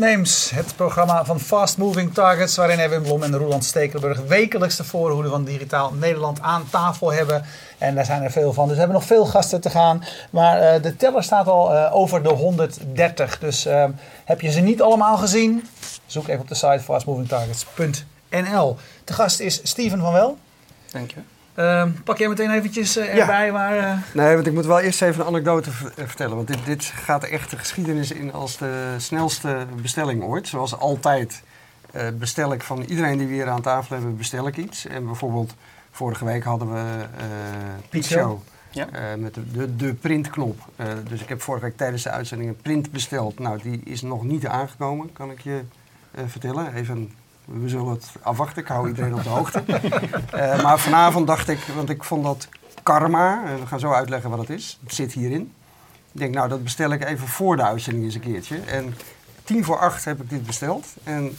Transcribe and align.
Het 0.00 0.76
programma 0.76 1.24
van 1.24 1.40
Fast 1.40 1.78
Moving 1.78 2.14
Targets, 2.14 2.56
waarin 2.56 2.78
Erwin 2.78 3.02
Blom 3.02 3.22
en 3.22 3.36
Roland 3.36 3.64
Stekelenburg 3.64 4.20
wekelijks 4.20 4.76
de 4.76 4.84
voorhoede 4.84 5.28
van 5.28 5.44
Digitaal 5.44 5.92
Nederland 5.92 6.40
aan 6.40 6.68
tafel 6.70 7.12
hebben. 7.12 7.44
En 7.78 7.94
daar 7.94 8.04
zijn 8.04 8.22
er 8.22 8.30
veel 8.30 8.52
van. 8.52 8.64
Dus 8.64 8.72
we 8.72 8.78
hebben 8.78 8.98
nog 8.98 9.06
veel 9.06 9.26
gasten 9.26 9.60
te 9.60 9.70
gaan. 9.70 10.04
Maar 10.30 10.74
uh, 10.76 10.82
de 10.82 10.96
teller 10.96 11.22
staat 11.22 11.46
al 11.46 11.72
uh, 11.72 11.94
over 11.94 12.22
de 12.22 12.28
130. 12.28 13.38
Dus 13.38 13.66
uh, 13.66 13.84
heb 14.24 14.40
je 14.40 14.50
ze 14.50 14.60
niet 14.60 14.82
allemaal 14.82 15.16
gezien? 15.16 15.68
Zoek 16.06 16.28
even 16.28 16.40
op 16.40 16.48
de 16.48 16.54
site 16.54 16.80
fastmovingtargets.nl. 16.80 18.76
De 19.04 19.12
gast 19.12 19.40
is 19.40 19.60
Steven 19.62 20.00
van 20.00 20.12
Wel. 20.12 20.38
Dank 20.92 21.10
je. 21.10 21.20
Uh, 21.58 21.84
pak 22.04 22.18
jij 22.18 22.28
meteen 22.28 22.50
eventjes 22.50 22.96
uh, 22.96 23.18
erbij 23.18 23.46
ja. 23.46 23.52
waar... 23.52 23.76
Uh... 23.76 23.92
Nee, 24.14 24.34
want 24.34 24.46
ik 24.46 24.52
moet 24.52 24.66
wel 24.66 24.80
eerst 24.80 25.02
even 25.02 25.20
een 25.20 25.26
anekdote 25.26 25.70
vertellen. 25.96 26.36
Want 26.36 26.48
dit, 26.48 26.64
dit 26.64 26.84
gaat 26.84 27.24
echt 27.24 27.50
de 27.50 27.56
geschiedenis 27.56 28.10
in 28.10 28.32
als 28.32 28.56
de 28.56 28.94
snelste 28.96 29.66
bestelling 29.82 30.22
ooit. 30.22 30.48
Zoals 30.48 30.78
altijd 30.78 31.42
uh, 31.94 32.02
bestel 32.18 32.52
ik 32.52 32.62
van 32.62 32.82
iedereen 32.82 33.18
die 33.18 33.26
we 33.26 33.32
hier 33.32 33.48
aan 33.48 33.62
tafel 33.62 33.96
hebben, 33.96 34.16
bestel 34.16 34.46
ik 34.46 34.56
iets. 34.56 34.86
En 34.86 35.04
bijvoorbeeld 35.04 35.54
vorige 35.90 36.24
week 36.24 36.44
hadden 36.44 36.72
we 36.72 37.04
Piet 37.88 38.04
Show. 38.06 38.40
Ja. 38.70 38.86
met 39.16 39.34
de, 39.34 39.50
de, 39.50 39.76
de 39.76 39.94
printknop. 39.94 40.60
dus 41.08 41.20
ik 41.20 41.28
heb 41.28 41.42
vorige 41.42 41.64
week 41.64 41.76
tijdens 41.76 42.02
de 42.02 42.10
uitzending 42.10 42.50
een 42.50 42.62
print 42.62 42.90
besteld. 42.90 43.38
Nou, 43.38 43.58
die 43.62 43.80
is 43.84 44.02
nog 44.02 44.24
niet 44.24 44.46
aangekomen, 44.46 45.12
kan 45.12 45.30
ik 45.30 45.40
je 45.40 45.60
vertellen. 46.26 46.74
Even 46.74 47.10
we 47.48 47.68
zullen 47.68 47.88
het 47.88 48.12
afwachten. 48.22 48.62
Ik 48.62 48.68
hou 48.68 48.88
iedereen 48.88 49.14
op 49.14 49.22
de 49.22 49.28
hoogte. 49.28 49.62
uh, 50.34 50.62
maar 50.62 50.78
vanavond 50.78 51.26
dacht 51.26 51.48
ik, 51.48 51.58
want 51.76 51.90
ik 51.90 52.04
vond 52.04 52.24
dat 52.24 52.48
karma, 52.82 53.44
en 53.46 53.60
we 53.60 53.66
gaan 53.66 53.80
zo 53.80 53.92
uitleggen 53.92 54.30
wat 54.30 54.38
het 54.38 54.50
is. 54.50 54.78
Het 54.82 54.94
zit 54.94 55.12
hierin. 55.12 55.52
Ik 56.12 56.20
denk, 56.20 56.34
nou, 56.34 56.48
dat 56.48 56.64
bestel 56.64 56.92
ik 56.92 57.04
even 57.04 57.28
voor 57.28 57.56
de 57.56 57.62
uitzending 57.62 58.04
eens 58.04 58.14
een 58.14 58.20
keertje. 58.20 58.60
En 58.60 58.94
tien 59.44 59.64
voor 59.64 59.78
acht 59.78 60.04
heb 60.04 60.20
ik 60.20 60.30
dit 60.30 60.46
besteld. 60.46 60.86
En 61.04 61.36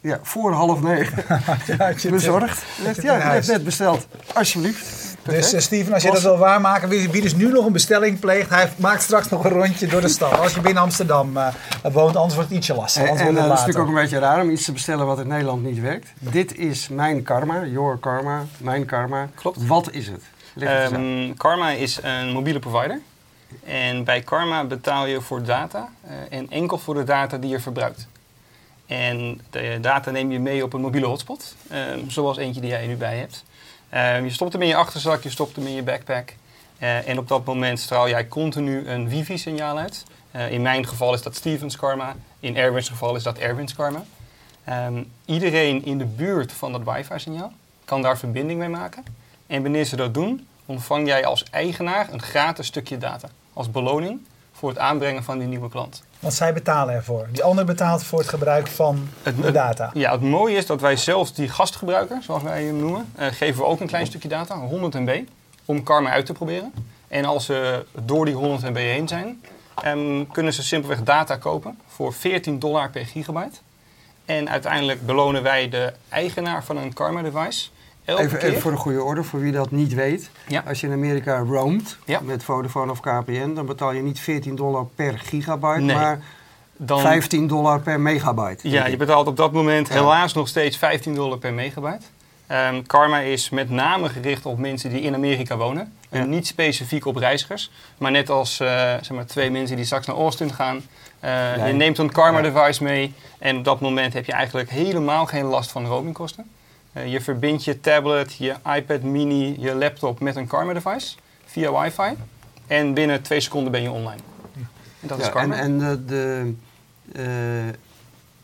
ja, 0.00 0.18
voor 0.22 0.52
half 0.52 0.80
negen 0.80 1.24
ja, 1.78 2.10
bezorgd. 2.10 2.62
Ja, 3.02 3.16
ik 3.16 3.32
heb 3.32 3.46
net 3.46 3.64
besteld. 3.64 4.06
Alsjeblieft. 4.34 5.15
Dus 5.28 5.54
uh, 5.54 5.60
Steven, 5.60 5.92
als 5.92 6.02
je 6.02 6.10
dat 6.10 6.22
wil 6.22 6.38
waarmaken, 6.38 6.88
wie, 6.88 7.10
wie 7.10 7.22
dus 7.22 7.34
nu 7.34 7.52
nog 7.52 7.66
een 7.66 7.72
bestelling 7.72 8.20
pleegt, 8.20 8.50
hij 8.50 8.72
maakt 8.76 9.02
straks 9.02 9.28
nog 9.28 9.44
een 9.44 9.50
rondje 9.50 9.86
door 9.86 10.00
de 10.00 10.08
stad. 10.08 10.38
Als 10.38 10.54
je 10.54 10.60
binnen 10.60 10.82
Amsterdam 10.82 11.36
uh, 11.36 11.46
woont, 11.82 12.16
anders 12.16 12.34
wordt 12.34 12.48
het 12.48 12.58
ietsje 12.58 12.74
lastig. 12.74 13.02
En, 13.02 13.16
en 13.16 13.34
uh, 13.34 13.42
is 13.42 13.48
natuurlijk 13.48 13.78
ook 13.78 13.88
een 13.88 13.94
beetje 13.94 14.18
raar 14.18 14.40
om 14.42 14.50
iets 14.50 14.64
te 14.64 14.72
bestellen 14.72 15.06
wat 15.06 15.18
in 15.18 15.28
Nederland 15.28 15.62
niet 15.62 15.80
werkt. 15.80 16.08
Dit 16.18 16.56
is 16.56 16.88
mijn 16.88 17.22
karma, 17.22 17.64
your 17.64 17.98
karma, 17.98 18.44
mijn 18.58 18.84
karma. 18.84 19.28
Klopt. 19.34 19.66
Wat 19.66 19.92
is 19.92 20.06
het? 20.06 20.22
Um, 20.92 21.36
karma 21.36 21.70
is 21.70 21.98
een 22.02 22.32
mobiele 22.32 22.58
provider. 22.58 23.00
En 23.64 24.04
bij 24.04 24.20
Karma 24.20 24.64
betaal 24.64 25.06
je 25.06 25.20
voor 25.20 25.42
data 25.42 25.88
en 26.30 26.50
enkel 26.50 26.78
voor 26.78 26.94
de 26.94 27.04
data 27.04 27.36
die 27.36 27.50
je 27.50 27.60
verbruikt. 27.60 28.06
En 28.86 29.40
de 29.50 29.78
data 29.80 30.10
neem 30.10 30.30
je 30.30 30.40
mee 30.40 30.62
op 30.62 30.72
een 30.72 30.80
mobiele 30.80 31.06
hotspot, 31.06 31.54
um, 31.72 32.10
zoals 32.10 32.36
eentje 32.36 32.60
die 32.60 32.70
jij 32.70 32.86
nu 32.86 32.96
bij 32.96 33.16
hebt. 33.16 33.44
Um, 33.96 34.24
je 34.24 34.30
stopt 34.30 34.52
hem 34.52 34.62
in 34.62 34.68
je 34.68 34.76
achterzak, 34.76 35.22
je 35.22 35.30
stopt 35.30 35.56
hem 35.56 35.66
in 35.66 35.74
je 35.74 35.82
backpack. 35.82 36.34
Uh, 36.78 37.08
en 37.08 37.18
op 37.18 37.28
dat 37.28 37.44
moment 37.44 37.80
straal 37.80 38.08
jij 38.08 38.28
continu 38.28 38.88
een 38.88 39.08
wifi-signaal 39.08 39.78
uit. 39.78 40.04
Uh, 40.32 40.50
in 40.50 40.62
mijn 40.62 40.86
geval 40.86 41.14
is 41.14 41.22
dat 41.22 41.36
Stevens 41.36 41.76
Karma. 41.76 42.16
In 42.40 42.56
Erwin's 42.56 42.88
geval 42.88 43.16
is 43.16 43.22
dat 43.22 43.38
Erwin's 43.38 43.74
Karma. 43.74 44.04
Um, 44.68 45.12
iedereen 45.24 45.84
in 45.84 45.98
de 45.98 46.04
buurt 46.04 46.52
van 46.52 46.72
dat 46.72 46.82
wifi-signaal 46.84 47.52
kan 47.84 48.02
daar 48.02 48.18
verbinding 48.18 48.58
mee 48.58 48.68
maken. 48.68 49.04
En 49.46 49.62
wanneer 49.62 49.84
ze 49.84 49.96
dat 49.96 50.14
doen, 50.14 50.46
ontvang 50.66 51.06
jij 51.06 51.24
als 51.24 51.44
eigenaar 51.50 52.12
een 52.12 52.22
gratis 52.22 52.66
stukje 52.66 52.98
data. 52.98 53.28
Als 53.52 53.70
beloning 53.70 54.20
voor 54.52 54.68
het 54.68 54.78
aanbrengen 54.78 55.24
van 55.24 55.38
die 55.38 55.48
nieuwe 55.48 55.68
klant. 55.68 56.02
Want 56.20 56.34
zij 56.34 56.52
betalen 56.52 56.94
ervoor. 56.94 57.26
Die 57.30 57.42
ander 57.42 57.64
betaalt 57.64 58.04
voor 58.04 58.18
het 58.18 58.28
gebruik 58.28 58.66
van 58.66 59.08
het, 59.22 59.42
de 59.42 59.52
data. 59.52 59.90
Ja, 59.94 60.12
het 60.12 60.20
mooie 60.20 60.56
is 60.56 60.66
dat 60.66 60.80
wij 60.80 60.96
zelfs 60.96 61.34
die 61.34 61.48
gastgebruiker, 61.48 62.22
zoals 62.22 62.42
wij 62.42 62.64
hem 62.64 62.76
noemen, 62.76 63.12
uh, 63.18 63.26
geven 63.26 63.62
we 63.62 63.68
ook 63.68 63.80
een 63.80 63.86
klein 63.86 64.06
stukje 64.06 64.28
data, 64.28 64.58
100 64.58 64.94
MB, 64.94 65.22
om 65.64 65.82
Karma 65.82 66.10
uit 66.10 66.26
te 66.26 66.32
proberen. 66.32 66.72
En 67.08 67.24
als 67.24 67.44
ze 67.44 67.84
door 68.04 68.24
die 68.24 68.34
100 68.34 68.62
MB 68.62 68.76
heen 68.76 69.08
zijn, 69.08 69.40
um, 69.84 70.26
kunnen 70.26 70.52
ze 70.52 70.62
simpelweg 70.62 71.02
data 71.02 71.36
kopen 71.36 71.78
voor 71.86 72.12
14 72.12 72.58
dollar 72.58 72.90
per 72.90 73.06
gigabyte. 73.06 73.58
En 74.24 74.50
uiteindelijk 74.50 75.06
belonen 75.06 75.42
wij 75.42 75.68
de 75.68 75.92
eigenaar 76.08 76.64
van 76.64 76.76
een 76.76 76.92
Karma 76.92 77.22
device 77.22 77.68
Even, 78.06 78.40
even, 78.40 78.60
voor 78.60 78.70
de 78.70 78.76
goede 78.76 79.02
orde, 79.02 79.22
voor 79.22 79.40
wie 79.40 79.52
dat 79.52 79.70
niet 79.70 79.94
weet. 79.94 80.30
Ja. 80.46 80.62
Als 80.66 80.80
je 80.80 80.86
in 80.86 80.92
Amerika 80.92 81.38
roamt 81.38 81.96
ja. 82.04 82.20
met 82.22 82.44
Vodafone 82.44 82.90
of 82.90 83.00
KPN, 83.00 83.54
dan 83.54 83.66
betaal 83.66 83.92
je 83.92 84.02
niet 84.02 84.20
14 84.20 84.54
dollar 84.54 84.86
per 84.94 85.18
gigabyte, 85.18 85.80
nee. 85.80 85.96
maar 85.96 86.20
dan, 86.76 87.00
15 87.00 87.46
dollar 87.46 87.80
per 87.80 88.00
megabyte. 88.00 88.70
Ja, 88.70 88.86
je 88.86 88.96
betaalt 88.96 89.26
op 89.26 89.36
dat 89.36 89.52
moment 89.52 89.88
helaas 89.88 90.32
nog 90.32 90.48
steeds 90.48 90.76
15 90.76 91.14
dollar 91.14 91.38
per 91.38 91.52
megabyte. 91.52 92.04
Um, 92.52 92.86
Karma 92.86 93.18
is 93.18 93.50
met 93.50 93.70
name 93.70 94.08
gericht 94.08 94.46
op 94.46 94.58
mensen 94.58 94.90
die 94.90 95.00
in 95.00 95.14
Amerika 95.14 95.56
wonen. 95.56 95.92
En 96.08 96.28
niet 96.28 96.46
specifiek 96.46 97.06
op 97.06 97.16
reizigers. 97.16 97.70
Maar 97.98 98.10
net 98.10 98.30
als 98.30 98.60
uh, 98.60 98.68
zeg 98.68 99.10
maar, 99.10 99.26
twee 99.26 99.50
mensen 99.50 99.76
die 99.76 99.84
straks 99.84 100.06
naar 100.06 100.16
Austin 100.16 100.52
gaan. 100.52 100.76
Uh, 101.24 101.56
nee. 101.56 101.66
Je 101.66 101.72
neemt 101.72 101.98
een 101.98 102.12
Karma-device 102.12 102.82
mee. 102.82 103.14
En 103.38 103.56
op 103.56 103.64
dat 103.64 103.80
moment 103.80 104.12
heb 104.12 104.24
je 104.24 104.32
eigenlijk 104.32 104.70
helemaal 104.70 105.26
geen 105.26 105.44
last 105.44 105.70
van 105.70 105.86
roamingkosten. 105.86 106.50
Uh, 106.96 107.12
je 107.12 107.20
verbindt 107.20 107.64
je 107.64 107.80
tablet, 107.80 108.34
je 108.34 108.54
iPad 108.76 109.02
mini, 109.02 109.56
je 109.58 109.74
laptop 109.74 110.20
met 110.20 110.36
een 110.36 110.46
Karma 110.46 110.72
device 110.72 111.16
via 111.44 111.82
wifi. 111.82 112.16
En 112.66 112.94
binnen 112.94 113.22
twee 113.22 113.40
seconden 113.40 113.72
ben 113.72 113.82
je 113.82 113.90
online. 113.90 114.20
En 115.00 115.08
dat 115.08 115.18
ja, 115.18 115.24
is 115.24 115.30
Karma. 115.30 115.54
En, 115.54 115.60
en 115.60 115.78
de, 115.78 116.04
de 116.04 116.54
uh, 117.12 117.72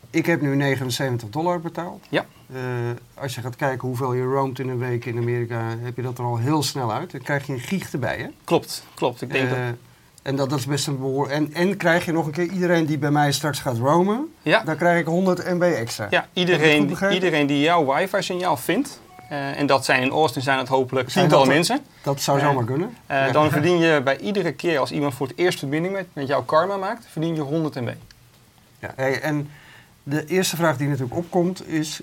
ik 0.09 0.25
heb 0.25 0.41
nu 0.41 0.55
79 0.55 1.29
dollar 1.29 1.59
betaald. 1.59 2.05
Ja. 2.09 2.25
Uh, 2.53 2.59
als 3.13 3.35
je 3.35 3.41
gaat 3.41 3.55
kijken 3.55 3.87
hoeveel 3.87 4.13
je 4.13 4.23
roamt 4.23 4.59
in 4.59 4.69
een 4.69 4.79
week 4.79 5.05
in 5.05 5.17
Amerika, 5.17 5.77
heb 5.79 5.95
je 5.95 6.01
dat 6.01 6.17
er 6.17 6.23
al 6.23 6.37
heel 6.37 6.63
snel 6.63 6.93
uit. 6.93 7.11
Dan 7.11 7.21
krijg 7.21 7.47
je 7.47 7.53
een 7.53 7.59
gig 7.59 7.91
erbij, 7.91 8.17
hè? 8.17 8.27
Klopt, 8.43 8.83
klopt. 8.93 9.21
Ik 9.21 9.31
denk 9.31 9.49
dat... 9.49 9.57
En 10.23 10.35
dat, 10.35 10.49
dat, 10.49 10.59
is 10.59 10.65
best 10.65 10.87
een 10.87 10.99
behoor. 10.99 11.29
En, 11.29 11.53
en 11.53 11.77
krijg 11.77 12.05
je 12.05 12.11
nog 12.11 12.25
een 12.25 12.31
keer 12.31 12.47
iedereen 12.47 12.85
die 12.85 12.97
bij 12.97 13.11
mij 13.11 13.31
straks 13.31 13.59
gaat 13.59 13.77
roamen, 13.77 14.33
ja. 14.41 14.63
dan 14.63 14.75
krijg 14.77 14.99
ik 14.99 15.05
100 15.05 15.53
MB 15.53 15.61
extra. 15.61 16.07
Ja, 16.09 16.27
iedereen, 16.33 16.97
iedereen 17.11 17.47
die 17.47 17.59
jouw 17.59 17.93
wifi-signaal 17.95 18.57
vindt, 18.57 18.99
uh, 19.31 19.59
en 19.59 19.65
dat 19.65 19.85
zijn 19.85 20.01
in 20.01 20.09
Austin 20.09 20.41
zijn 20.41 20.57
het 20.57 20.67
hopelijk 20.67 21.09
tientallen 21.09 21.47
mensen. 21.47 21.79
Dat 22.03 22.21
zou 22.21 22.39
Eh, 22.39 22.45
zomaar 22.45 22.63
kunnen. 22.65 22.87
Uh, 22.89 23.17
ja. 23.17 23.31
Dan 23.31 23.51
verdien 23.51 23.77
je 23.77 24.01
bij 24.03 24.17
iedere 24.17 24.51
keer 24.53 24.79
als 24.79 24.91
iemand 24.91 25.13
voor 25.13 25.27
het 25.27 25.37
eerst 25.37 25.59
verbinding 25.59 25.93
met, 25.93 26.05
met 26.13 26.27
jouw 26.27 26.43
karma 26.43 26.77
maakt, 26.77 27.05
verdien 27.11 27.35
je 27.35 27.41
100 27.41 27.75
MB. 27.75 27.89
Ja, 28.79 28.93
hey, 28.95 29.21
en 29.21 29.49
de 30.03 30.25
eerste 30.25 30.55
vraag 30.55 30.77
die 30.77 30.87
natuurlijk 30.87 31.15
opkomt 31.15 31.67
is, 31.67 31.99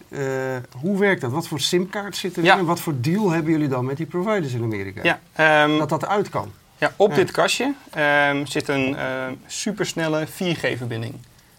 hoe 0.81 0.99
werkt 0.99 1.21
dat? 1.21 1.31
Wat 1.31 1.49
voor 1.49 1.61
simkaart 1.61 2.17
zit 2.17 2.33
erin 2.33 2.45
Ja. 2.45 2.59
en 2.59 2.65
wat 2.65 2.81
voor 2.81 2.95
deal 2.97 3.31
hebben 3.31 3.53
jullie 3.53 3.69
dan 3.69 3.85
met 3.85 3.97
die 3.97 4.07
providers 4.07 4.53
in 4.53 4.63
Amerika? 4.63 5.19
Ja, 5.37 5.65
um, 5.65 5.79
Dat 5.79 5.89
dat 5.89 6.07
uit 6.07 6.29
kan. 6.29 6.53
Ja, 6.81 6.93
op 6.97 7.11
Ja. 7.11 7.17
dit 7.17 7.31
kastje 7.31 7.75
ehm, 7.91 8.47
zit 8.47 8.69
een 8.69 8.97
ehm, 8.97 9.35
supersnelle 9.47 10.27
4G-verbinding. 10.27 11.15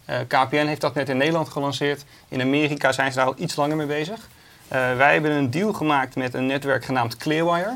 Eh, 0.05 0.19
KPN 0.27 0.65
heeft 0.65 0.81
dat 0.81 0.93
net 0.93 1.09
in 1.09 1.17
Nederland 1.17 1.49
gelanceerd. 1.49 2.03
In 2.27 2.41
Amerika 2.41 2.91
zijn 2.91 3.11
ze 3.11 3.17
daar 3.17 3.25
al 3.27 3.35
iets 3.37 3.55
langer 3.55 3.75
mee 3.75 3.87
bezig. 3.87 4.29
Eh, 4.67 4.95
wij 4.97 5.13
hebben 5.13 5.31
een 5.31 5.49
deal 5.51 5.73
gemaakt 5.73 6.15
met 6.15 6.33
een 6.33 6.45
netwerk 6.45 6.85
genaamd 6.85 7.17
Clearwire. 7.17 7.75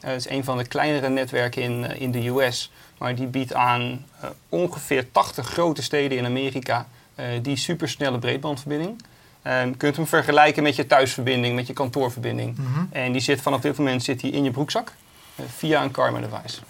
Eh, 0.00 0.10
Het 0.10 0.18
is 0.18 0.28
een 0.28 0.44
van 0.44 0.58
de 0.58 0.66
kleinere 0.66 1.08
netwerken 1.08 1.62
in, 1.62 1.96
in 1.98 2.10
de 2.10 2.28
US. 2.28 2.70
Maar 2.98 3.14
die 3.14 3.26
biedt 3.26 3.54
aan 3.54 4.04
ongeveer 4.48 5.12
80 5.12 5.46
grote 5.48 5.82
steden 5.82 6.18
in 6.18 6.24
Amerika 6.24 6.86
die 7.42 7.56
supersnelle 7.56 8.18
breedbandverbinding. 8.18 9.02
Ehm, 9.42 9.68
je 9.68 9.76
kunt 9.76 9.96
hem 9.96 10.06
vergelijken 10.06 10.62
met 10.62 10.76
je 10.76 10.86
thuisverbinding, 10.86 11.54
met 11.54 11.66
je 11.66 11.72
kantoorverbinding. 11.72 12.56
Mhm. 12.56 12.84
En 12.90 13.12
die 13.12 13.20
zit 13.20 13.40
vanaf 13.40 13.60
dit 13.60 13.76
moment 13.78 14.02
zit 14.02 14.20
die 14.20 14.32
in 14.32 14.44
je 14.44 14.50
broekzak 14.50 14.92
via 15.56 15.82
een 15.82 15.90
Karma 15.90 16.20
device. 16.20 16.60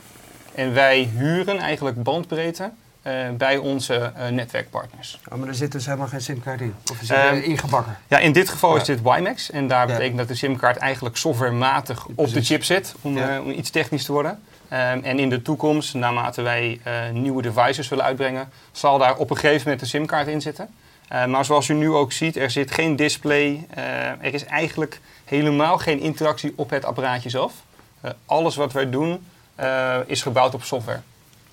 En 0.54 0.74
wij 0.74 1.10
huren 1.16 1.58
eigenlijk 1.58 2.02
bandbreedte 2.02 2.70
eh, 3.02 3.12
bij 3.36 3.56
onze 3.56 3.94
eh, 4.16 4.28
netwerkpartners. 4.28 5.18
Oh, 5.32 5.38
maar 5.38 5.48
er 5.48 5.54
zit 5.54 5.72
dus 5.72 5.84
helemaal 5.86 6.06
geen 6.06 6.20
simkaart 6.20 6.60
in. 6.60 6.74
Of 6.90 7.00
is 7.02 7.08
het 7.08 7.18
Ehm, 7.18 7.34
uh, 7.34 7.46
ingebakken? 7.48 7.96
Ja, 8.08 8.18
in 8.18 8.32
dit 8.32 8.48
geval 8.48 8.74
Ja. 8.74 8.80
is 8.80 8.86
dit 8.86 9.02
WiMAX. 9.02 9.50
En 9.50 9.68
daar 9.68 9.88
Ja. 9.88 9.92
betekent 9.94 10.18
dat 10.18 10.28
de 10.28 10.34
simkaart 10.34 10.76
eigenlijk 10.76 11.16
softwarematig 11.16 12.06
op 12.14 12.32
de 12.32 12.42
chip 12.42 12.64
zit. 12.64 12.94
Om, 13.00 13.16
Ja. 13.16 13.34
eh, 13.34 13.40
om 13.44 13.50
iets 13.50 13.70
technisch 13.70 14.04
te 14.04 14.12
worden. 14.12 14.40
Ehm, 14.68 14.98
en 15.02 15.18
in 15.18 15.28
de 15.28 15.42
toekomst, 15.42 15.94
naarmate 15.94 16.42
wij 16.42 16.80
eh, 16.82 16.92
nieuwe 17.12 17.42
devices 17.42 17.88
willen 17.88 18.04
uitbrengen, 18.04 18.48
zal 18.72 18.98
daar 18.98 19.16
op 19.16 19.30
een 19.30 19.36
gegeven 19.36 19.62
moment 19.64 19.80
een 19.80 19.88
simkaart 19.88 20.26
in 20.26 20.40
zitten. 20.40 20.68
Eh, 21.08 21.26
maar 21.26 21.44
zoals 21.44 21.68
u 21.68 21.74
nu 21.74 21.90
ook 21.90 22.12
ziet, 22.12 22.36
er 22.36 22.50
zit 22.50 22.70
geen 22.70 22.96
display. 22.96 23.66
eh, 23.74 23.84
er 24.08 24.34
is 24.34 24.44
eigenlijk 24.44 25.00
helemaal 25.24 25.78
geen 25.78 26.00
interactie 26.00 26.52
op 26.56 26.70
het 26.70 26.84
apparaatje 26.84 27.30
zelf. 27.30 27.52
Eh, 28.00 28.10
alles 28.26 28.56
wat 28.56 28.72
wij 28.72 28.90
doen 28.90 29.26
eh, 29.54 29.96
is 30.06 30.22
gebouwd 30.22 30.54
op 30.54 30.62
software. 30.62 31.00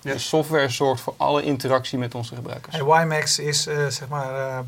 De 0.02 0.18
software 0.20 0.70
zorgt 0.70 1.02
voor 1.02 1.14
alle 1.18 1.44
interactie 1.44 1.98
met 1.98 2.16
onze 2.16 2.36
gebruikers. 2.36 2.76
En 2.76 2.86
WiMAX 2.86 3.40
is 3.40 3.68
eh, 3.68 3.88
zeg 3.88 4.08
maar 4.08 4.64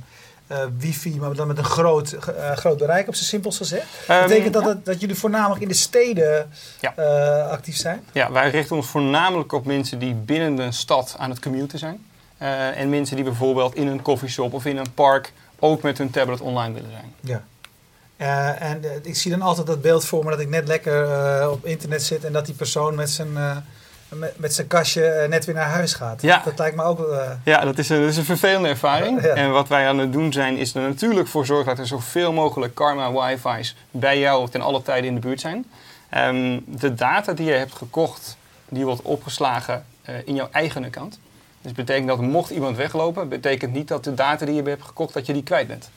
eh, 0.47 0.65
wifi, 0.77 1.19
maar 1.19 1.33
dan 1.33 1.47
met 1.47 1.57
een 1.57 1.63
groot, 1.63 2.15
groot 2.55 2.77
bereik 2.77 3.07
op 3.07 3.15
zijn 3.15 3.25
simpels 3.27 3.57
gezegd. 3.57 3.85
Ehm, 4.07 4.27
Betekent 4.27 4.53
dat, 4.53 4.61
ja. 4.63 4.67
dat 4.67 4.85
dat 4.85 4.99
jullie 4.99 5.15
voornamelijk 5.15 5.61
in 5.61 5.67
de 5.67 5.73
steden 5.73 6.51
Ja. 6.79 6.93
actief 7.43 7.75
zijn? 7.75 8.03
Ja, 8.11 8.31
wij 8.31 8.49
richten 8.49 8.75
ons 8.75 8.87
voornamelijk 8.87 9.51
op 9.51 9.65
mensen 9.65 9.99
die 9.99 10.13
binnen 10.13 10.55
de 10.55 10.71
stad 10.71 11.15
aan 11.17 11.29
het 11.29 11.39
commuten 11.39 11.79
zijn. 11.79 12.05
En 12.75 12.89
mensen 12.89 13.15
die 13.15 13.25
bijvoorbeeld 13.25 13.75
in 13.75 13.87
een 13.87 14.01
coffeeshop 14.01 14.53
of 14.53 14.65
in 14.65 14.77
een 14.77 14.93
park 14.93 15.33
ook 15.59 15.81
met 15.81 15.97
hun 15.97 16.09
tablet 16.09 16.41
online 16.41 16.73
willen 16.73 16.91
zijn. 16.91 17.13
Ja. 17.19 17.43
Eh, 18.17 18.61
en 18.61 18.83
eh, 18.83 18.89
ik 19.01 19.15
zie 19.15 19.31
dan 19.31 19.41
altijd 19.41 19.67
dat 19.67 19.81
beeld 19.81 20.05
voor 20.05 20.23
me 20.23 20.29
dat 20.29 20.39
ik 20.39 20.49
net 20.49 20.67
lekker 20.67 21.11
eh, 21.11 21.51
op 21.51 21.65
internet 21.65 22.03
zit 22.03 22.23
en 22.23 22.33
dat 22.33 22.45
die 22.45 22.55
persoon 22.55 22.95
met 22.95 23.09
zijn, 23.09 23.33
met, 24.09 24.39
met 24.39 24.53
zijn 24.53 24.67
kastje 24.67 25.25
net 25.29 25.45
weer 25.45 25.55
naar 25.55 25.69
huis 25.69 25.93
gaat. 25.93 26.21
Ja. 26.21 26.41
Dat 26.45 26.57
lijkt 26.57 26.75
me 26.75 26.83
ook. 26.83 27.15
Ja, 27.43 27.65
dat 27.65 27.77
is 27.77 27.89
een, 27.89 27.99
dat 27.99 28.09
is 28.09 28.17
een 28.17 28.25
vervelende 28.25 28.67
ervaring. 28.67 29.21
Ja. 29.21 29.33
En 29.33 29.51
wat 29.51 29.67
wij 29.67 29.87
aan 29.87 29.97
het 29.97 30.13
doen 30.13 30.33
zijn, 30.33 30.57
is 30.57 30.75
er 30.75 30.81
natuurlijk 30.81 31.27
voor 31.27 31.45
zorgen 31.45 31.65
dat 31.65 31.79
er 31.79 31.87
zoveel 31.87 32.33
mogelijk 32.33 32.75
Karma 32.75 33.11
wifi's 33.11 33.75
bij 33.91 34.19
jou 34.19 34.49
ten 34.49 34.61
alle 34.61 34.81
tijden 34.81 35.07
in 35.07 35.15
de 35.15 35.21
buurt 35.21 35.41
zijn. 35.41 35.65
Ehm, 36.09 36.59
de 36.65 36.93
data 36.93 37.33
die 37.33 37.45
je 37.45 37.53
hebt 37.53 37.75
gekocht, 37.75 38.37
die 38.69 38.85
wordt 38.85 39.01
opgeslagen 39.01 39.85
in 40.25 40.35
jouw 40.35 40.49
eigen 40.51 40.83
account. 40.83 41.19
Dus 41.61 41.71
betekent 41.71 42.07
dat 42.07 42.21
mocht 42.21 42.49
iemand 42.49 42.77
weglopen, 42.77 43.29
betekent 43.29 43.73
niet 43.73 43.87
dat 43.87 44.03
de 44.03 44.13
data 44.13 44.45
die 44.45 44.55
je 44.55 44.61
hebt 44.61 44.83
gekocht, 44.83 45.13
dat 45.13 45.25
je 45.25 45.33
die 45.33 45.43
kwijt 45.43 45.67
bent. 45.67 45.89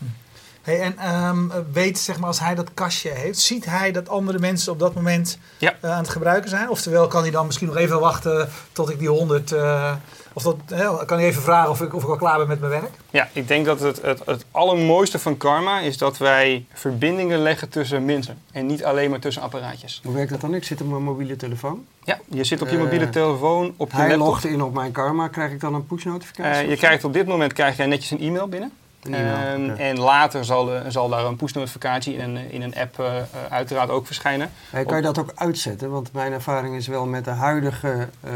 Hey, 0.67 0.81
en 0.81 0.99
ehm, 0.99 1.39
weet, 1.73 1.99
zeg 1.99 2.19
maar, 2.19 2.29
als 2.29 2.41
hij 2.41 2.55
dat 2.55 2.71
kastje 2.75 3.11
heeft, 3.11 3.39
ziet 3.39 3.65
hij 3.65 3.93
dat 3.93 4.09
andere 4.09 4.39
mensen 4.39 4.73
op 4.73 4.79
dat 4.79 4.95
moment 4.95 5.39
Ja. 5.59 5.75
eh, 5.81 5.91
aan 5.91 5.99
het 5.99 6.09
gebruiken 6.09 6.51
zijn? 6.51 6.69
Oftewel, 6.71 7.07
kan 7.07 7.23
hij 7.23 7.31
dan 7.31 7.47
misschien 7.47 7.67
nog 7.67 7.77
even 7.77 8.01
wachten 8.01 8.49
tot 8.73 8.91
ik 8.91 8.99
die 8.99 9.09
100. 9.09 9.53
eh, 9.53 9.93
of 10.33 10.43
dat, 10.43 10.57
hè, 10.67 11.05
kan 11.05 11.19
hij 11.19 11.27
even 11.27 11.43
vragen 11.43 11.71
of 11.71 11.81
ik, 11.81 11.95
of 11.95 12.03
ik 12.03 12.09
al 12.09 12.17
klaar 12.17 12.39
ben 12.39 12.49
met 12.49 12.61
mijn 12.61 12.73
werk? 12.73 12.91
Ja, 13.11 13.29
ik 13.33 13.49
denk 13.49 13.67
dat 13.67 13.81
het, 13.81 14.03
het, 14.03 14.23
het 14.27 14.45
allermooiste 14.51 15.19
van 15.19 15.37
Karma 15.37 15.81
is 15.81 15.99
dat 15.99 16.19
wij 16.19 16.67
verbindingen 16.73 17.39
leggen 17.39 17.69
tussen 17.69 18.05
mensen. 18.05 18.39
En 18.53 18.67
niet 18.67 18.85
alleen 18.85 19.11
maar 19.11 19.21
tussen 19.21 19.43
apparaatjes. 19.43 20.01
Hoe 20.05 20.15
werkt 20.15 20.31
dat 20.31 20.41
dan? 20.41 20.55
Ik 20.55 20.65
zit 20.65 20.81
op 20.81 20.89
mijn 20.89 21.03
mobiele 21.03 21.37
telefoon. 21.37 21.85
Ja, 22.05 22.19
je 22.29 22.45
zit 22.45 22.63
op 22.63 22.69
je 22.69 22.77
Eh, 22.77 22.83
mobiele 22.83 23.09
telefoon, 23.09 23.75
op 23.77 23.91
je 23.91 23.97
Hij 23.97 24.09
laptop. 24.09 24.27
logt 24.27 24.45
in 24.45 24.63
op 24.63 24.75
mijn 24.75 24.93
Karma. 24.93 25.29
Krijg 25.29 25.53
ik 25.53 25.61
dan 25.61 25.75
een 25.75 25.87
push-notificatie? 25.87 26.63
Eh, 26.63 26.69
je 26.69 26.77
krijgt 26.77 27.05
op 27.05 27.13
dit 27.13 27.27
moment 27.27 27.53
krijg 27.53 27.77
jij 27.77 27.87
netjes 27.87 28.11
een 28.11 28.21
e-mail 28.21 28.49
binnen. 28.49 28.73
Ehm. 29.15 29.71
En 29.71 29.99
later 29.99 30.45
zal, 30.45 30.75
eh, 30.75 30.81
zal 30.89 31.09
daar 31.09 31.25
een 31.25 31.37
push-notificatie 31.37 32.15
in 32.15 32.21
een, 32.37 32.51
in 32.51 32.63
een 32.63 32.75
app 32.77 32.99
eh, 32.99 33.17
eh, 33.19 33.25
uiteraard 33.51 33.91
ook 33.91 34.07
verschijnen. 34.07 34.51
Hey, 34.71 34.85
kan 34.85 34.97
je 34.97 35.03
dat 35.03 35.19
ook 35.19 35.33
uitzetten? 35.35 35.91
Want 35.91 36.13
mijn 36.13 36.33
ervaring 36.33 36.75
is 36.77 36.87
wel 36.87 37.07
met 37.07 37.25
de 37.25 37.31
huidige, 37.31 38.09
eh, 38.21 38.33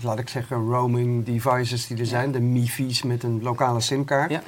laat 0.00 0.18
ik 0.18 0.28
zeggen, 0.28 0.56
roaming 0.56 1.24
devices 1.24 1.86
die 1.86 1.98
er 1.98 2.06
zijn, 2.06 2.32
de 2.32 2.40
MiFi's 2.40 3.02
met 3.02 3.22
een 3.22 3.42
lokale 3.42 3.80
simkaart, 3.80 4.30
Ja. 4.30 4.42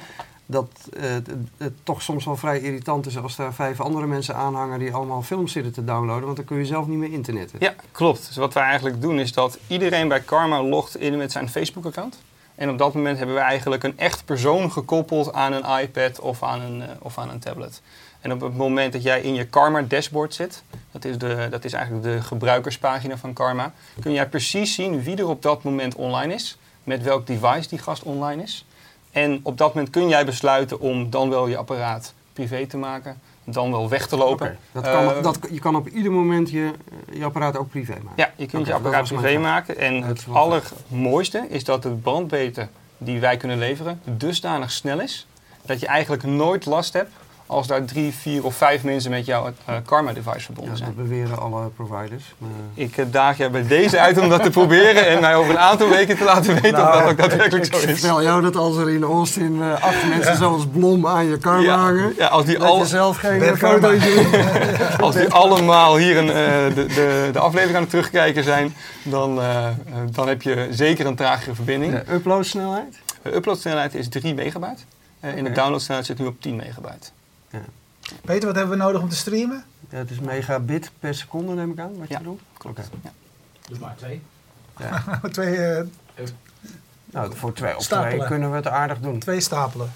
dat 0.45 0.67
eh, 0.99 1.01
het, 1.09 1.29
het 1.57 1.73
toch 1.83 2.01
soms 2.01 2.25
wel 2.25 2.35
vrij 2.37 2.59
irritant 2.59 3.05
is 3.05 3.17
als 3.17 3.35
daar 3.35 3.53
vijf 3.53 3.81
andere 3.81 4.07
mensen 4.07 4.35
aanhangen 4.35 4.79
die 4.79 4.93
allemaal 4.93 5.21
films 5.21 5.51
zitten 5.51 5.73
te 5.73 5.83
downloaden, 5.83 6.23
want 6.25 6.35
dan 6.37 6.45
kun 6.45 6.57
je 6.57 6.65
zelf 6.65 6.87
niet 6.87 6.97
meer 6.97 7.11
internetten. 7.13 7.57
Ja, 7.61 7.73
klopt. 7.91 8.27
Dus 8.27 8.35
wat 8.35 8.53
wij 8.53 8.63
eigenlijk 8.63 9.01
doen 9.01 9.19
is 9.19 9.33
dat 9.33 9.57
iedereen 9.67 10.07
bij 10.07 10.19
Karma 10.19 10.63
logt 10.63 10.97
in 10.97 11.17
met 11.17 11.31
zijn 11.31 11.49
Facebook-account. 11.49 12.17
En 12.63 12.69
op 12.69 12.77
dat 12.77 12.93
moment 12.93 13.17
hebben 13.17 13.35
we 13.35 13.41
eigenlijk 13.41 13.83
een 13.83 13.97
echt 13.97 14.25
persoon 14.25 14.71
gekoppeld 14.71 15.33
aan 15.33 15.53
een 15.53 15.79
iPad 15.81 16.19
of 16.19 16.43
aan 16.43 16.61
een, 16.61 16.81
eh, 16.81 16.89
of 16.99 17.17
aan 17.17 17.29
een 17.29 17.39
tablet. 17.39 17.81
En 18.21 18.31
op 18.31 18.41
het 18.41 18.57
moment 18.57 18.93
dat 18.93 19.03
jij 19.03 19.21
in 19.21 19.33
je 19.33 19.45
Karma 19.45 19.81
dashboard 19.81 20.33
zit, 20.33 20.63
dat 20.91 21.05
is, 21.05 21.17
de, 21.17 21.47
dat 21.49 21.65
is 21.65 21.73
eigenlijk 21.73 22.05
de 22.05 22.21
gebruikerspagina 22.21 23.17
van 23.17 23.33
Karma, 23.33 23.73
kun 23.99 24.11
jij 24.11 24.29
precies 24.29 24.73
zien 24.73 25.03
wie 25.03 25.17
er 25.17 25.27
op 25.27 25.41
dat 25.41 25.63
moment 25.63 25.95
online 25.95 26.33
is, 26.33 26.57
met 26.83 27.03
welk 27.03 27.27
device 27.27 27.69
die 27.69 27.79
gast 27.79 28.03
online 28.03 28.43
is. 28.43 28.65
En 29.11 29.39
op 29.43 29.57
dat 29.57 29.73
moment 29.73 29.91
kun 29.91 30.07
jij 30.07 30.25
besluiten 30.25 30.79
om 30.79 31.09
dan 31.09 31.29
wel 31.29 31.47
je 31.47 31.57
apparaat 31.57 32.13
privé 32.33 32.67
te 32.67 32.77
maken, 32.77 33.21
dan 33.43 33.71
wel 33.71 33.89
weg 33.89 34.07
te 34.07 34.17
lopen. 34.17 34.57
Dat 34.71 34.83
kan, 34.83 35.15
Eh, 35.15 35.23
dat, 35.23 35.39
je 35.51 35.59
kan 35.59 35.75
op 35.75 35.87
ieder 35.87 36.11
moment 36.11 36.49
je, 36.49 36.71
je 37.11 37.23
apparaat 37.23 37.57
ook 37.57 37.69
privé 37.69 37.93
maken. 37.93 38.13
Ja, 38.15 38.31
je 38.35 38.45
kunt 38.45 38.67
je 38.67 38.73
apparaat 38.73 39.07
privé 39.07 39.37
maken. 39.37 39.77
En 39.77 39.99
Dat 39.99 40.09
het 40.09 40.25
allermooiste 40.31 41.45
is 41.49 41.63
dat 41.63 41.83
de 41.83 41.89
bandbreedte 41.89 42.67
die 42.97 43.19
wij 43.19 43.37
kunnen 43.37 43.57
leveren 43.57 44.01
dusdanig 44.03 44.71
snel 44.71 44.99
is... 44.99 45.27
dat 45.65 45.79
je 45.79 45.87
eigenlijk 45.87 46.23
nooit 46.23 46.65
last 46.65 46.93
hebt 46.93 47.11
als 47.47 47.67
daar 47.67 47.85
drie, 47.85 48.13
vier 48.13 48.43
of 48.45 48.55
vijf 48.55 48.83
mensen 48.83 49.11
met 49.11 49.25
jouw 49.25 49.53
eh, 49.65 49.75
Karma-device 49.85 50.39
verbonden 50.39 50.71
Ja, 50.73 50.77
zijn. 50.79 50.93
dat 50.95 51.07
beweren 51.07 51.39
alle 51.39 51.67
providers. 51.75 52.33
Maar, 52.37 52.49
Ik 52.73 52.97
eh, 52.97 53.05
daag 53.11 53.37
je 53.37 53.49
bij 53.49 53.67
deze 53.67 53.99
uit 53.99 54.17
om 54.19 54.29
dat 54.29 54.43
te 54.43 54.49
proberen 54.49 55.07
en 55.07 55.21
mij 55.21 55.35
over 55.35 55.51
een 55.51 55.59
aantal 55.59 55.89
weken 55.89 56.17
te 56.17 56.23
laten 56.23 56.53
weten 56.53 56.71
Nou, 56.71 56.87
of 56.95 57.01
dat 57.01 57.11
ook 57.11 57.17
daadwerkelijk 57.17 57.65
ik 57.65 57.73
zo 57.73 57.87
is. 57.87 57.99
vertel 57.99 58.23
jou 58.23 58.41
dat 58.41 58.55
als 58.55 58.77
er 58.77 58.89
in 58.89 59.03
Austin 59.03 59.61
eh, 59.61 59.73
acht 59.83 60.07
mensen 60.09 60.35
zoals 60.37 60.63
Blom 60.71 61.07
aan 61.07 61.25
je 61.25 61.37
karma 61.37 61.61
Ja, 61.61 61.77
hangen, 61.77 62.13
ja, 62.17 62.27
als 62.27 62.45
die, 62.45 62.57
dat 62.57 62.67
al, 62.67 62.77
je 62.77 62.85
zelf 62.85 63.17
geen 63.17 63.39
Ben 63.39 63.57
fotootje 63.67 64.25
als 64.99 65.15
die 65.15 65.27
allemaal 65.29 65.97
hier 65.97 66.17
een, 66.17 66.27
de, 66.75 66.85
de, 66.85 67.29
de 67.31 67.39
aflevering 67.39 67.75
aan 67.75 67.81
het 67.81 67.89
terugkijken 67.89 68.43
zijn, 68.43 68.75
dan, 69.03 69.39
dan 70.11 70.27
heb 70.27 70.41
je 70.41 70.67
zeker 70.71 71.05
een 71.05 71.15
tragere 71.15 71.55
verbinding. 71.55 71.91
De 72.03 72.13
uploadsnelheid? 72.13 72.99
De 73.21 73.35
uploadsnelheid 73.35 73.95
is 73.95 74.09
3 74.09 74.33
megabyte. 74.33 74.81
eh, 75.19 75.37
En 75.37 75.43
de 75.43 75.51
downloadsnelheid 75.51 76.05
zit 76.07 76.19
nu 76.19 76.25
op 76.25 76.41
10 76.41 76.55
megabyte. 76.55 77.09
Peter, 78.25 78.47
wat 78.47 78.55
hebben 78.55 78.77
we 78.77 78.83
nodig 78.83 79.01
om 79.01 79.09
te 79.09 79.15
streamen? 79.15 79.63
Ja, 79.89 79.97
het 79.97 80.09
is 80.11 80.19
megabit 80.19 80.91
per 80.99 81.15
seconde, 81.15 81.53
neem 81.53 81.71
ik 81.71 81.79
aan, 81.79 81.97
wat 81.97 82.07
je 82.07 82.13
Ja. 82.13 82.17
bedoelt. 82.19 82.41
Klopt. 82.57 82.79
Oké. 82.79 82.87
Ja. 83.03 83.11
Doe 83.69 83.79
maar 83.79 83.95
twee. 83.95 84.21
Ja. 84.77 85.03
twee, 85.31 85.55
eh, 85.57 85.83
Nou, 87.05 87.35
voor 87.35 87.53
twee 87.53 87.75
op 87.75 87.81
Stapelen. 87.81 88.15
twee 88.15 88.27
kunnen 88.27 88.49
we 88.49 88.55
het 88.55 88.67
aardig 88.67 88.99
doen. 88.99 89.19
twee 89.19 89.39
stapelen. 89.39 89.91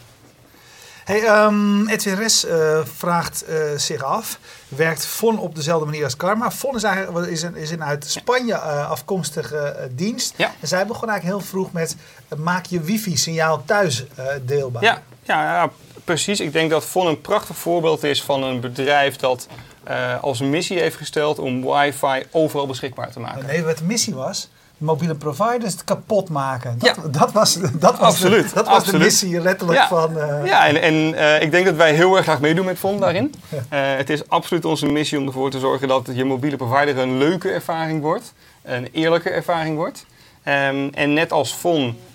Hey, 1.03 1.23
ehm 1.25 1.87
Edwin 1.87 2.15
Res 2.15 2.45
eh, 2.45 2.79
vraagt 2.85 3.43
eh, 3.45 3.57
zich 3.75 4.03
af, 4.03 4.39
werkt 4.67 5.05
FON 5.05 5.39
op 5.39 5.55
dezelfde 5.55 5.85
manier 5.85 6.03
als 6.03 6.15
Karma? 6.15 6.51
FON 6.51 6.75
is 6.75 6.83
eigenlijk 6.83 7.27
is 7.27 7.41
een, 7.41 7.55
is 7.55 7.71
een 7.71 7.83
uit 7.83 8.05
Spanje 8.09 8.53
eh, 8.53 8.89
afkomstige 8.89 9.89
dienst. 9.91 10.33
Ja. 10.37 10.51
En 10.59 10.67
zij 10.67 10.85
begon 10.87 11.09
eigenlijk 11.09 11.39
heel 11.39 11.49
vroeg 11.49 11.71
met 11.71 11.95
maak 12.37 12.65
je 12.65 12.79
wifi-signaal 12.81 13.63
thuis 13.65 14.05
eh, 14.15 14.25
deelbaar. 14.45 14.83
Ja, 14.83 15.01
ja, 15.23 15.43
ja, 15.43 15.69
precies. 16.07 16.39
Ik 16.39 16.53
denk 16.53 16.69
dat 16.69 16.85
FON 16.85 17.07
een 17.07 17.21
prachtig 17.21 17.55
voorbeeld 17.57 18.03
is 18.03 18.23
van 18.23 18.43
een 18.43 18.59
bedrijf 18.59 19.15
dat 19.15 19.47
eh, 19.83 20.23
als 20.23 20.39
missie 20.39 20.79
heeft 20.79 20.95
gesteld 20.95 21.39
om 21.39 21.61
wifi 21.71 22.23
overal 22.31 22.67
beschikbaar 22.67 23.11
te 23.11 23.19
maken. 23.19 23.45
Nee, 23.45 23.63
wat 23.63 23.77
de 23.77 23.83
missie 23.83 24.13
was, 24.15 24.49
mobiele 24.77 25.15
providers 25.15 25.73
het 25.73 25.83
kapot 25.83 26.29
maken. 26.29 26.79
Dat, 26.79 26.95
Ja. 26.95 27.07
dat 27.09 27.31
was, 27.31 27.53
dat 27.73 27.97
was, 27.99 28.09
Absoluut, 28.13 28.49
de, 28.49 28.55
dat 28.55 28.67
was 28.67 28.85
de 28.85 28.97
missie 28.97 29.39
letterlijk 29.41 29.79
Ja. 29.79 29.87
van... 29.87 30.19
eh, 30.19 30.45
Ja, 30.45 30.67
en, 30.67 30.81
en 30.81 31.13
eh, 31.13 31.41
ik 31.41 31.51
denk 31.51 31.65
dat 31.65 31.75
wij 31.75 31.93
heel 31.93 32.15
erg 32.15 32.25
graag 32.25 32.39
meedoen 32.39 32.65
met 32.65 32.77
FON 32.77 32.99
daarin. 32.99 33.33
Het 33.69 34.09
is 34.09 34.29
absoluut 34.29 34.65
onze 34.65 34.85
missie 34.85 35.17
om 35.19 35.25
ervoor 35.27 35.51
te 35.51 35.59
zorgen 35.59 35.87
dat 35.87 36.09
je 36.13 36.25
mobiele 36.25 36.57
provider 36.57 36.97
een 36.97 37.17
leuke 37.17 37.49
ervaring 37.51 38.01
wordt. 38.01 38.33
Een 38.63 38.89
eerlijke 38.91 39.29
ervaring 39.29 39.75
wordt. 39.75 40.05
Ehm, 40.43 40.87
en 40.93 41.13
net 41.13 41.31
als 41.31 41.57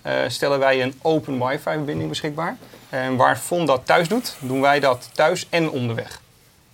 eh, 0.02 0.12
stellen 0.28 0.58
wij 0.58 0.82
een 0.82 0.94
open 1.02 1.38
wifi-verbinding 1.46 2.08
beschikbaar. 2.08 2.56
En 2.92 3.16
waar 3.16 3.37
FON 3.37 3.66
dat 3.66 3.80
thuis 3.84 4.08
doet, 4.08 4.37
doen 4.40 4.61
wij 4.61 4.80
dat 4.80 5.11
thuis 5.12 5.46
en 5.50 5.70
onderweg. 5.70 6.20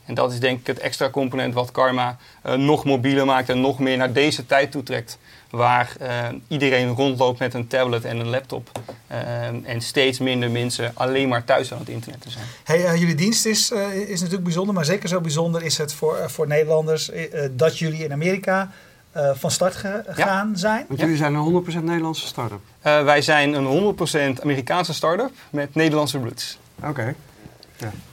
En 0.05 0.15
dat 0.15 0.33
is 0.33 0.41
denk 0.41 0.61
ik 0.61 0.67
het 0.67 0.79
extra 0.79 1.11
component 1.11 1.55
wat 1.55 1.71
Karma 1.71 2.17
eh, 2.43 2.55
nog 2.55 2.85
mobieler 2.85 3.27
maakt 3.27 3.49
en 3.49 3.61
nog 3.61 3.79
meer 3.79 3.97
naar 3.97 4.13
deze 4.13 4.47
tijd 4.47 4.71
toetrekt. 4.71 5.19
Waar 5.51 5.93
eh, 6.01 6.27
iedereen 6.49 6.95
rondloopt 6.95 7.39
met 7.39 7.55
een 7.55 7.67
tablet 7.67 8.05
en 8.05 8.19
een 8.19 8.29
laptop. 8.29 8.71
Ehm, 9.07 9.57
en 9.65 9.81
steeds 9.81 10.19
minder 10.19 10.51
mensen 10.51 10.93
alleen 10.95 11.29
maar 11.29 11.45
thuis 11.45 11.73
aan 11.73 11.79
het 11.79 11.89
internet 11.89 12.21
te 12.21 12.31
zijn. 12.31 12.45
Hey, 12.65 12.85
eh, 12.85 12.97
jullie 12.97 13.15
dienst 13.15 13.47
is, 13.47 13.71
eh, 13.71 13.95
is 13.95 14.19
natuurlijk 14.19 14.45
bijzonder, 14.45 14.75
maar 14.75 14.85
zeker 14.85 15.09
zo 15.09 15.21
bijzonder 15.21 15.63
is 15.63 15.79
het 15.79 15.93
voor, 15.93 16.17
eh, 16.17 16.29
voor 16.29 16.47
Nederlanders 16.47 17.11
eh, 17.11 17.45
eh, 17.45 17.51
dat 17.53 17.79
jullie 17.79 18.05
in 18.05 18.13
Amerika 18.13 18.71
eh, 19.19 19.31
van 19.35 19.51
start 19.51 19.75
gegaan 19.75 20.53
zijn. 20.57 20.85
Want 20.89 20.99
Ja. 21.01 21.05
jullie 21.05 21.21
zijn 21.21 21.35
een 21.35 21.41
100% 21.41 21.85
Nederlandse 21.85 22.27
start-up. 22.27 22.61
Eh, 22.81 23.03
wij 23.05 23.23
zijn 23.23 23.53
een 23.55 23.65
100% 23.65 24.43
Amerikaanse 24.43 24.95
start-up 24.95 25.31
met 25.51 25.75
Nederlandse 25.75 26.19
roots. 26.19 26.59
Oké. 26.85 27.15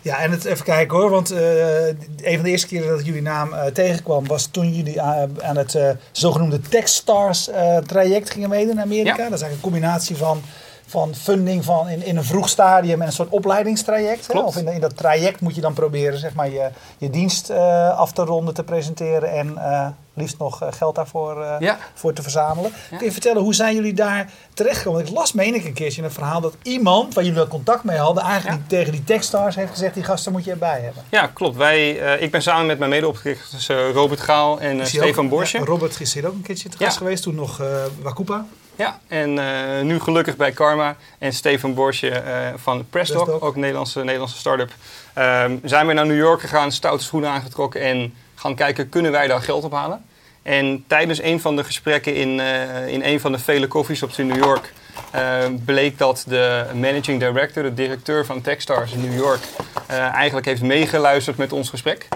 Ja, 0.02 0.18
en 0.20 0.32
het, 0.32 0.46
even 0.46 0.66
kijken 0.66 0.98
hoor, 0.98 1.10
want 1.10 1.32
eh, 1.32 1.88
een 1.88 1.96
van 2.36 2.44
de 2.44 2.50
eerste 2.50 2.68
keren 2.68 2.90
dat 2.90 3.00
ik 3.00 3.06
jullie 3.06 3.22
naam 3.22 3.54
eh, 3.54 3.66
tegenkwam 3.66 4.28
was 4.28 4.46
toen 4.46 4.74
jullie 4.74 5.02
aan, 5.02 5.44
aan 5.44 5.58
het 5.58 5.76
eh, 5.76 5.90
zogenoemde 6.12 6.60
Techstars 6.60 7.50
eh, 7.50 7.78
traject 7.78 8.30
gingen 8.30 8.50
meedoen 8.50 8.74
in 8.74 8.82
Amerika. 8.82 9.24
Ja. 9.24 9.30
Dat 9.30 9.34
is 9.34 9.42
eigenlijk 9.42 9.54
een 9.54 9.72
combinatie 9.72 10.16
van, 10.18 10.42
van 10.88 11.16
funding 11.16 11.66
van 11.66 11.90
in, 11.90 12.06
in 12.06 12.18
een 12.18 12.24
vroeg 12.24 12.50
stadium 12.50 13.02
en 13.02 13.08
een 13.08 13.14
soort 13.14 13.30
opleidingstraject. 13.30 14.34
Hè? 14.34 14.40
Of 14.40 14.58
in, 14.58 14.68
in 14.68 14.80
dat 14.80 14.98
traject 14.98 15.40
moet 15.42 15.56
je 15.56 15.62
dan 15.62 15.74
proberen 15.74 16.20
zeg 16.20 16.34
maar, 16.34 16.50
je, 16.50 16.70
je 16.98 17.10
dienst 17.10 17.50
eh, 17.50 17.98
af 17.98 18.12
te 18.12 18.24
ronden, 18.24 18.54
te 18.54 18.64
presenteren 18.64 19.32
en 19.32 19.58
eh, 19.58 19.88
liefst 20.14 20.38
nog 20.38 20.62
eh, 20.62 20.68
geld 20.72 20.96
daarvoor 20.96 21.46
Ja. 21.60 21.78
voor 21.94 22.14
te 22.14 22.22
verzamelen. 22.22 22.72
Ja. 22.92 22.98
Kun 22.98 23.06
je 23.06 23.12
vertellen, 23.12 23.42
hoe 23.42 23.54
zijn 23.54 23.76
jullie 23.76 23.94
daar 23.94 24.32
terechtgekomen? 24.54 25.00
Want 25.00 25.12
ik 25.12 25.18
las, 25.18 25.34
meen 25.34 25.56
ik, 25.56 25.66
een 25.66 25.74
keertje 25.74 25.98
in 25.98 26.08
een 26.08 26.14
verhaal 26.14 26.42
dat 26.42 26.56
iemand, 26.62 27.14
waar 27.14 27.24
jullie 27.24 27.40
wel 27.40 27.48
contact 27.48 27.84
mee 27.84 27.98
hadden, 27.98 28.24
eigenlijk 28.24 28.68
tegen 28.68 28.92
die 28.92 29.04
Techstars 29.04 29.56
heeft 29.56 29.72
gezegd, 29.72 29.94
die 29.94 30.04
gasten 30.04 30.32
moet 30.32 30.44
je 30.44 30.52
erbij 30.52 30.82
hebben. 30.82 31.04
Ja, 31.10 31.28
klopt. 31.28 31.56
Wij, 31.56 31.90
ik 32.20 32.32
ben 32.32 32.42
samen 32.42 32.66
met 32.66 32.78
mijn 32.78 32.90
medeoprichters 32.90 33.68
Robert 33.70 34.20
Gaal 34.22 34.60
en 34.60 34.88
Stefan 34.88 35.30
Borsje. 35.30 35.58
Robert 35.58 36.00
is 36.00 36.14
hier 36.14 36.28
ook 36.28 36.34
een 36.34 36.42
keertje 36.42 36.70
te 36.70 36.78
gast 36.78 36.98
geweest, 36.98 37.24
toen 37.24 37.36
nog 37.36 37.62
Wakupa. 38.02 38.46
Ja, 38.78 39.00
en 39.08 39.40
eh, 39.40 39.82
nu 39.82 40.00
gelukkig 40.00 40.36
bij 40.36 40.52
Karma. 40.52 40.96
En 41.18 41.34
Stefan 41.34 41.74
Borsje 41.74 42.10
eh, 42.10 42.48
van 42.56 42.86
Pressdoc. 42.90 43.44
ook 43.44 43.54
een 43.54 43.60
Nederlandse, 43.60 44.04
Nederlandse 44.04 44.38
start-up. 44.38 44.72
Ehm, 45.14 45.58
zijn 45.64 45.88
we 45.88 45.94
naar 45.94 46.06
New 46.06 46.18
York 46.18 46.40
gegaan, 46.40 46.72
stoute 46.72 47.04
schoenen 47.04 47.30
aangetrokken 47.30 47.82
en 47.82 48.14
gaan 48.36 48.56
kijken, 48.56 48.90
kunnen 48.90 49.12
wij 49.12 49.28
daar 49.28 49.42
geld 49.42 49.64
ophalen? 49.64 50.06
En 50.44 50.84
tijdens 50.88 51.22
een 51.22 51.42
van 51.42 51.56
de 51.56 51.64
gesprekken 51.64 52.16
in, 52.16 52.40
eh, 52.40 52.88
in 52.88 53.04
een 53.04 53.20
van 53.20 53.32
de 53.32 53.40
vele 53.40 53.68
coffeeshops 53.68 54.20
in 54.20 54.28
New 54.28 54.44
York 54.44 54.74
eh, 55.12 55.46
bleek 55.66 55.98
dat 55.98 56.24
de 56.28 56.66
managing 56.74 57.20
director, 57.20 57.64
de 57.64 57.74
directeur 57.74 58.26
van 58.26 58.42
Techstars 58.42 58.92
in 58.92 59.02
New 59.02 59.18
York, 59.18 59.42
eigenlijk 59.88 60.46
heeft 60.46 60.62
meegeluisterd 60.62 61.38
met 61.38 61.54
ons 61.54 61.70
gesprek. 61.70 62.08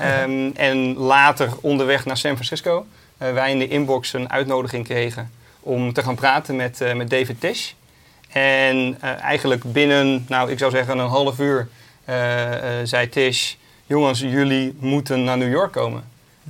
Ehm, 0.00 0.50
en 0.54 0.96
later 0.96 1.48
onderweg 1.60 2.04
naar 2.04 2.16
San 2.16 2.34
Francisco 2.34 2.86
wij 3.16 3.50
in 3.50 3.58
de 3.58 3.68
inbox 3.68 4.12
een 4.12 4.30
uitnodiging 4.30 4.84
kregen 4.84 5.30
om 5.60 5.92
te 5.92 6.02
gaan 6.02 6.14
praten 6.14 6.56
met, 6.56 6.80
eh, 6.80 6.94
met 6.94 7.10
David 7.10 7.40
Tisch. 7.40 7.74
En 8.28 8.96
eh, 9.00 9.22
eigenlijk 9.22 9.72
binnen, 9.72 10.24
nou 10.28 10.50
ik 10.50 10.58
zou 10.58 10.70
zeggen 10.70 10.98
een 10.98 11.08
half 11.08 11.38
uur, 11.38 11.68
eh, 12.04 12.16
zei 12.82 13.08
Tish, 13.08 13.54
jongens, 13.86 14.20
jullie 14.20 14.76
moeten 14.78 15.24
naar 15.24 15.38
New 15.38 15.50
York 15.50 15.72
komen. 15.72 16.04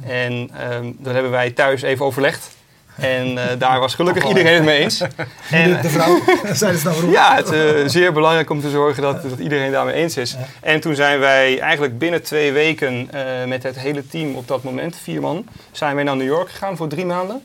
En 0.07 0.50
ehm, 0.59 0.93
dat 0.99 1.12
hebben 1.12 1.31
wij 1.31 1.50
thuis 1.50 1.83
even 1.83 2.05
overlegd. 2.05 2.57
En 2.97 3.38
daar 3.59 3.81
was 3.81 3.95
gelukkig 3.95 4.29
iedereen 4.29 4.55
het 4.55 4.65
mee 4.65 4.79
eens. 4.79 5.00
En, 5.50 5.83
de, 5.83 5.88
vrouw, 5.88 6.21
zeiden 6.53 6.81
ze 6.81 6.85
dan 6.85 6.93
waarom? 6.93 7.11
ja, 7.11 7.37
het 7.37 7.50
is 7.50 7.93
zeer 7.93 8.12
belangrijk 8.12 8.50
om 8.50 8.61
te 8.61 8.71
zorgen 8.71 9.03
dat, 9.03 9.23
dat 9.23 9.38
iedereen 9.38 9.71
daarmee 9.71 9.95
eens 9.95 10.17
is. 10.17 10.33
Ja. 10.33 10.38
En 10.61 10.81
toen 10.81 10.95
zijn 10.95 11.19
wij 11.19 11.61
eigenlijk 11.61 11.99
binnen 11.99 12.23
twee 12.23 12.53
weken 12.53 13.11
met 13.47 13.62
het 13.62 13.79
hele 13.79 14.07
team 14.07 14.35
op 14.35 14.49
dat 14.49 14.62
moment, 14.62 14.97
vier 15.03 15.21
man, 15.21 15.47
zijn 15.73 15.95
wij 15.95 16.05
naar 16.05 16.17
New 16.17 16.27
York 16.27 16.50
gegaan 16.50 16.77
voor 16.77 16.88
drie 16.88 17.07
maanden. 17.07 17.43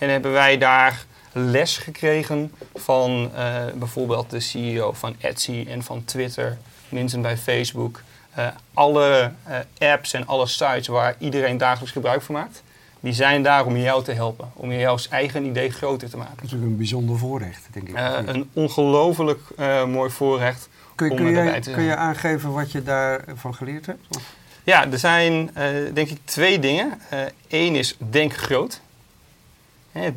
En 0.00 0.08
hebben 0.10 0.32
wij 0.32 0.58
daar 0.58 1.04
les 1.32 1.76
gekregen 1.78 2.52
van 2.74 3.30
eh, 3.34 3.64
bijvoorbeeld 3.74 4.30
de 4.30 4.40
CEO 4.40 4.92
van 4.92 5.14
Etsy 5.18 5.66
en 5.68 5.82
van 5.82 6.04
Twitter, 6.04 6.58
mensen 6.88 7.22
bij 7.22 7.36
Facebook. 7.36 8.02
Eh, 8.34 8.46
alle 8.74 9.32
eh, 9.44 9.92
apps 9.92 10.12
en 10.12 10.26
alle 10.26 10.46
sites 10.46 10.86
waar 10.86 11.14
iedereen 11.18 11.58
dagelijks 11.58 11.92
gebruik 11.92 12.22
van 12.22 12.34
maakt, 12.34 12.62
die 13.00 13.12
zijn 13.12 13.42
daar 13.42 13.66
om 13.66 13.76
jou 13.76 14.04
te 14.04 14.12
helpen. 14.12 14.50
Om 14.54 14.72
jouw 14.72 14.96
eigen 15.10 15.44
idee 15.44 15.70
groter 15.70 16.10
te 16.10 16.16
maken. 16.16 16.36
natuurlijk 16.42 16.70
een 16.70 16.76
bijzonder 16.76 17.18
voorrecht, 17.18 17.66
denk 17.72 17.88
ik. 17.88 17.96
Een 18.26 18.50
ongelooflijk 18.52 19.40
mooi 19.86 20.10
voorrecht. 20.10 20.68
kun, 20.94 21.10
om 21.10 21.16
kun, 21.16 21.26
je, 21.26 21.60
kun 21.60 21.82
je 21.82 21.96
aangeven 21.96 22.52
wat 22.52 22.72
je 22.72 22.82
daarvan 22.82 23.54
geleerd 23.54 23.86
hebt? 23.86 24.16
Of- 24.16 24.34
Ja, 24.64 24.90
er 24.90 24.98
zijn 24.98 25.50
denk 25.94 26.08
ik 26.08 26.18
twee 26.24 26.58
dingen. 26.58 27.00
Eén 27.48 27.74
is 27.74 27.96
denk 27.98 28.34
groot. 28.36 28.80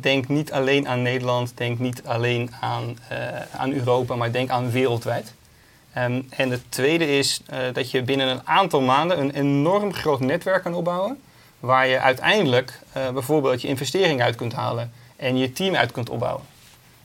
Denk 0.00 0.28
niet 0.28 0.52
alleen 0.52 0.88
aan 0.88 1.02
Nederland, 1.02 1.52
denk 1.56 1.78
niet 1.78 2.04
alleen 2.04 2.50
aan, 2.60 2.98
eh, 3.08 3.18
aan 3.56 3.72
Europa, 3.72 4.16
maar 4.16 4.32
denk 4.32 4.50
aan 4.50 4.70
wereldwijd. 4.70 5.34
Ehm, 5.92 6.22
en 6.30 6.50
het 6.50 6.62
tweede 6.68 7.18
is 7.18 7.40
eh, 7.46 7.58
dat 7.72 7.90
je 7.90 8.02
binnen 8.02 8.28
een 8.28 8.40
aantal 8.46 8.80
maanden 8.80 9.20
een 9.20 9.30
enorm 9.30 9.92
groot 9.92 10.20
netwerk 10.20 10.62
kan 10.62 10.74
opbouwen. 10.74 11.20
Waar 11.60 11.86
je 11.86 11.98
uiteindelijk 12.00 12.80
eh, 12.92 13.10
bijvoorbeeld 13.10 13.62
je 13.62 13.68
investering 13.68 14.22
uit 14.22 14.36
kunt 14.36 14.52
halen 14.52 14.92
en 15.16 15.36
je 15.36 15.52
team 15.52 15.74
uit 15.74 15.92
kunt 15.92 16.10
opbouwen. 16.10 16.44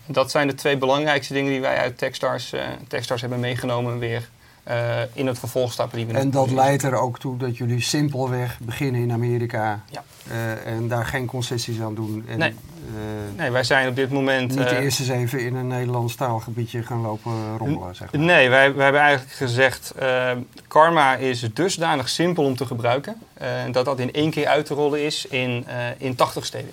Dat 0.05 0.31
zijn 0.31 0.47
de 0.47 0.55
twee 0.55 0.77
belangrijkste 0.77 1.33
dingen 1.33 1.51
die 1.51 1.61
wij 1.61 1.77
uit 1.77 1.97
Techstars, 1.97 2.53
Techstars 2.87 3.21
hebben 3.21 3.39
meegenomen 3.39 3.99
weer 3.99 4.29
eh, 4.63 5.01
in 5.13 5.27
het 5.27 5.39
vervolgstappen 5.39 5.97
die 5.97 6.07
we 6.07 6.13
En 6.13 6.31
dat 6.31 6.51
leidt 6.51 6.83
er 6.83 6.95
ook 6.95 7.19
toe 7.19 7.37
dat 7.37 7.57
jullie 7.57 7.81
simpelweg 7.81 8.57
beginnen 8.59 9.01
in 9.01 9.11
Amerika 9.11 9.83
Ja. 9.89 10.03
eh, 10.31 10.65
en 10.73 10.87
daar 10.87 11.05
geen 11.05 11.25
concessies 11.25 11.81
aan 11.81 11.95
doen. 11.95 12.25
En, 12.27 12.37
Nee. 12.39 12.49
eh, 12.49 12.55
Nee, 13.37 13.51
wij 13.51 13.63
zijn 13.63 13.87
op 13.87 13.95
dit 13.95 14.11
moment. 14.11 14.55
niet 14.55 14.71
eerst 14.71 14.99
eens 14.99 15.09
even 15.09 15.39
in 15.39 15.55
een 15.55 15.67
Nederlands 15.67 16.15
taalgebiedje 16.15 16.83
gaan 16.83 17.01
lopen 17.01 17.57
rommelen, 17.57 17.95
zeg 17.95 18.11
maar. 18.11 18.21
Nee, 18.21 18.49
wij, 18.49 18.73
wij 18.73 18.83
hebben 18.83 19.01
eigenlijk 19.01 19.33
gezegd, 19.35 19.93
Karma 20.67 21.15
is 21.15 21.39
dusdanig 21.53 22.09
simpel 22.09 22.43
om 22.43 22.55
te 22.55 22.65
gebruiken, 22.65 23.15
dat 23.71 23.85
dat 23.85 23.99
in 23.99 24.13
één 24.13 24.31
keer 24.31 24.47
uit 24.47 24.65
te 24.65 24.73
rollen 24.73 25.05
is 25.05 25.25
in, 25.25 25.65
in 25.97 26.15
80 26.15 26.45
steden. 26.45 26.71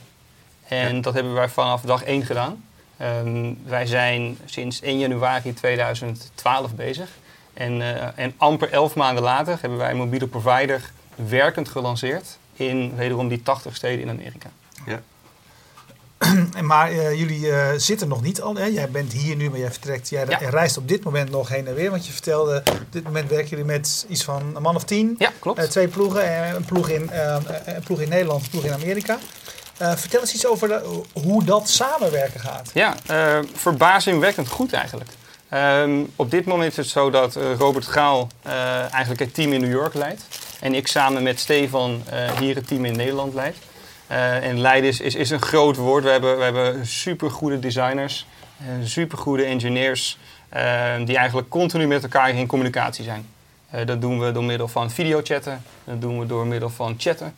En 0.68 0.94
Ja. 0.96 1.00
dat 1.02 1.14
hebben 1.14 1.34
wij 1.34 1.48
vanaf 1.48 1.82
dag 1.82 2.04
1 2.04 2.22
gedaan. 2.24 2.64
Ehm, 2.96 3.52
wij 3.64 3.86
zijn 3.86 4.38
sinds 4.44 4.80
1 4.82 4.98
januari 4.98 5.54
2012 5.54 6.74
bezig. 6.74 7.08
En, 7.56 7.82
eh, 7.82 8.08
en 8.24 8.34
amper 8.36 8.72
11 8.72 8.94
maanden 8.94 9.22
later 9.24 9.58
hebben 9.60 9.78
wij 9.78 9.90
een 9.90 9.96
mobiele 9.96 10.26
provider 10.26 10.90
werkend 11.14 11.68
gelanceerd 11.68 12.38
in 12.54 12.96
wederom 12.96 13.28
die 13.28 13.42
80 13.42 13.76
steden 13.76 14.00
in 14.00 14.10
Amerika. 14.10 14.48
Maar 16.62 16.90
eh, 16.90 17.18
jullie 17.18 17.50
eh, 17.52 17.68
zitten 17.76 18.08
nog 18.08 18.22
niet 18.22 18.40
al. 18.40 18.54
Hè? 18.56 18.64
Jij 18.64 18.90
bent 18.90 19.12
hier 19.12 19.36
nu, 19.36 19.50
maar 19.50 19.58
jij 19.58 19.70
vertrekt. 19.70 20.08
Jij 20.08 20.24
Ja. 20.28 20.38
reist 20.50 20.76
op 20.76 20.88
dit 20.88 21.04
moment 21.04 21.30
nog 21.30 21.48
heen 21.48 21.66
en 21.66 21.74
weer. 21.74 21.90
Want 21.90 22.06
je 22.06 22.12
vertelde, 22.12 22.62
op 22.72 22.86
dit 22.92 23.04
moment 23.04 23.28
werken 23.30 23.48
jullie 23.48 23.64
met 23.64 24.06
iets 24.08 24.24
van 24.24 24.56
een 24.56 24.62
man 24.62 24.74
of 24.76 24.84
tien. 24.84 25.14
Ja, 25.18 25.30
klopt. 25.38 25.58
Eh, 25.58 25.64
twee 25.64 25.88
ploegen. 25.88 26.54
een, 26.56 26.64
ploeg 26.64 26.88
in, 26.88 27.10
een 27.64 27.82
ploeg 27.84 28.00
in 28.00 28.08
Nederland, 28.08 28.42
een 28.44 28.50
ploeg 28.50 28.64
in 28.64 28.72
Amerika. 28.72 29.18
Eh, 29.76 29.96
vertel 29.96 30.20
eens 30.20 30.34
iets 30.34 30.46
over 30.46 30.68
de- 30.68 31.00
hoe 31.12 31.44
dat 31.44 31.68
samenwerken 31.68 32.40
gaat. 32.40 32.70
Ja, 32.74 32.94
eh, 33.06 33.38
verbazingwekkend 33.54 34.48
goed 34.48 34.72
eigenlijk. 34.72 35.10
Ehm, 35.56 36.04
op 36.16 36.30
dit 36.30 36.44
moment 36.44 36.70
is 36.70 36.76
het 36.76 36.86
zo 36.86 37.10
dat 37.10 37.36
eh, 37.36 37.54
Robert 37.58 37.86
Gaal 37.86 38.28
eh, 38.42 38.52
eigenlijk 38.92 39.20
het 39.20 39.34
team 39.34 39.52
in 39.52 39.60
New 39.60 39.70
York 39.70 39.94
leidt. 39.94 40.22
En 40.60 40.74
ik 40.74 40.86
samen 40.86 41.22
met 41.22 41.40
Stefan 41.40 42.02
eh, 42.10 42.38
hier 42.38 42.54
het 42.54 42.66
team 42.66 42.84
in 42.84 42.96
Nederland 42.96 43.34
leid. 43.34 43.56
En 44.42 44.60
leiden 44.60 44.90
is, 44.90 45.00
is, 45.00 45.30
een 45.30 45.42
groot 45.42 45.76
woord. 45.76 46.04
We 46.04 46.10
hebben, 46.10 46.36
we 46.36 46.42
hebben 46.42 46.86
supergoede 46.86 47.58
designers, 47.58 48.26
supergoede 48.82 49.44
engineers... 49.44 50.18
eh, 50.48 50.94
die 51.04 51.16
eigenlijk 51.16 51.48
continu 51.48 51.86
met 51.86 52.02
elkaar 52.02 52.30
in 52.30 52.46
communicatie 52.46 53.04
zijn. 53.04 53.26
Dat 53.84 54.00
doen 54.00 54.20
we 54.20 54.32
door 54.32 54.44
middel 54.44 54.68
van 54.68 54.90
videochatten. 54.90 55.62
Dat 55.84 56.00
doen 56.00 56.18
we 56.18 56.26
door 56.26 56.46
middel 56.46 56.70
van 56.70 56.94
chatten. 56.98 57.34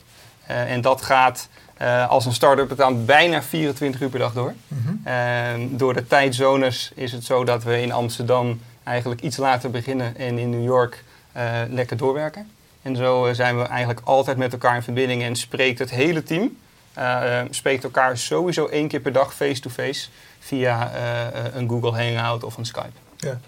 En 0.47 0.81
dat 0.81 1.03
gaat 1.03 1.49
eh, 1.79 2.09
als 2.09 2.27
een 2.27 2.33
start-up 2.33 2.69
het 2.71 2.81
aan 2.81 3.05
bijna 3.05 3.43
24 3.43 4.01
uur 4.01 4.09
per 4.09 4.19
dag 4.19 4.33
door. 4.33 4.55
Ehm, 5.05 5.61
door 5.71 5.95
de 5.95 6.07
tijdzones 6.07 6.91
is 6.95 7.13
het 7.13 7.25
zo 7.25 7.45
dat 7.45 7.63
we 7.63 7.81
in 7.83 7.93
Amsterdam 7.93 8.61
eigenlijk 8.85 9.21
iets 9.21 9.37
later 9.37 9.71
beginnen 9.71 10.17
en 10.17 10.39
in 10.39 10.51
New 10.51 10.65
York 10.65 11.05
eh, 11.33 11.45
lekker 11.71 11.97
doorwerken. 11.97 12.51
En 12.83 12.97
zo 12.97 13.27
eh, 13.27 13.35
zijn 13.35 13.59
we 13.59 13.65
eigenlijk 13.65 14.01
altijd 14.05 14.37
met 14.37 14.53
elkaar 14.53 14.75
in 14.75 14.83
verbinding 14.83 15.23
en 15.23 15.37
spreekt 15.37 15.79
het 15.79 15.91
hele 15.91 16.23
team. 16.23 16.57
spreekt 17.51 17.85
elkaar 17.85 18.19
sowieso 18.19 18.67
één 18.67 18.89
keer 18.89 19.01
per 19.01 19.13
dag 19.13 19.35
face-to-face 19.35 20.09
via 20.39 20.93
eh, 20.95 21.27
eh, 21.27 21.55
een 21.55 21.69
Google 21.69 21.91
Hangout 22.03 22.45
of 22.45 22.57
een 22.57 22.67
Skype. 22.67 22.99
Ja. 23.17 23.39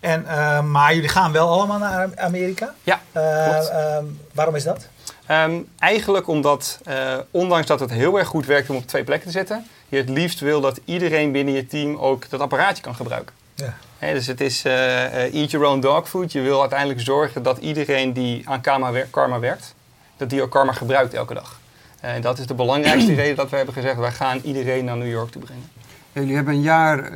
En, 0.00 0.24
maar 0.70 0.94
jullie 0.94 1.08
gaan 1.08 1.32
wel 1.32 1.48
allemaal 1.48 1.78
naar 1.78 2.08
Amerika. 2.16 2.74
Ja, 2.82 3.00
Eh, 3.12 3.96
ehm, 3.96 4.04
waarom 4.32 4.54
is 4.54 4.64
dat? 4.64 4.88
Ehm, 5.26 5.58
eigenlijk 5.78 6.28
omdat, 6.28 6.80
eh, 6.84 7.14
ondanks 7.30 7.66
dat 7.66 7.80
het 7.80 7.90
heel 7.90 8.18
erg 8.18 8.28
goed 8.28 8.46
werkt 8.46 8.70
om 8.70 8.76
op 8.76 8.86
twee 8.86 9.04
plekken 9.04 9.26
te 9.26 9.32
zitten, 9.38 9.66
je 9.88 9.96
het 9.96 10.08
liefst 10.08 10.40
wil 10.40 10.60
dat 10.60 10.80
iedereen 10.84 11.32
binnen 11.32 11.54
je 11.54 11.66
team 11.66 11.96
ook 11.96 12.30
dat 12.30 12.40
apparaatje 12.40 12.82
kan 12.82 12.94
gebruiken. 12.94 13.34
Ja. 13.54 13.74
Dus 14.12 14.26
het 14.26 14.40
is 14.40 14.64
eh, 14.64 15.04
eh, 15.24 15.34
eat 15.34 15.50
your 15.50 15.66
own 15.66 15.80
dog 15.80 16.08
food. 16.08 16.32
Je 16.32 16.40
wil 16.40 16.60
uiteindelijk 16.60 17.00
zorgen 17.00 17.42
dat 17.42 17.58
iedereen 17.58 18.12
die 18.12 18.48
aan 18.48 18.60
Karma, 18.60 18.92
wer- 18.92 19.06
Karma 19.10 19.38
werkt, 19.38 19.74
dat 20.16 20.30
die 20.30 20.42
ook 20.42 20.50
Karma 20.50 20.72
gebruikt 20.72 21.14
elke 21.14 21.34
dag. 21.34 21.60
En 22.00 22.20
dat 22.20 22.38
is 22.38 22.46
de 22.46 22.54
belangrijkste 22.54 23.14
reden 23.22 23.36
dat 23.36 23.50
we 23.50 23.56
hebben 23.56 23.74
gezegd, 23.74 23.96
wij 23.98 24.12
gaan 24.12 24.38
iedereen 24.44 24.84
naar 24.84 24.96
New 24.96 25.10
York 25.10 25.30
toe 25.30 25.42
brengen. 25.42 25.70
Jullie 26.12 26.34
hebben 26.34 26.54
een 26.54 26.60
jaar, 26.62 27.10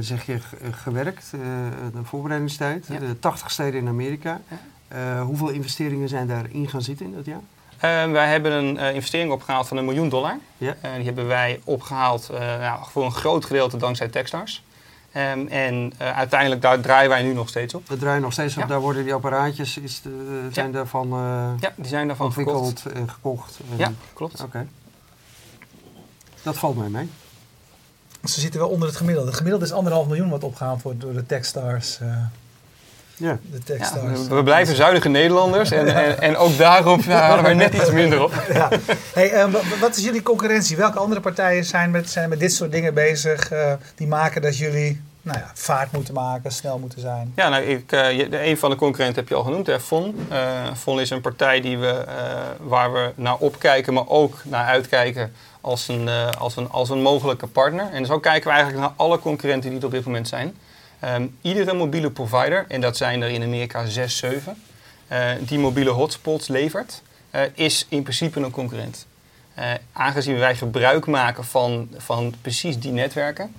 zeg 0.00 0.26
je, 0.26 0.38
gewerkt, 0.70 1.30
de 1.92 2.04
voorbereidingstijd. 2.04 2.86
Ja. 2.88 2.98
De 2.98 3.18
80 3.18 3.50
steden 3.50 3.80
in 3.80 3.88
Amerika. 3.88 4.40
Ja. 4.48 4.56
Eh, 4.88 5.22
hoeveel 5.22 5.48
investeringen 5.48 6.08
zijn 6.08 6.26
daarin 6.26 6.68
gaan 6.68 6.82
zitten 6.82 7.06
in 7.06 7.14
dat 7.14 7.24
jaar? 7.24 7.40
Eh, 7.76 8.10
wij 8.12 8.28
hebben 8.28 8.52
een 8.52 8.78
eh, 8.78 8.94
investering 8.94 9.32
opgehaald 9.32 9.68
van 9.68 9.76
een 9.76 9.84
miljoen 9.84 10.08
dollar. 10.08 10.38
Ja. 10.58 10.76
Die 10.96 11.04
hebben 11.04 11.26
wij 11.26 11.60
opgehaald 11.64 12.28
eh, 12.28 12.38
nou, 12.40 12.78
voor 12.90 13.04
een 13.04 13.12
groot 13.12 13.44
gedeelte 13.44 13.76
dankzij 13.76 14.08
Techstars. 14.08 14.64
Ehm, 15.12 15.46
en 15.46 15.92
eh, 15.98 16.16
uiteindelijk 16.16 16.62
daar 16.62 16.80
draaien 16.80 17.08
wij 17.08 17.22
nu 17.22 17.32
nog 17.32 17.48
steeds 17.48 17.74
op. 17.74 17.88
We 17.88 17.96
draaien 17.96 18.22
nog 18.22 18.32
steeds 18.32 18.54
op, 18.56 18.60
Ja. 18.62 18.66
daar 18.68 18.80
worden 18.80 19.04
die 19.04 19.14
apparaatjes, 19.14 19.78
is 19.78 20.00
de, 20.02 20.48
zijn 20.52 20.72
daarvan 20.72 21.12
eh, 21.12 21.50
Ja, 21.60 21.72
die 21.76 21.86
zijn 21.86 22.06
daarvan 22.06 22.32
verkocht. 22.32 22.56
ontwikkeld 22.60 22.96
en 22.96 23.10
gekocht. 23.10 23.58
En- 23.70 23.76
Ja, 23.78 23.92
klopt. 24.12 24.40
Oké. 24.42 24.66
Dat 26.42 26.58
valt 26.58 26.76
mij 26.76 26.88
mee. 26.88 27.08
Ze 28.24 28.40
zitten 28.40 28.60
wel 28.60 28.68
onder 28.68 28.88
het 28.88 28.96
gemiddelde. 28.96 29.26
Het 29.28 29.36
gemiddelde 29.36 29.66
is 29.66 29.72
anderhalf 29.72 30.06
miljoen 30.06 30.28
wat 30.28 30.44
opgehaald 30.44 30.82
wordt 30.82 31.00
door 31.00 31.12
de 31.12 31.26
Techstars. 31.26 31.98
Ja. 33.18 33.38
de 33.50 33.56
Ja, 33.56 33.62
Techstars. 33.64 34.26
we, 34.28 34.34
we 34.34 34.42
blijven 34.42 34.76
zuinige 34.76 35.08
Nederlanders 35.08 35.70
en, 35.70 35.94
en, 35.94 36.20
en 36.20 36.36
ook 36.36 36.56
daarop 36.58 37.00
ja, 37.00 37.26
hadden 37.28 37.46
we 37.46 37.54
net 37.54 37.74
iets 37.74 37.90
minder 37.90 38.22
op. 38.22 38.32
Ja. 38.52 38.68
Hey, 39.14 39.30
eh, 39.32 39.50
wa- 39.50 39.60
wat 39.80 39.96
is 39.96 40.04
jullie 40.04 40.22
concurrentie? 40.22 40.76
Welke 40.76 40.98
andere 40.98 41.20
partijen 41.20 41.64
zijn 41.64 41.90
met, 41.90 42.10
zijn 42.10 42.28
met 42.28 42.40
dit 42.40 42.52
soort 42.52 42.72
dingen 42.72 42.94
bezig? 42.94 43.50
eh, 43.50 43.72
die 43.94 44.06
maken 44.06 44.42
dat 44.42 44.58
jullie 44.58 45.00
nou 45.22 45.38
ja, 45.38 45.50
vaart 45.54 45.92
moeten 45.92 46.14
maken, 46.14 46.52
snel 46.52 46.78
moeten 46.78 47.00
zijn? 47.00 47.32
Ja, 47.36 47.48
nou, 47.48 47.62
ik, 47.64 47.92
eh, 47.92 48.12
je- 48.16 48.28
de, 48.28 48.44
een 48.46 48.58
van 48.58 48.70
de 48.70 48.76
concurrenten 48.76 49.20
heb 49.20 49.28
je 49.28 49.34
al 49.34 49.42
genoemd, 49.42 49.66
hè, 49.66 49.80
FON. 49.80 50.26
Eh 50.30 50.38
FON 50.76 51.00
is 51.00 51.10
een 51.10 51.20
partij 51.20 51.60
die 51.60 51.78
we, 51.78 51.88
eh, 51.88 52.14
waar 52.60 52.92
we 52.92 53.10
naar 53.14 53.36
opkijken, 53.36 53.92
maar 53.94 54.08
ook 54.08 54.34
naar 54.44 54.64
uitkijken 54.66 55.32
als 55.60 55.88
een, 55.88 56.08
eh, 56.08 56.28
als, 56.38 56.56
een, 56.56 56.70
als 56.70 56.90
een 56.90 57.02
mogelijke 57.02 57.46
partner. 57.46 57.88
En 57.92 58.06
zo 58.06 58.18
kijken 58.18 58.48
we 58.50 58.54
eigenlijk 58.56 58.86
naar 58.86 58.92
alle 58.96 59.18
concurrenten 59.18 59.70
die 59.70 59.78
er 59.78 59.84
op 59.86 59.90
dit 59.92 60.04
moment 60.04 60.28
zijn. 60.28 60.54
Ehm, 61.00 61.26
iedere 61.40 61.72
mobiele 61.72 62.10
provider, 62.10 62.64
en 62.68 62.80
dat 62.80 62.96
zijn 62.96 63.22
er 63.22 63.28
in 63.28 63.42
Amerika 63.42 63.86
6, 63.86 64.16
7, 64.16 64.62
eh, 65.08 65.30
die 65.40 65.58
mobiele 65.58 65.90
hotspots 65.90 66.48
levert, 66.48 67.02
eh, 67.30 67.42
is 67.54 67.86
in 67.88 68.02
principe 68.02 68.40
een 68.40 68.50
concurrent. 68.50 69.06
Eh, 69.54 69.70
aangezien 69.92 70.38
wij 70.38 70.56
gebruik 70.56 71.06
maken 71.06 71.44
van, 71.44 71.88
van 71.96 72.34
precies 72.40 72.78
die 72.78 72.92
netwerken, 72.92 73.54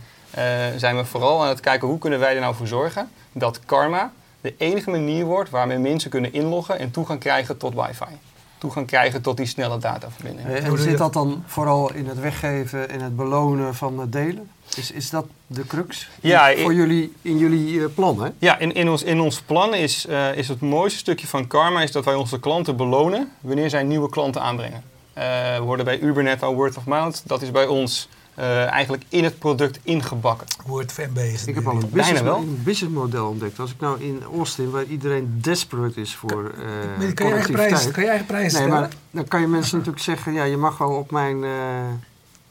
zijn 0.75 0.97
we 0.97 1.05
vooral 1.05 1.41
aan 1.41 1.49
het 1.49 1.59
kijken 1.59 1.87
hoe 1.87 1.97
kunnen 1.97 2.19
wij 2.19 2.35
er 2.35 2.41
nou 2.41 2.55
voor 2.55 2.67
zorgen 2.67 3.09
dat 3.31 3.59
Karma 3.65 4.11
de 4.41 4.53
enige 4.57 4.89
manier 4.89 5.25
wordt 5.25 5.49
waarmee 5.49 5.77
mensen 5.77 6.09
kunnen 6.09 6.33
inloggen 6.33 6.79
en 6.79 6.91
toegang 6.91 7.19
krijgen 7.19 7.57
tot 7.57 7.73
wifi. 7.73 8.19
Toegang 8.57 8.87
krijgen 8.87 9.21
tot 9.21 9.37
die 9.37 9.45
snelle 9.45 9.77
dataverbinding. 9.77 10.47
Eh, 10.47 10.65
En 10.65 10.77
zit 10.77 10.89
dat? 10.89 10.97
dat 10.97 11.13
dan 11.13 11.43
vooral 11.47 11.93
in 11.93 12.07
het 12.07 12.19
weggeven 12.19 12.89
en 12.89 13.01
het 13.01 13.15
belonen 13.15 13.75
van 13.75 13.99
het 13.99 14.11
delen? 14.11 14.49
Is, 14.75 14.91
is 14.91 15.09
dat 15.09 15.25
de 15.47 15.65
crux? 15.67 16.09
Ja, 16.21 16.55
Voor 16.57 16.73
jullie, 16.73 17.13
in 17.21 17.37
jullie 17.37 17.79
eh, 17.83 17.85
plan, 17.95 18.23
hè? 18.23 18.29
Ja, 18.39 18.57
in, 18.57 18.73
in, 18.73 18.89
ons, 18.89 19.03
in 19.03 19.19
ons 19.19 19.41
plan 19.41 19.73
is, 19.73 20.05
eh, 20.07 20.35
is 20.35 20.47
het 20.47 20.61
mooiste 20.61 20.97
stukje 20.99 21.27
van 21.27 21.47
Karma 21.47 21.81
is 21.81 21.91
dat 21.91 22.05
wij 22.05 22.15
onze 22.15 22.39
klanten 22.39 22.75
belonen 22.75 23.31
wanneer 23.41 23.69
zij 23.69 23.83
nieuwe 23.83 24.09
klanten 24.09 24.41
aanbrengen. 24.41 24.83
Eh, 25.13 25.23
we 25.57 25.61
worden 25.63 25.85
bij 25.85 25.99
Ubernet 25.99 26.43
al 26.43 26.55
word 26.55 26.77
of 26.77 26.85
mouth. 26.85 27.21
Dat 27.25 27.41
is 27.41 27.51
bij 27.51 27.65
ons 27.65 28.09
eh, 28.37 28.71
eigenlijk 28.71 29.03
in 29.09 29.23
het 29.23 29.39
product 29.39 29.79
ingebakken. 29.83 30.47
Word 30.65 30.91
van 30.91 31.03
MB 31.09 31.17
is 31.17 31.39
het 31.39 31.49
Ik 31.49 31.55
heb 31.55 31.67
al 31.67 31.75
een 31.75 31.89
business, 31.89 32.23
businessmodel 32.63 33.27
ontdekt. 33.27 33.59
Als 33.59 33.71
ik 33.71 33.79
nou 33.79 34.01
in 34.01 34.23
Austin, 34.37 34.69
waar 34.69 34.83
iedereen 34.83 35.37
desperate 35.41 36.01
is 36.01 36.15
voor 36.15 36.51
eh 36.57 36.97
Maar 36.97 37.13
kan 37.13 37.27
je 37.27 37.33
eigen 37.33 37.51
prijs, 37.53 37.91
kan 37.91 38.03
je 38.03 38.09
eigen 38.09 38.27
prijs 38.27 38.41
Nee, 38.41 38.61
stellen? 38.61 38.69
maar 38.79 38.89
dan 39.11 39.27
kan 39.27 39.41
je 39.41 39.47
mensen 39.47 39.77
natuurlijk 39.77 40.03
zeggen, 40.03 40.33
ja, 40.33 40.43
je 40.43 40.57
mag 40.57 40.77
wel 40.77 40.89
op 40.91 41.11
mijn... 41.11 41.43
eh, 41.43 41.49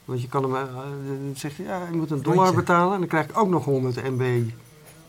want 0.04 0.22
je 0.22 0.28
kan 0.28 0.42
hem, 0.42 0.54
eh, 0.54 0.60
dan 1.06 1.32
zeg 1.36 1.56
je, 1.56 1.62
ja, 1.62 1.80
je 1.90 1.96
moet 1.96 2.10
een 2.10 2.22
dollar 2.22 2.38
Rondje. 2.38 2.56
betalen. 2.56 2.92
En 2.92 2.98
dan 2.98 3.08
krijg 3.08 3.24
ik 3.28 3.38
ook 3.38 3.48
nog 3.48 3.64
100 3.64 4.02
MB 4.10 4.22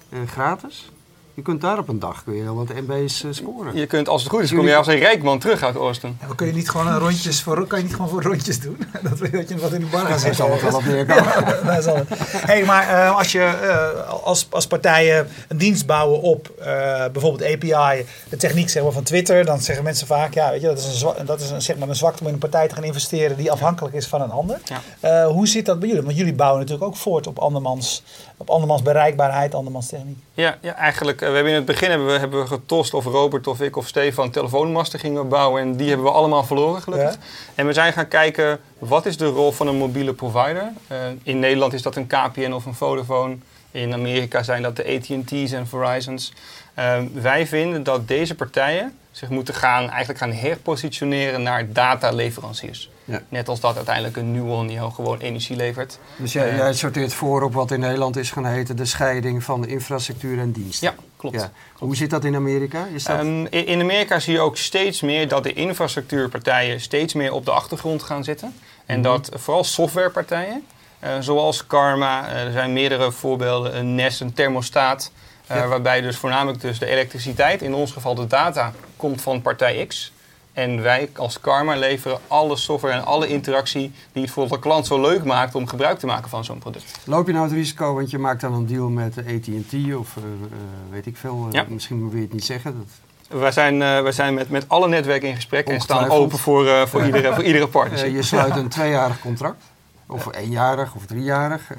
eh, 0.10 0.20
gratis. 0.28 0.92
Je 1.38 1.44
kunt 1.44 1.62
daar 1.62 1.78
op 1.78 1.88
een 1.88 2.00
dag 2.00 2.24
kun 2.24 2.34
je 2.34 2.44
wel 2.44 2.56
wat 2.56 2.68
MB's 2.88 3.24
eh, 3.24 3.30
scoren. 3.32 3.76
Je 3.76 3.86
kunt, 3.86 4.10
als 4.10 4.24
het 4.24 4.32
goed 4.32 4.42
is, 4.42 4.54
kom 4.54 4.68
je 4.68 4.76
als 4.76 4.88
een 4.88 5.00
rijk 5.00 5.24
man 5.24 5.40
terug 5.40 5.64
uit. 5.64 5.76
Ja, 6.02 6.10
maar 6.26 6.36
kun 6.36 6.48
je 6.48 6.54
niet 6.54 6.70
gewoon 6.70 6.88
een 6.88 7.00
rondjes 7.00 7.42
voor, 7.42 7.68
kan 7.68 7.78
je 7.78 7.84
niet 7.84 7.94
gewoon 7.94 8.10
voor 8.10 8.22
rondjes 8.22 8.60
doen? 8.60 8.78
dat, 9.04 9.20
dat 9.20 9.50
je 9.50 9.58
wat 9.58 9.72
in 9.72 9.80
de 9.80 9.86
bar 9.86 10.00
gaat 10.00 10.10
Daar 10.10 10.20
zetten. 10.20 10.36
zal 10.36 10.52
het 10.52 10.62
wel 10.62 10.76
op 10.76 10.86
neerkomen. 10.86 12.06
Hey, 12.52 12.66
maar 12.66 12.90
eh, 12.90 13.18
als 13.18 13.32
je 13.32 13.40
eh, 13.42 14.10
als, 14.24 14.48
als 14.50 14.68
partijen 14.68 15.28
een 15.48 15.58
dienst 15.58 15.86
bouwen 15.86 16.22
op 16.22 16.50
eh, 16.60 16.66
bijvoorbeeld 17.12 17.54
API, 17.54 18.06
de 18.30 18.38
techniek 18.38 18.70
zeg 18.70 18.84
maar, 18.84 18.92
van 18.92 19.04
Twitter, 19.04 19.46
dan 19.46 19.62
zeggen 19.62 19.84
mensen 19.84 20.08
vaak, 20.08 20.34
ja, 20.34 20.52
weet 20.52 20.62
je, 20.62 20.68
dat 20.68 20.78
is, 20.78 21.06
een, 21.18 21.26
dat 21.26 21.42
is 21.42 21.50
een, 21.50 21.62
zeg 21.62 21.78
maar, 21.78 21.90
een 21.90 21.96
zwakte 21.96 22.22
om 22.22 22.28
in 22.28 22.34
een 22.34 22.40
partij 22.40 22.68
te 22.68 22.76
gaan 22.76 22.84
investeren 22.84 23.38
die 23.38 23.52
afhankelijk 23.52 23.96
is 23.96 24.08
van 24.08 24.22
een 24.22 24.32
ander. 24.32 24.60
Ja. 24.64 24.82
Eh, 25.00 25.28
hoe 25.32 25.48
zit 25.48 25.66
dat 25.66 25.80
bij 25.80 25.88
jullie? 25.88 26.04
Want 26.04 26.18
jullie 26.18 26.34
bouwen 26.34 26.60
natuurlijk 26.60 26.88
ook 26.88 26.98
voort 26.98 27.28
op 27.28 27.40
andermans, 27.40 28.04
op 28.38 28.50
andermans 28.50 28.82
bereikbaarheid, 28.82 29.56
andermans 29.56 29.88
techniek. 29.88 30.18
Ja, 30.34 30.58
ja 30.62 30.76
eigenlijk, 30.76 31.22
eh, 31.22 31.28
we 31.28 31.34
hebben 31.34 31.52
in 31.52 31.58
het 31.58 31.68
begin 31.68 31.90
hebben 31.90 32.08
we, 32.08 32.20
hebben 32.20 32.40
we 32.40 32.48
getost 32.48 32.94
of 32.94 33.06
Robert 33.06 33.48
of 33.48 33.62
ik 33.62 33.76
of 33.76 33.88
Stefan 33.88 34.30
telefoonmasten 34.30 35.00
gingen 35.00 35.28
bouwen. 35.28 35.62
En 35.62 35.76
die 35.76 35.88
hebben 35.88 36.06
we 36.06 36.12
allemaal 36.12 36.44
verloren 36.44 36.82
gelukkig. 36.82 37.14
Ja. 37.14 37.20
En 37.56 37.66
we 37.66 37.74
zijn 37.74 37.94
gaan 37.94 38.08
kijken, 38.08 38.60
wat 38.78 39.06
is 39.06 39.18
de 39.18 39.26
rol 39.26 39.52
van 39.52 39.68
een 39.68 39.78
mobiele 39.78 40.14
provider? 40.14 40.72
Eh, 40.88 40.98
in 41.24 41.40
Nederland 41.40 41.74
is 41.74 41.82
dat 41.82 41.96
een 41.96 42.08
KPN 42.08 42.52
of 42.52 42.66
een 42.66 42.74
Vodafone. 42.74 43.38
In 43.72 43.94
Amerika 43.94 44.44
zijn 44.44 44.62
dat 44.62 44.76
de 44.76 44.86
AT&T's 44.86 45.52
en 45.52 45.68
Verizons. 45.68 46.34
Eh, 46.74 47.02
wij 47.14 47.48
vinden 47.48 47.84
dat 47.84 48.08
deze 48.08 48.36
partijen 48.36 48.98
zich 49.18 49.30
moeten 49.30 49.54
gaan, 49.54 49.90
eigenlijk 49.90 50.20
gaan 50.20 50.32
herpositioneren 50.34 51.44
naar 51.44 51.72
dataleveranciers. 51.74 52.90
Ja. 53.06 53.22
Net 53.30 53.48
als 53.50 53.60
dat 53.60 53.76
uiteindelijk 53.76 54.18
een 54.18 54.32
Nuon 54.32 54.94
gewoon 54.94 55.20
energie 55.20 55.56
levert. 55.56 56.00
Dus 56.18 56.34
jij, 56.34 56.50
Eh. 56.50 56.58
jij 56.58 56.74
sorteert 56.74 57.14
voor 57.14 57.42
op 57.44 57.54
wat 57.54 57.72
in 57.72 57.80
Nederland 57.80 58.18
is 58.18 58.32
gaan 58.32 58.46
heten 58.46 58.76
de 58.76 58.86
scheiding 58.86 59.44
van 59.44 59.68
infrastructuur 59.68 60.40
en 60.40 60.52
dienst. 60.52 60.82
Ja, 60.82 60.94
klopt. 61.18 61.36
Ja. 61.36 61.52
Hoe 61.74 61.96
zit 61.96 62.10
dat 62.10 62.24
in 62.24 62.36
Amerika? 62.36 62.86
Is 62.94 63.04
dat... 63.04 63.20
Ehm, 63.20 63.46
in 63.46 63.82
Amerika 63.82 64.20
zie 64.20 64.34
je 64.34 64.40
ook 64.40 64.58
steeds 64.58 65.02
meer 65.02 65.28
dat 65.28 65.44
de 65.44 65.54
infrastructuurpartijen 65.54 66.82
steeds 66.82 67.14
meer 67.14 67.32
op 67.34 67.46
de 67.46 67.52
achtergrond 67.52 68.04
gaan 68.04 68.24
zitten. 68.24 68.54
En 68.86 69.00
Mhm. 69.00 69.04
dat 69.10 69.30
vooral 69.34 69.64
softwarepartijen, 69.64 70.64
eh, 71.00 71.12
zoals 71.20 71.68
Karma, 71.68 72.28
eh, 72.28 72.44
er 72.46 72.52
zijn 72.52 72.74
meerdere 72.74 73.12
voorbeelden, 73.12 73.78
een 73.78 73.96
Nest, 73.96 74.22
een 74.22 74.34
thermostaat, 74.34 75.12
Ja. 75.50 75.68
waarbij 75.68 76.02
dus 76.02 76.18
voornamelijk 76.18 76.62
dus 76.62 76.80
de 76.80 76.86
elektriciteit, 76.86 77.62
in 77.62 77.74
ons 77.74 77.92
geval 77.92 78.16
de 78.16 78.28
data, 78.28 78.72
komt 78.96 79.22
van 79.22 79.42
partij 79.42 79.86
X. 79.86 80.12
En 80.54 80.82
wij 80.82 81.10
als 81.16 81.40
Karma 81.42 81.76
leveren 81.76 82.20
alle 82.28 82.56
software 82.56 82.94
en 82.94 83.06
alle 83.06 83.28
interactie 83.28 83.92
die 84.12 84.24
het 84.24 84.32
voor 84.32 84.48
de 84.48 84.60
klant 84.60 84.88
zo 84.88 85.02
leuk 85.02 85.24
maakt 85.24 85.56
om 85.56 85.68
gebruik 85.68 86.00
te 86.00 86.06
maken 86.06 86.30
van 86.30 86.46
zo'n 86.46 86.58
product. 86.60 86.92
Loop 87.04 87.28
je 87.28 87.34
nou 87.34 87.46
het 87.46 87.54
risico, 87.54 87.94
want 87.94 88.10
je 88.10 88.18
maakt 88.18 88.42
dan 88.42 88.54
een 88.54 88.66
deal 88.68 88.90
met 88.90 89.18
AT&T 89.18 89.74
of 89.96 90.18
eh, 90.18 90.24
eh, 90.24 90.60
weet 90.92 91.06
ik 91.06 91.18
veel, 91.18 91.46
eh, 91.48 91.54
Ja. 91.54 91.66
misschien 91.70 92.10
wil 92.10 92.16
je 92.18 92.24
het 92.24 92.34
niet 92.34 92.46
zeggen. 92.46 92.76
Dat, 92.78 93.40
Wij 93.40 93.52
zijn, 93.52 93.82
eh, 93.82 94.02
wij 94.02 94.12
zijn 94.12 94.34
met, 94.34 94.50
met 94.50 94.66
alle 94.70 94.88
netwerken 94.88 95.28
in 95.30 95.36
gesprek 95.36 95.68
en 95.68 95.82
staan 95.82 96.10
open 96.10 96.38
voor, 96.38 96.68
eh, 96.68 96.86
voor, 96.86 97.06
iedere, 97.06 97.34
voor 97.34 97.44
iedere 97.44 97.68
partnership. 97.68 98.08
Eh, 98.08 98.16
je 98.16 98.22
sluit 98.24 98.56
een 98.56 98.70
tweejarig 98.70 99.20
contract, 99.22 99.64
of 100.08 100.36
eenjarig 100.36 100.96
of 100.96 101.06
driejarig, 101.06 101.72
eh, 101.72 101.78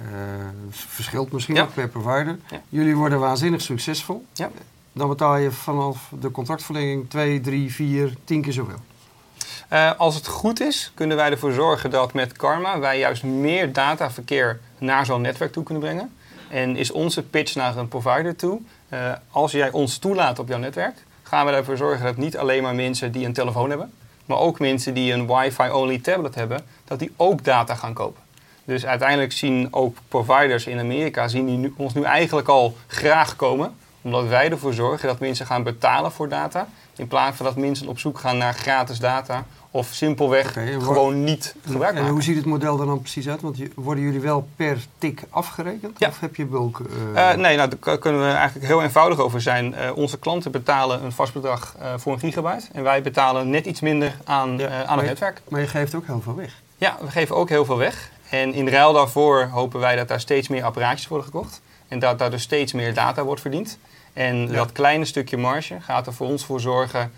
verschilt 0.70 1.32
misschien 1.32 1.54
Ja. 1.54 1.62
ook 1.62 1.74
per 1.74 1.88
provider. 1.88 2.38
Ja. 2.50 2.60
Jullie 2.68 2.96
worden 2.96 3.18
waanzinnig 3.20 3.60
succesvol. 3.60 4.26
Dan 4.92 5.08
betaal 5.08 5.36
je 5.36 5.50
vanaf 5.50 6.10
de 6.20 6.30
contractverlenging 6.30 7.10
2, 7.10 7.40
3, 7.40 7.72
4, 7.74 8.14
10 8.24 8.42
keer 8.42 8.52
zoveel. 8.52 8.78
Eh, 9.68 9.90
als 9.98 10.14
het 10.14 10.26
goed 10.26 10.60
is, 10.60 10.92
kunnen 10.94 11.16
wij 11.16 11.30
ervoor 11.30 11.52
zorgen 11.52 11.90
dat 11.90 12.12
met 12.12 12.32
Karma 12.32 12.78
wij 12.78 12.98
juist 12.98 13.22
meer 13.22 13.72
dataverkeer 13.72 14.60
naar 14.78 15.06
zo'n 15.06 15.20
netwerk 15.20 15.52
toe 15.52 15.62
kunnen 15.62 15.82
brengen. 15.82 16.12
En 16.48 16.76
is 16.76 16.90
onze 16.90 17.22
pitch 17.22 17.54
naar 17.54 17.76
een 17.76 17.88
provider 17.88 18.36
toe, 18.36 18.60
eh, 18.88 19.12
als 19.30 19.52
jij 19.52 19.70
ons 19.70 19.98
toelaat 19.98 20.38
op 20.38 20.48
jouw 20.48 20.58
netwerk, 20.58 20.96
gaan 21.22 21.46
we 21.46 21.52
ervoor 21.52 21.76
zorgen 21.76 22.04
dat 22.04 22.16
niet 22.16 22.36
alleen 22.38 22.62
maar 22.62 22.74
mensen 22.74 23.12
die 23.12 23.26
een 23.26 23.32
telefoon 23.32 23.68
hebben, 23.70 23.92
maar 24.28 24.38
ook 24.38 24.58
mensen 24.58 24.94
die 24.94 25.12
een 25.12 25.26
wifi-only 25.26 25.98
tablet 25.98 26.34
hebben, 26.34 26.64
dat 26.84 26.98
die 26.98 27.12
ook 27.16 27.44
data 27.44 27.74
gaan 27.74 27.92
kopen. 27.92 28.22
Dus 28.64 28.86
uiteindelijk 28.86 29.32
zien 29.32 29.68
ook 29.70 29.96
providers 30.08 30.66
in 30.66 30.78
Amerika 30.78 31.28
zien 31.28 31.60
die 31.60 31.74
ons 31.76 31.94
nu 31.94 32.02
eigenlijk 32.02 32.48
al 32.48 32.76
graag 32.86 33.36
komen, 33.36 33.76
omdat 34.02 34.26
wij 34.26 34.50
ervoor 34.50 34.74
zorgen 34.74 35.08
dat 35.08 35.18
mensen 35.18 35.46
gaan 35.46 35.62
betalen 35.62 36.12
voor 36.12 36.28
data, 36.28 36.68
in 36.96 37.08
plaats 37.08 37.36
van 37.36 37.46
dat 37.46 37.56
mensen 37.56 37.88
op 37.88 37.98
zoek 37.98 38.18
gaan 38.18 38.38
naar 38.38 38.54
gratis 38.54 38.98
data 38.98 39.44
of 39.70 39.86
simpelweg 39.92 40.56
en 40.56 40.82
gewoon 40.82 41.24
niet 41.24 41.54
gebruik 41.66 41.88
En 41.90 41.98
maken. 41.98 42.12
hoe 42.12 42.22
ziet 42.22 42.36
het 42.36 42.44
model 42.44 42.80
er 42.80 42.86
dan 42.86 43.00
precies 43.00 43.28
uit? 43.28 43.40
Want 43.40 43.58
worden 43.74 44.04
jullie 44.04 44.20
wel 44.20 44.48
per 44.56 44.78
tik 44.98 45.22
afgerekend? 45.30 45.98
Ja. 45.98 46.08
Of 46.08 46.20
heb 46.20 46.36
je 46.36 46.44
bulk? 46.44 46.80
eh, 47.14 47.30
Eh, 47.30 47.38
nee, 47.38 47.56
nou, 47.56 47.70
daar 47.80 47.98
kunnen 47.98 48.20
we 48.26 48.32
eigenlijk 48.32 48.66
heel 48.66 48.82
eenvoudig 48.82 49.18
over 49.18 49.40
zijn. 49.40 49.74
Eh, 49.74 49.96
onze 49.96 50.18
klanten 50.18 50.50
betalen 50.50 51.04
een 51.04 51.12
vast 51.12 51.32
bedrag 51.32 51.74
voor 51.96 52.12
een 52.12 52.18
gigabyte. 52.18 52.66
En 52.72 52.82
wij 52.82 53.02
betalen 53.02 53.50
net 53.50 53.66
iets 53.66 53.80
minder 53.80 54.16
aan, 54.24 54.58
Ja, 54.58 54.84
aan 54.84 54.98
het 54.98 55.06
netwerk. 55.06 55.40
Maar 55.48 55.60
je 55.60 55.66
geeft 55.66 55.94
ook 55.94 56.06
heel 56.06 56.20
veel 56.20 56.34
weg. 56.36 56.60
Ja, 56.76 56.96
we 57.00 57.10
geven 57.10 57.36
ook 57.36 57.48
heel 57.48 57.64
veel 57.64 57.78
weg. 57.78 58.10
En 58.30 58.52
in 58.54 58.68
ruil 58.68 58.92
daarvoor 58.92 59.44
hopen 59.52 59.80
wij 59.80 59.96
dat 59.96 60.08
daar 60.08 60.20
steeds 60.20 60.48
meer 60.48 60.64
apparaatjes 60.64 61.08
worden 61.08 61.26
gekocht. 61.26 61.60
En 61.88 61.98
dat 61.98 62.18
daar 62.18 62.30
dus 62.30 62.42
steeds 62.42 62.72
meer 62.72 62.94
data 62.94 63.22
wordt 63.24 63.40
verdiend. 63.40 63.78
En 64.12 64.46
dat 64.46 64.72
kleine 64.72 65.04
stukje 65.04 65.36
marge 65.36 65.76
gaat 65.80 66.06
er 66.06 66.12
voor 66.12 66.26
ons 66.26 66.44
voor 66.44 66.60
zorgen 66.60 67.12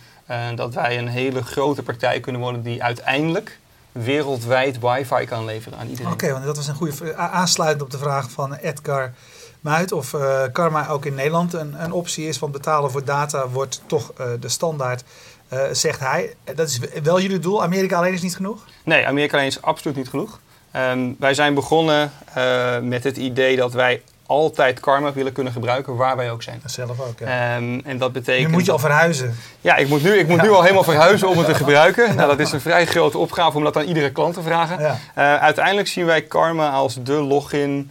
dat 0.54 0.74
wij 0.74 0.98
een 0.98 1.08
hele 1.08 1.42
grote 1.42 1.82
partij 1.82 2.20
kunnen 2.20 2.40
worden 2.40 2.62
die 2.62 2.82
uiteindelijk 2.82 3.58
wereldwijd 3.92 4.78
wifi 4.78 5.24
kan 5.24 5.44
leveren 5.44 5.78
aan 5.78 5.88
iedereen. 5.88 6.12
Oké, 6.12 6.32
want 6.32 6.44
dat 6.44 6.56
was 6.56 6.68
een 6.68 6.74
goede 6.74 7.16
aansluitend 7.16 7.82
op 7.82 7.90
de 7.90 7.98
vraag 7.98 8.30
van 8.30 8.54
Edgar 8.54 9.12
Muit 9.60 9.92
of 9.92 10.14
eh, 10.14 10.42
Karma 10.52 10.88
ook 10.88 11.06
in 11.06 11.14
Nederland 11.14 11.52
een, 11.52 11.82
een 11.82 11.92
optie 11.92 12.28
is. 12.28 12.38
Want 12.38 12.52
betalen 12.52 12.90
voor 12.90 13.04
data 13.04 13.48
wordt 13.48 13.82
toch 13.86 14.12
eh, 14.16 14.26
de 14.40 14.48
standaard, 14.48 15.04
eh, 15.48 15.62
zegt 15.72 16.00
hij. 16.00 16.34
Dat 16.54 16.68
is 16.68 16.80
wel 17.02 17.20
jullie 17.20 17.38
doel. 17.38 17.62
Amerika 17.62 17.96
alleen 17.96 18.12
is 18.12 18.22
niet 18.22 18.36
genoeg? 18.36 18.64
Nee, 18.84 19.06
Amerika 19.06 19.36
alleen 19.36 19.48
is 19.48 19.62
absoluut 19.62 19.96
niet 19.96 20.08
genoeg. 20.08 20.40
Ehm, 20.70 21.12
wij 21.18 21.34
zijn 21.34 21.54
begonnen 21.54 22.12
eh, 22.34 22.78
met 22.78 23.04
het 23.04 23.16
idee 23.16 23.56
dat 23.56 23.72
wij 23.72 24.02
altijd 24.30 24.80
karma 24.80 25.12
willen 25.12 25.32
kunnen 25.32 25.52
gebruiken 25.52 25.96
waar 25.96 26.16
wij 26.16 26.30
ook 26.30 26.42
zijn. 26.42 26.58
Dat 26.62 26.70
zelf 26.70 27.00
ook. 27.00 27.18
Ja. 27.18 27.56
Ehm, 27.56 27.80
en 27.84 27.98
dat 27.98 28.08
nu 28.08 28.20
betekent. 28.20 28.50
moet 28.50 28.64
je 28.64 28.72
al 28.72 28.78
verhuizen. 28.78 29.36
Ja, 29.60 29.76
ik 29.76 29.88
moet, 29.88 30.02
nu, 30.02 30.12
ik 30.12 30.28
moet 30.28 30.42
nu 30.42 30.50
al 30.50 30.62
helemaal 30.62 30.82
verhuizen 30.82 31.28
om 31.28 31.38
het 31.38 31.46
te 31.46 31.54
gebruiken. 31.54 32.16
Nou, 32.16 32.28
dat 32.28 32.38
is 32.38 32.52
een 32.52 32.60
vrij 32.60 32.86
grote 32.86 33.18
opgave 33.18 33.56
om 33.56 33.64
dat 33.64 33.76
aan 33.76 33.84
iedere 33.84 34.12
klant 34.12 34.34
te 34.34 34.42
vragen. 34.42 34.80
Ja. 34.80 34.98
Eh, 35.14 35.36
uiteindelijk 35.36 35.88
zien 35.88 36.04
wij 36.04 36.22
Karma 36.22 36.70
als 36.70 36.98
de 37.02 37.12
login, 37.12 37.90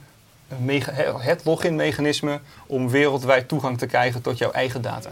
het 1.17 1.41
login-mechanisme 1.43 2.39
om 2.67 2.89
wereldwijd 2.89 3.47
toegang 3.47 3.77
te 3.77 3.85
krijgen 3.85 4.21
tot 4.21 4.37
jouw 4.37 4.51
eigen 4.51 4.81
data. 4.81 5.09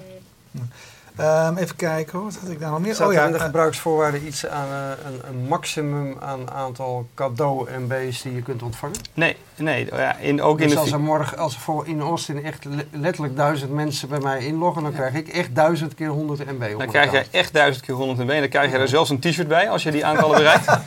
Ehm, 1.17 1.57
even 1.57 1.75
kijken 1.75 2.13
hoor, 2.17 2.23
wat 2.27 2.37
had 2.41 2.49
ik 2.51 2.59
daar 2.59 2.69
nog 2.69 2.79
meer? 2.79 3.01
Oh 3.03 3.07
er 3.07 3.13
ja, 3.13 3.25
in 3.25 3.31
de 3.31 3.37
eh, 3.37 3.43
gebruiksvoorwaarden 3.43 4.25
iets 4.27 4.47
aan 4.47 4.67
eh, 4.71 5.05
een, 5.05 5.21
een 5.29 5.47
maximum 5.47 6.17
aan 6.19 6.51
aantal 6.51 7.07
cadeau-MB's 7.15 8.21
die 8.21 8.33
je 8.35 8.41
kunt 8.41 8.63
ontvangen? 8.63 8.95
Nee, 9.13 9.35
nee 9.55 9.87
ja, 9.95 10.15
in, 10.17 10.41
ook 10.41 10.59
in 10.59 10.63
Dus 10.65 10.73
de... 10.73 10.79
als 10.79 10.91
er 10.91 10.99
morgen, 10.99 11.37
als 11.37 11.53
er 11.53 11.59
voor 11.59 11.87
in 11.87 12.01
Austin 12.01 12.43
echt 12.45 12.65
le- 12.65 12.85
letterlijk 12.91 13.35
duizend 13.35 13.71
mensen 13.71 14.09
bij 14.09 14.19
mij 14.19 14.45
inloggen, 14.45 14.83
dan 14.83 14.93
krijg 14.93 15.13
ik 15.13 15.27
echt 15.27 15.55
duizend 15.55 15.95
keer 15.95 16.07
100 16.07 16.39
MB 16.45 16.63
op 16.73 16.79
Dan 16.79 16.87
krijg 16.87 17.07
account. 17.07 17.27
echt 17.31 17.53
duizend 17.53 17.85
keer 17.85 17.95
100 17.95 18.19
MB. 18.19 18.39
Dan 18.39 18.49
krijg 18.49 18.71
je 18.71 18.77
er 18.77 18.87
zelfs 18.87 19.09
een 19.09 19.19
t-shirt 19.19 19.47
bij 19.47 19.69
als 19.69 19.83
je 19.83 19.91
die 19.91 20.05
aantallen 20.05 20.37
bereikt. 20.37 20.65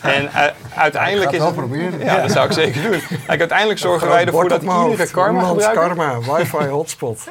en 0.00 0.22
uh, 0.24 0.44
uiteindelijk 0.74 1.30
Ik 1.30 1.36
is 1.36 1.42
ga 1.42 1.46
het 1.46 1.56
wel 1.56 1.64
het... 1.68 1.70
proberen. 1.80 1.98
Ja, 2.04 2.20
dat 2.20 2.30
zou 2.30 2.46
ik 2.46 2.52
zeker 2.52 2.82
doen. 2.82 3.00
Kijk, 3.26 3.40
uiteindelijk 3.40 3.78
zorgen 3.78 4.08
wij 4.08 4.24
ervoor 4.24 4.48
dat 4.48 4.62
iedere 4.62 5.10
karma 5.10 5.54
karma, 5.72 6.18
wifi 6.20 6.66
hotspot. 6.78 7.20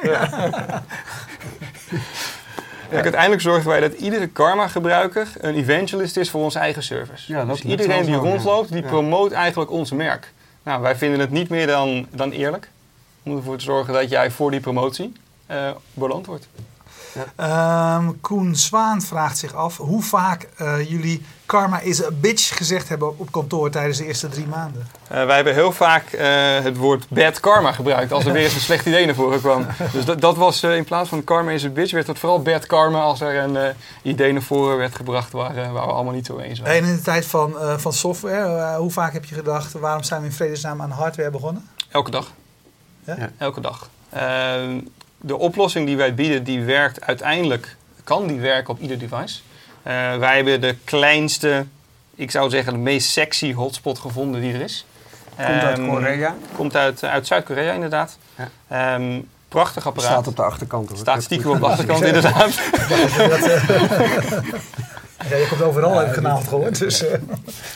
Kijk, 2.90 3.02
uiteindelijk 3.02 3.42
zorgen 3.42 3.68
wij 3.68 3.80
dat 3.80 3.92
iedere 3.92 4.26
Karma-gebruiker 4.26 5.28
een 5.38 5.54
evangelist 5.54 6.16
is 6.16 6.30
voor 6.30 6.42
onze 6.42 6.58
eigen 6.58 6.82
service. 6.82 7.32
Ja, 7.32 7.38
dat- 7.44 7.56
dus 7.56 7.64
iedereen 7.70 8.04
die 8.04 8.14
rondloopt, 8.30 8.72
die 8.72 8.82
promoot 8.82 9.32
eigenlijk 9.32 9.70
ons 9.70 9.90
merk. 9.92 10.32
Nou, 10.62 10.82
wij 10.82 10.96
vinden 10.96 11.20
het 11.20 11.30
niet 11.30 11.48
meer 11.48 11.66
dan, 11.66 12.06
dan 12.10 12.30
eerlijk 12.30 12.68
om 13.22 13.36
ervoor 13.36 13.56
te 13.56 13.64
zorgen 13.64 13.94
dat 13.94 14.10
jij 14.10 14.30
voor 14.30 14.50
die 14.50 14.60
promotie 14.60 15.12
eh 15.46 15.70
beloond 15.94 16.26
wordt. 16.26 16.48
Ehm, 17.36 18.10
Koen 18.20 18.56
Zwaan 18.56 19.02
vraagt 19.02 19.38
zich 19.38 19.54
af 19.54 19.76
hoe 19.76 20.02
vaak 20.02 20.48
eh, 20.56 20.90
jullie 20.90 21.22
karma 21.46 21.80
is 21.80 22.04
a 22.04 22.10
bitch 22.10 22.56
gezegd 22.56 22.88
hebben 22.88 23.18
op 23.18 23.32
kantoor 23.32 23.70
tijdens 23.70 23.98
de 23.98 24.06
eerste 24.06 24.28
drie 24.28 24.46
maanden. 24.46 24.88
Eh, 25.08 25.24
wij 25.24 25.34
hebben 25.34 25.54
heel 25.54 25.72
vaak 25.72 26.12
eh, 26.12 26.28
het 26.62 26.76
woord 26.76 27.08
bad 27.08 27.40
karma 27.40 27.72
gebruikt 27.72 28.12
als 28.12 28.24
er 28.24 28.32
weer 28.32 28.42
eens 28.42 28.54
een 28.54 28.60
slecht 28.60 28.86
idee 28.86 29.06
naar 29.06 29.14
voren 29.14 29.40
kwam. 29.40 29.66
Dus 29.92 30.04
dat, 30.04 30.20
dat 30.20 30.36
was 30.36 30.62
eh, 30.62 30.76
in 30.76 30.84
plaats 30.84 31.08
van 31.08 31.24
karma 31.24 31.50
is 31.50 31.64
a 31.64 31.68
bitch, 31.68 31.92
werd 31.92 32.06
het 32.06 32.18
vooral 32.18 32.42
bad 32.42 32.66
karma 32.66 33.00
als 33.00 33.20
er 33.20 33.36
een 33.42 33.56
eh, 33.56 33.74
idee 34.02 34.32
naar 34.32 34.42
voren 34.42 34.76
werd 34.76 34.94
gebracht 34.94 35.32
waar, 35.32 35.54
waar 35.54 35.72
we 35.72 35.78
allemaal 35.78 36.14
niet 36.14 36.26
zo 36.26 36.38
eens 36.38 36.58
waren. 36.60 36.74
En 36.74 36.84
in 36.84 36.96
de 36.96 37.02
tijd 37.02 37.26
van, 37.26 37.58
eh, 37.58 37.78
van 37.78 37.92
software, 37.92 38.76
hoe 38.76 38.90
vaak 38.90 39.12
heb 39.12 39.24
je 39.24 39.34
gedacht, 39.34 39.72
waarom 39.72 40.02
zijn 40.02 40.20
we 40.20 40.26
in 40.26 40.32
vredesnaam 40.32 40.82
aan 40.82 40.90
hardware 40.90 41.30
begonnen? 41.30 41.68
Elke 41.88 42.10
dag. 42.10 42.32
Ja? 43.04 43.16
Ja. 43.18 43.30
Elke 43.38 43.60
dag. 43.60 43.88
Ehm, 44.10 44.80
de 45.20 45.38
oplossing 45.38 45.86
die 45.86 45.96
wij 45.96 46.14
bieden, 46.14 46.44
die 46.44 46.62
werkt 46.64 47.06
uiteindelijk, 47.06 47.76
kan 48.04 48.26
die 48.26 48.40
werken 48.40 48.74
op 48.74 48.80
ieder 48.80 48.98
device. 48.98 49.40
Eh, 49.82 50.16
wij 50.16 50.36
hebben 50.36 50.60
de 50.60 50.76
kleinste, 50.84 51.64
ik 52.14 52.30
zou 52.30 52.50
zeggen 52.50 52.72
de 52.72 52.78
meest 52.78 53.10
sexy 53.10 53.54
hotspot 53.54 53.98
gevonden 53.98 54.40
die 54.40 54.54
er 54.54 54.60
is. 54.60 54.84
Komt 55.36 55.48
uit 55.62 55.78
Ehm, 55.78 55.88
Korea. 55.88 56.34
Komt 56.56 56.76
uit, 56.76 57.04
uit 57.04 57.26
Zuid-Korea 57.26 57.72
inderdaad. 57.72 58.18
Ja. 58.36 58.48
Ehm, 58.94 59.20
prachtig 59.48 59.86
apparaat. 59.86 60.10
Staat 60.10 60.26
op 60.26 60.36
de 60.36 60.42
achterkant 60.42 60.88
hoor. 60.88 60.98
Staat 60.98 61.22
stiekem 61.22 61.50
op 61.50 61.60
de 61.60 61.66
achterkant 61.66 62.04
inderdaad. 62.04 62.60
Eh, 62.88 62.88
ja, 65.30 65.36
je 65.36 65.46
komt 65.48 65.62
overal 65.62 66.00
even 66.02 66.14
genaamd 66.14 66.48
geworden. 66.48 66.78
Dus, 66.78 67.06
eh, 67.06 67.18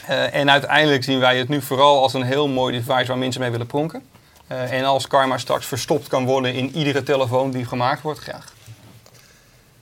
Eh, 0.07 0.35
en 0.35 0.51
uiteindelijk 0.51 1.05
zien 1.05 1.19
wij 1.19 1.39
het 1.39 1.49
nu 1.49 1.63
vooral 1.63 2.03
als 2.03 2.15
een 2.15 2.23
heel 2.23 2.49
mooi 2.49 2.73
device 2.83 3.07
waar 3.07 3.19
mensen 3.19 3.41
mee 3.41 3.51
willen 3.51 3.67
pronken. 3.67 4.03
Eh, 4.47 4.73
en 4.73 4.85
als 4.85 5.07
Karma 5.07 5.39
straks 5.39 5.67
verstopt 5.67 6.09
kan 6.09 6.25
worden 6.25 6.55
in 6.55 6.77
iedere 6.77 7.03
telefoon 7.03 7.51
die 7.51 7.65
gemaakt 7.65 8.03
wordt, 8.03 8.21
graag. 8.21 8.53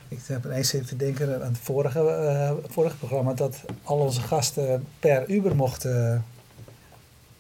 Ik 0.09 0.19
heb 0.27 0.45
ineens 0.45 0.69
zitten 0.69 0.89
te 0.89 1.05
denken 1.05 1.35
aan 1.35 1.53
het 1.53 1.59
vorige, 1.63 2.09
eh, 2.09 2.53
vorige 2.73 2.97
programma 2.97 3.33
dat 3.33 3.57
al 3.83 3.99
onze 3.99 4.21
gasten 4.21 4.87
per 4.99 5.29
Uber 5.29 5.57
mochten 5.57 6.25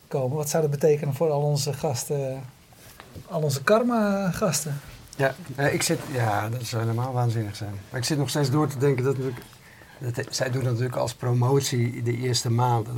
komen. 0.09 0.37
Wat 0.37 0.49
zou 0.49 0.63
dat 0.63 0.71
betekenen 0.71 1.15
voor 1.15 1.31
al 1.31 1.43
onze 1.43 1.73
gasten, 1.73 2.43
al 3.29 3.43
onze 3.43 3.63
karma-gasten? 3.63 4.81
Ja, 5.17 5.35
eh, 5.57 5.75
ik 5.75 5.83
zit, 5.83 5.99
ja, 6.13 6.49
dat 6.49 6.65
zou 6.65 6.83
helemaal 6.83 7.13
waanzinnig 7.13 7.57
zijn. 7.57 7.75
Maar 7.91 8.01
ik 8.01 8.07
zit 8.07 8.19
nog 8.19 8.29
steeds 8.29 8.51
door 8.51 8.69
te 8.69 8.79
denken 8.79 9.05
dat, 9.05 9.17
dat 9.99 10.27
zij 10.31 10.51
doen 10.51 10.63
dat 10.63 10.73
natuurlijk 10.73 10.99
als 10.99 11.15
promotie 11.15 12.03
de 12.03 12.17
eerste 12.17 12.51
maand. 12.51 12.89
Eh, 12.89 12.95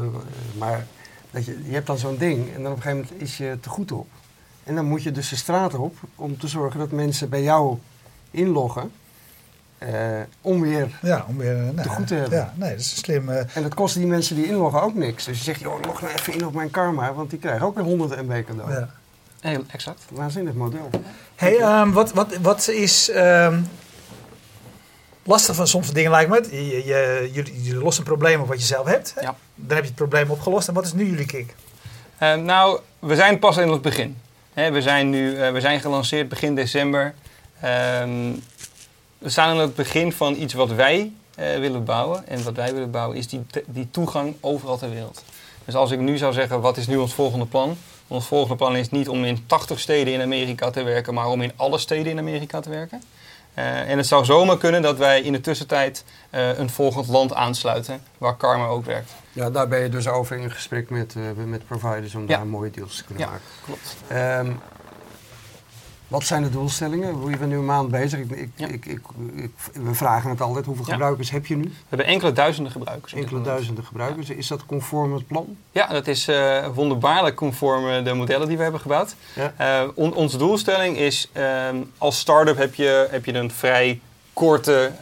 Maar 0.59 0.87
dat 1.35 1.45
je, 1.45 1.59
je 1.67 1.73
hebt 1.73 1.87
dan 1.87 1.99
zo'n 1.99 2.17
ding 2.19 2.55
en 2.55 2.63
dan 2.63 2.71
op 2.73 2.77
een 2.77 2.83
gegeven 2.83 3.07
moment 3.11 3.23
is 3.23 3.37
je 3.37 3.59
te 3.61 3.69
goed 3.69 3.93
op. 3.93 4.07
En 4.65 4.75
dan 4.75 4.85
moet 4.85 5.03
je 5.03 5.13
dus 5.13 5.29
de 5.29 5.37
straat 5.37 5.75
op 5.75 5.97
om 6.15 6.39
te 6.39 6.49
zorgen 6.49 6.79
dat 6.81 6.91
mensen 6.91 7.29
bij 7.29 7.43
jou 7.43 7.79
inloggen. 8.31 8.91
eh, 9.79 9.91
om 10.41 10.61
weer. 10.61 10.99
Ja, 11.03 11.25
om 11.29 11.37
weer... 11.37 11.57
eh, 11.67 11.71
nou, 11.75 11.89
goed 11.89 12.07
te 12.07 12.15
hebben. 12.15 12.39
Ja, 12.39 12.53
nee, 12.57 12.71
dat 12.71 12.79
is 12.81 12.91
een 12.91 12.97
slim... 12.97 13.29
eh, 13.29 13.57
En 13.57 13.63
dat 13.63 13.75
kost 13.75 13.95
die 13.95 14.07
mensen 14.07 14.37
die 14.37 14.47
inloggen 14.47 14.83
ook 14.83 14.95
niks. 14.95 15.25
Dus 15.25 15.39
je 15.39 15.45
zegt, 15.45 15.61
joh, 15.61 15.81
log 15.87 16.01
nou 16.01 16.13
even 16.13 16.33
in 16.35 16.47
op 16.47 16.55
mijn 16.55 16.71
karma, 16.71 17.13
want 17.15 17.31
die 17.31 17.39
krijgen 17.39 17.67
ook 17.67 17.75
weer 17.75 17.85
100 17.85 18.23
MB 18.23 18.45
cadeau. 18.45 18.73
ja. 18.73 18.89
Heel 19.41 19.65
exact. 19.71 20.03
Waanzinnig 20.11 20.55
model. 20.55 20.91
Hey, 21.35 21.59
ehm, 21.59 21.91
wat, 21.93 22.13
wat, 22.13 22.37
wat 22.37 22.69
is 22.69 23.11
ehm, 23.11 23.61
lastig 25.25 25.55
van 25.55 25.67
soms 25.67 25.93
dingen 25.93 26.11
lijkt 26.11 26.31
me 26.31 26.37
het. 26.37 26.49
Je, 26.51 26.85
je, 26.85 27.31
jullie, 27.33 27.63
jullie 27.63 27.83
lossen 27.83 28.03
een 28.03 28.09
probleem 28.09 28.41
op 28.41 28.49
wat 28.49 28.61
je 28.61 28.67
zelf 28.67 28.87
hebt. 28.87 29.13
hè? 29.15 29.21
Ja. 29.21 29.37
Dan 29.55 29.77
heb 29.77 29.85
je 29.85 29.91
het 29.91 29.95
probleem 29.95 30.31
opgelost. 30.31 30.69
En 30.69 30.75
wat 30.75 30.85
is 30.85 30.93
nu 30.93 31.07
jullie 31.07 31.27
kick? 31.27 31.55
Eh, 32.19 32.35
nou, 32.35 32.81
we 32.99 33.15
zijn 33.17 33.39
pas 33.39 33.57
in 33.57 33.69
het 33.69 33.83
begin. 33.83 34.19
Hè, 34.53 34.71
we, 34.71 34.83
zijn 34.83 35.11
nu, 35.11 35.37
eh, 35.37 35.53
we 35.53 35.61
zijn 35.61 35.81
gelanceerd 35.81 36.29
begin 36.29 36.55
december. 36.55 37.15
Ehm, 37.61 38.33
we 39.19 39.29
staan 39.29 39.55
in 39.55 39.61
het 39.61 39.75
begin 39.75 40.13
van 40.13 40.35
iets 40.37 40.55
wat 40.55 40.71
wij 40.71 41.13
eh, 41.35 41.59
willen 41.59 41.85
bouwen. 41.85 42.27
En 42.27 42.43
wat 42.43 42.55
wij 42.55 42.73
willen 42.73 42.91
bouwen 42.91 43.17
is 43.17 43.29
die, 43.29 43.47
die 43.67 43.89
toegang 43.91 44.35
overal 44.41 44.79
ter 44.79 44.91
wereld. 44.91 45.23
Dus 45.65 45.75
als 45.75 45.91
ik 45.91 45.99
nu 45.99 46.19
zou 46.19 46.33
zeggen, 46.33 46.61
wat 46.61 46.77
is 46.77 46.87
nu 46.87 46.97
ons 46.97 47.15
volgende 47.15 47.47
plan? 47.47 47.77
Ons 48.09 48.27
volgende 48.27 48.57
plan 48.57 48.77
is 48.77 48.91
niet 48.91 49.09
om 49.09 49.25
in 49.25 49.45
80 49.47 49.81
steden 49.81 50.15
in 50.15 50.21
Amerika 50.21 50.71
te 50.71 50.83
werken, 50.83 51.15
maar 51.15 51.27
om 51.27 51.43
in 51.43 51.53
alle 51.57 51.79
steden 51.79 52.13
in 52.13 52.19
Amerika 52.19 52.61
te 52.61 52.71
werken. 52.71 53.03
Eh, 53.55 53.91
en 53.91 53.97
het 53.97 54.07
zou 54.07 54.25
zomaar 54.25 54.59
kunnen 54.59 54.83
dat 54.83 54.99
wij 54.99 55.21
in 55.21 55.33
de 55.33 55.41
tussentijd 55.41 56.05
eh, 56.31 56.59
een 56.59 56.71
volgend 56.71 57.09
land 57.09 57.35
aansluiten 57.35 58.03
waar 58.19 58.37
Karma 58.37 58.67
ook 58.67 58.85
werkt. 58.85 59.13
Ja, 59.33 59.51
daar 59.51 59.69
ben 59.69 59.81
je 59.81 59.89
dus 59.89 60.09
over 60.09 60.37
in 60.37 60.51
gesprek 60.51 60.91
met, 60.91 61.15
eh, 61.17 61.45
met 61.45 61.67
providers 61.67 62.15
om 62.15 62.21
Ja. 62.21 62.27
daar 62.37 62.47
mooie 62.47 62.71
deals 62.71 62.97
te 62.97 63.05
kunnen 63.05 63.25
Ja, 63.25 63.31
maken. 63.31 63.47
klopt. 63.65 63.97
Ehm, 64.09 64.51
wat 66.09 66.25
zijn 66.25 66.43
de 66.43 66.51
doelstellingen? 66.51 67.13
Hoe 67.13 67.31
je 67.31 67.37
bent 67.37 67.51
nu 67.51 67.57
een 67.57 67.65
maand 67.65 67.91
bezig. 67.91 68.19
Ik, 68.21 68.31
ik, 68.31 68.49
Ja. 68.55 68.67
ik, 68.69 69.01
we 69.73 69.95
vragen 69.95 70.31
het 70.31 70.41
altijd. 70.41 70.65
Hoeveel 70.67 70.85
Ja. 70.87 70.93
gebruikers 70.93 71.31
heb 71.31 71.47
je 71.47 71.57
nu? 71.57 71.63
We 71.63 71.71
hebben 71.89 72.07
enkele 72.07 72.33
duizenden 72.33 72.73
gebruikers. 72.73 73.13
Enkele 73.15 73.41
duizenden 73.43 73.85
gebruikers. 73.85 74.31
Is 74.31 74.47
dat 74.47 74.67
conform 74.67 75.15
het 75.15 75.27
plan? 75.27 75.57
Ja, 75.73 75.87
dat 75.87 76.07
is 76.07 76.29
eh, 76.29 76.67
wonderbaarlijk 76.75 77.37
conform 77.37 77.89
eh, 77.89 78.05
de 78.05 78.15
modellen 78.15 78.49
die 78.49 78.57
we 78.57 78.63
hebben 78.63 78.81
gebouwd. 78.81 79.15
On- 79.95 80.15
onze 80.15 80.37
doelstelling 80.39 80.97
is, 80.97 81.29
ehm, 81.33 81.77
als 81.99 82.19
start-up 82.19 82.57
heb 82.57 82.75
je, 82.75 83.09
heb 83.11 83.25
je 83.25 83.33
een 83.35 83.51
vrij 83.51 84.01
korte 84.33 84.93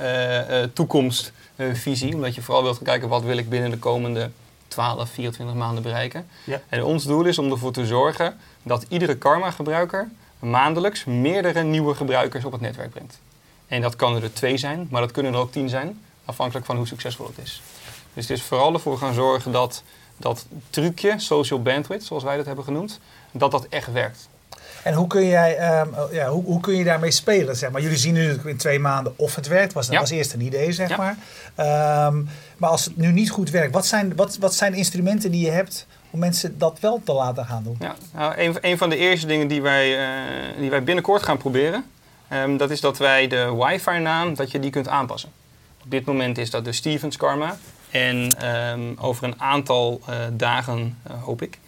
toekomstvisie. 0.75 2.15
omdat 2.15 2.35
je 2.35 2.43
vooral 2.43 2.63
wilt 2.63 2.77
gaan 2.77 2.85
kijken 2.87 3.09
wat 3.09 3.23
wil 3.23 3.37
ik 3.37 3.49
binnen 3.49 3.71
de 3.71 3.79
komende 3.79 4.31
12, 4.69 5.11
24 5.11 5.57
maanden 5.57 5.83
bereiken. 5.83 6.27
En 6.69 6.85
ons 6.85 7.05
doel 7.05 7.25
is 7.25 7.39
om 7.39 7.51
ervoor 7.51 7.73
te 7.73 7.87
zorgen 7.87 8.37
dat 8.63 8.87
iedere 8.89 9.15
Karma-gebruiker 9.17 10.09
maandelijks 10.43 11.05
meerdere 11.05 11.63
nieuwe 11.63 11.95
gebruikers 11.95 12.45
op 12.45 12.53
het 12.53 12.61
netwerk 12.61 12.91
brengt. 12.91 13.19
En 13.67 13.81
dat 13.81 13.97
kan 13.97 14.23
er 14.23 14.33
twee 14.33 14.57
zijn, 14.57 14.87
maar 14.91 15.01
dat 15.01 15.11
kunnen 15.11 15.33
er 15.33 15.39
ook 15.39 15.53
tien 15.53 15.69
zijn, 15.69 16.01
afhankelijk 16.25 16.67
van 16.67 16.77
hoe 16.77 16.87
succesvol 16.87 17.27
het 17.27 17.45
is. 17.47 17.63
Dus 18.15 18.29
het 18.29 18.39
is 18.39 18.45
vooral 18.45 18.73
ervoor 18.73 18.99
gaan 18.99 19.15
zorgen 19.15 19.53
dat 19.53 19.83
dat 20.17 20.47
trucje, 20.71 21.15
social 21.17 21.63
bandwidth, 21.63 22.05
zoals 22.05 22.23
wij 22.23 22.37
dat 22.37 22.47
hebben 22.47 22.65
genoemd, 22.65 23.01
dat 23.33 23.51
dat 23.51 23.67
echt 23.69 23.93
werkt. 23.93 24.29
En 24.83 24.95
hoe 24.95 25.07
kun, 25.07 25.27
jij, 25.27 25.57
ehm, 25.57 25.89
ja, 26.13 26.29
hoe, 26.29 26.45
hoe 26.45 26.61
kun 26.61 26.75
je 26.75 26.85
daarmee 26.85 27.11
spelen? 27.11 27.57
Zeg 27.57 27.71
maar? 27.71 27.83
Jullie 27.83 27.97
zien 27.99 28.13
nu 28.15 28.21
natuurlijk 28.21 28.49
in 28.49 28.57
twee 28.57 28.79
maanden 28.79 29.13
of 29.17 29.35
het 29.35 29.47
werkt. 29.47 29.73
Was, 29.73 29.85
dat 29.87 29.95
Ja. 29.95 30.01
was 30.01 30.11
eerst 30.11 30.33
een 30.33 30.41
idee, 30.41 30.73
zeg 30.73 30.89
Ja. 30.89 30.97
maar. 30.97 31.17
Ehm, 31.55 32.23
maar 32.57 32.71
als 32.71 32.85
het 32.85 32.97
nu 32.97 33.13
niet 33.13 33.31
goed 33.31 33.51
werkt, 33.51 33.75
wat 33.75 33.87
zijn, 33.87 34.17
wat, 34.17 34.37
wat 34.37 34.55
zijn 34.55 34.73
de 34.73 34.79
instrumenten 34.79 35.31
die 35.31 35.45
je 35.45 35.51
hebt 35.51 35.87
om 36.13 36.19
mensen 36.19 36.59
dat 36.59 36.81
wel 36.81 37.01
te 37.05 37.13
laten 37.13 37.47
gaan 37.47 37.63
doen? 37.63 37.77
Ja, 37.81 37.95
nou, 38.15 38.39
een, 38.39 38.57
een 38.61 38.79
van 38.79 38.91
de 38.91 38.97
eerste 38.97 39.27
dingen 39.27 39.49
die 39.49 39.63
wij, 39.63 39.99
eh, 39.99 40.59
die 40.59 40.71
wij 40.71 40.83
binnenkort 40.83 41.23
gaan 41.23 41.37
proberen, 41.37 41.85
ehm, 42.29 42.57
dat 42.57 42.71
is 42.71 42.81
dat 42.81 42.99
wij 42.99 43.27
de 43.27 43.55
wifi-naam, 43.57 44.35
dat 44.35 44.51
je 44.51 44.61
die 44.61 44.71
kunt 44.71 44.89
aanpassen. 44.89 45.33
Op 45.85 45.91
dit 45.91 46.05
moment 46.05 46.39
is 46.39 46.51
dat 46.51 46.65
de 46.65 46.73
Stevens 46.73 47.17
Karma. 47.17 47.57
En 47.91 48.29
ehm, 48.29 48.81
over 48.99 49.25
een 49.25 49.41
aantal 49.41 50.01
eh, 50.07 50.17
dagen, 50.33 50.99
eh, 51.03 51.23
hoop 51.23 51.43
ik, 51.43 51.59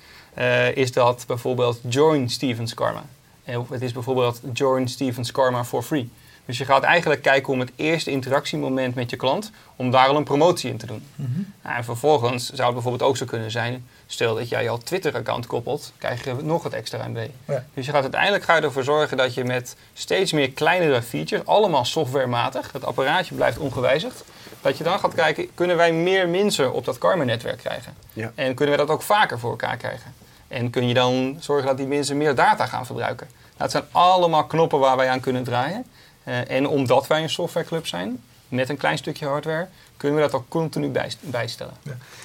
is 0.74 0.92
dat 0.92 1.24
bijvoorbeeld 1.26 1.80
Join 1.88 2.30
Stevens 2.30 2.74
Karma. 2.74 3.04
Of 3.46 3.68
het 3.68 3.82
is 3.82 3.92
bijvoorbeeld 3.92 4.40
Join 4.52 4.88
Stevens 4.88 5.30
Karma 5.32 5.64
for 5.64 5.82
free. 5.82 6.10
Dus 6.46 6.58
je 6.58 6.64
gaat 6.64 6.82
eigenlijk 6.82 7.22
kijken 7.22 7.52
om 7.52 7.60
het 7.60 7.72
eerste 7.76 8.10
interactiemoment 8.10 8.94
met 8.94 9.10
je 9.10 9.16
klant, 9.16 9.50
om 9.76 9.90
daar 9.90 10.08
al 10.08 10.16
een 10.16 10.24
promotie 10.24 10.70
in 10.70 10.76
te 10.76 10.86
doen. 10.86 11.06
Mhm. 11.14 11.30
Nou, 11.62 11.76
en 11.76 11.84
vervolgens 11.84 12.46
zou 12.46 12.64
het 12.64 12.72
bijvoorbeeld 12.72 13.10
ook 13.10 13.16
zo 13.16 13.24
kunnen 13.24 13.50
zijn, 13.50 13.86
stel 14.06 14.34
dat 14.34 14.48
jij 14.48 14.64
jouw 14.64 14.78
Twitter-account 14.78 15.46
koppelt, 15.46 15.92
krijg 15.98 16.24
je 16.24 16.34
nog 16.42 16.62
het 16.62 16.72
extra 16.72 17.08
MB. 17.08 17.26
Ja. 17.44 17.64
Dus 17.74 17.86
je 17.86 17.92
gaat 17.92 18.02
uiteindelijk 18.02 18.44
ga 18.44 18.56
je 18.56 18.62
ervoor 18.62 18.84
zorgen 18.84 19.16
dat 19.16 19.34
je 19.34 19.44
met 19.44 19.76
steeds 19.92 20.32
meer 20.32 20.50
kleinere 20.50 21.02
features, 21.02 21.46
allemaal 21.46 21.84
softwarematig, 21.84 22.72
het 22.72 22.84
apparaatje 22.84 23.34
blijft 23.34 23.58
ongewijzigd, 23.58 24.24
dat 24.60 24.78
je 24.78 24.84
dan 24.84 24.98
gaat 24.98 25.14
kijken, 25.14 25.54
kunnen 25.54 25.76
wij 25.76 25.92
meer 25.92 26.28
mensen 26.28 26.72
op 26.72 26.84
dat 26.84 26.98
Karma-netwerk 26.98 27.58
krijgen? 27.58 27.94
Ja. 28.12 28.32
En 28.34 28.54
kunnen 28.54 28.74
we 28.74 28.80
dat 28.80 28.90
ook 28.90 29.02
vaker 29.02 29.38
voor 29.38 29.50
elkaar 29.50 29.76
krijgen? 29.76 30.14
En 30.48 30.70
kun 30.70 30.88
je 30.88 30.94
dan 30.94 31.36
zorgen 31.40 31.66
dat 31.66 31.76
die 31.76 31.86
mensen 31.86 32.16
meer 32.16 32.34
data 32.34 32.66
gaan 32.66 32.86
verbruiken? 32.86 33.26
Nou, 33.30 33.62
het 33.62 33.70
zijn 33.70 33.84
allemaal 33.92 34.44
knoppen 34.44 34.78
waar 34.78 34.96
wij 34.96 35.08
aan 35.08 35.20
kunnen 35.20 35.44
draaien. 35.44 35.84
Eh, 36.24 36.50
en 36.50 36.66
omdat 36.68 37.06
wij 37.06 37.22
een 37.22 37.30
softwareclub 37.30 37.86
zijn, 37.86 38.22
met 38.48 38.68
een 38.68 38.76
klein 38.76 38.98
stukje 38.98 39.26
hardware, 39.26 39.68
kunnen 39.96 40.16
we 40.20 40.24
dat 40.24 40.34
ook 40.40 40.48
continu 40.48 40.88
bijst- 40.88 41.18
bijstellen. 41.20 41.74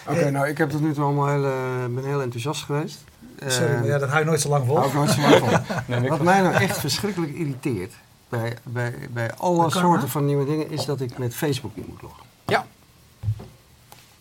Oké, 0.08 0.30
nou 0.32 0.48
ik 0.48 0.58
heb 0.58 0.70
tot 0.70 0.82
nu 0.82 0.94
toe 0.94 1.04
allemaal 1.04 1.28
heel, 1.28 1.46
eh, 1.46 1.86
ben 1.90 2.06
heel 2.06 2.22
enthousiast 2.22 2.64
geweest. 2.64 3.00
Sorry, 3.46 3.66
Eh, 3.74 3.80
maar 3.80 3.86
ja, 3.88 3.98
dat 3.98 4.10
hou 4.10 4.20
je 4.20 4.26
nooit 4.26 4.42
zo 4.42 4.50
lang 4.50 4.66
vol. 4.66 4.76
hou 4.76 4.88
ik 4.88 4.94
nooit 4.94 5.10
zo 5.10 5.22
lang 5.22 5.36
van. 5.36 5.62
Nee, 6.00 6.10
Wat 6.10 6.22
mij 6.22 6.42
nou 6.42 6.54
echt 6.56 6.78
verschrikkelijk 6.78 7.34
irriteert 7.34 7.94
bij, 8.30 8.58
bij, 8.64 8.94
bij 9.10 9.34
alle 9.34 9.72
soorten 9.72 10.10
van 10.10 10.26
nieuwe 10.26 10.46
dingen, 10.46 10.70
is 10.72 10.86
dat 10.86 11.02
ik 11.02 11.18
met 11.18 11.36
Facebook 11.36 11.72
in 11.76 11.86
moet 11.88 12.02
loggen. 12.02 12.24
Ja. 12.46 12.66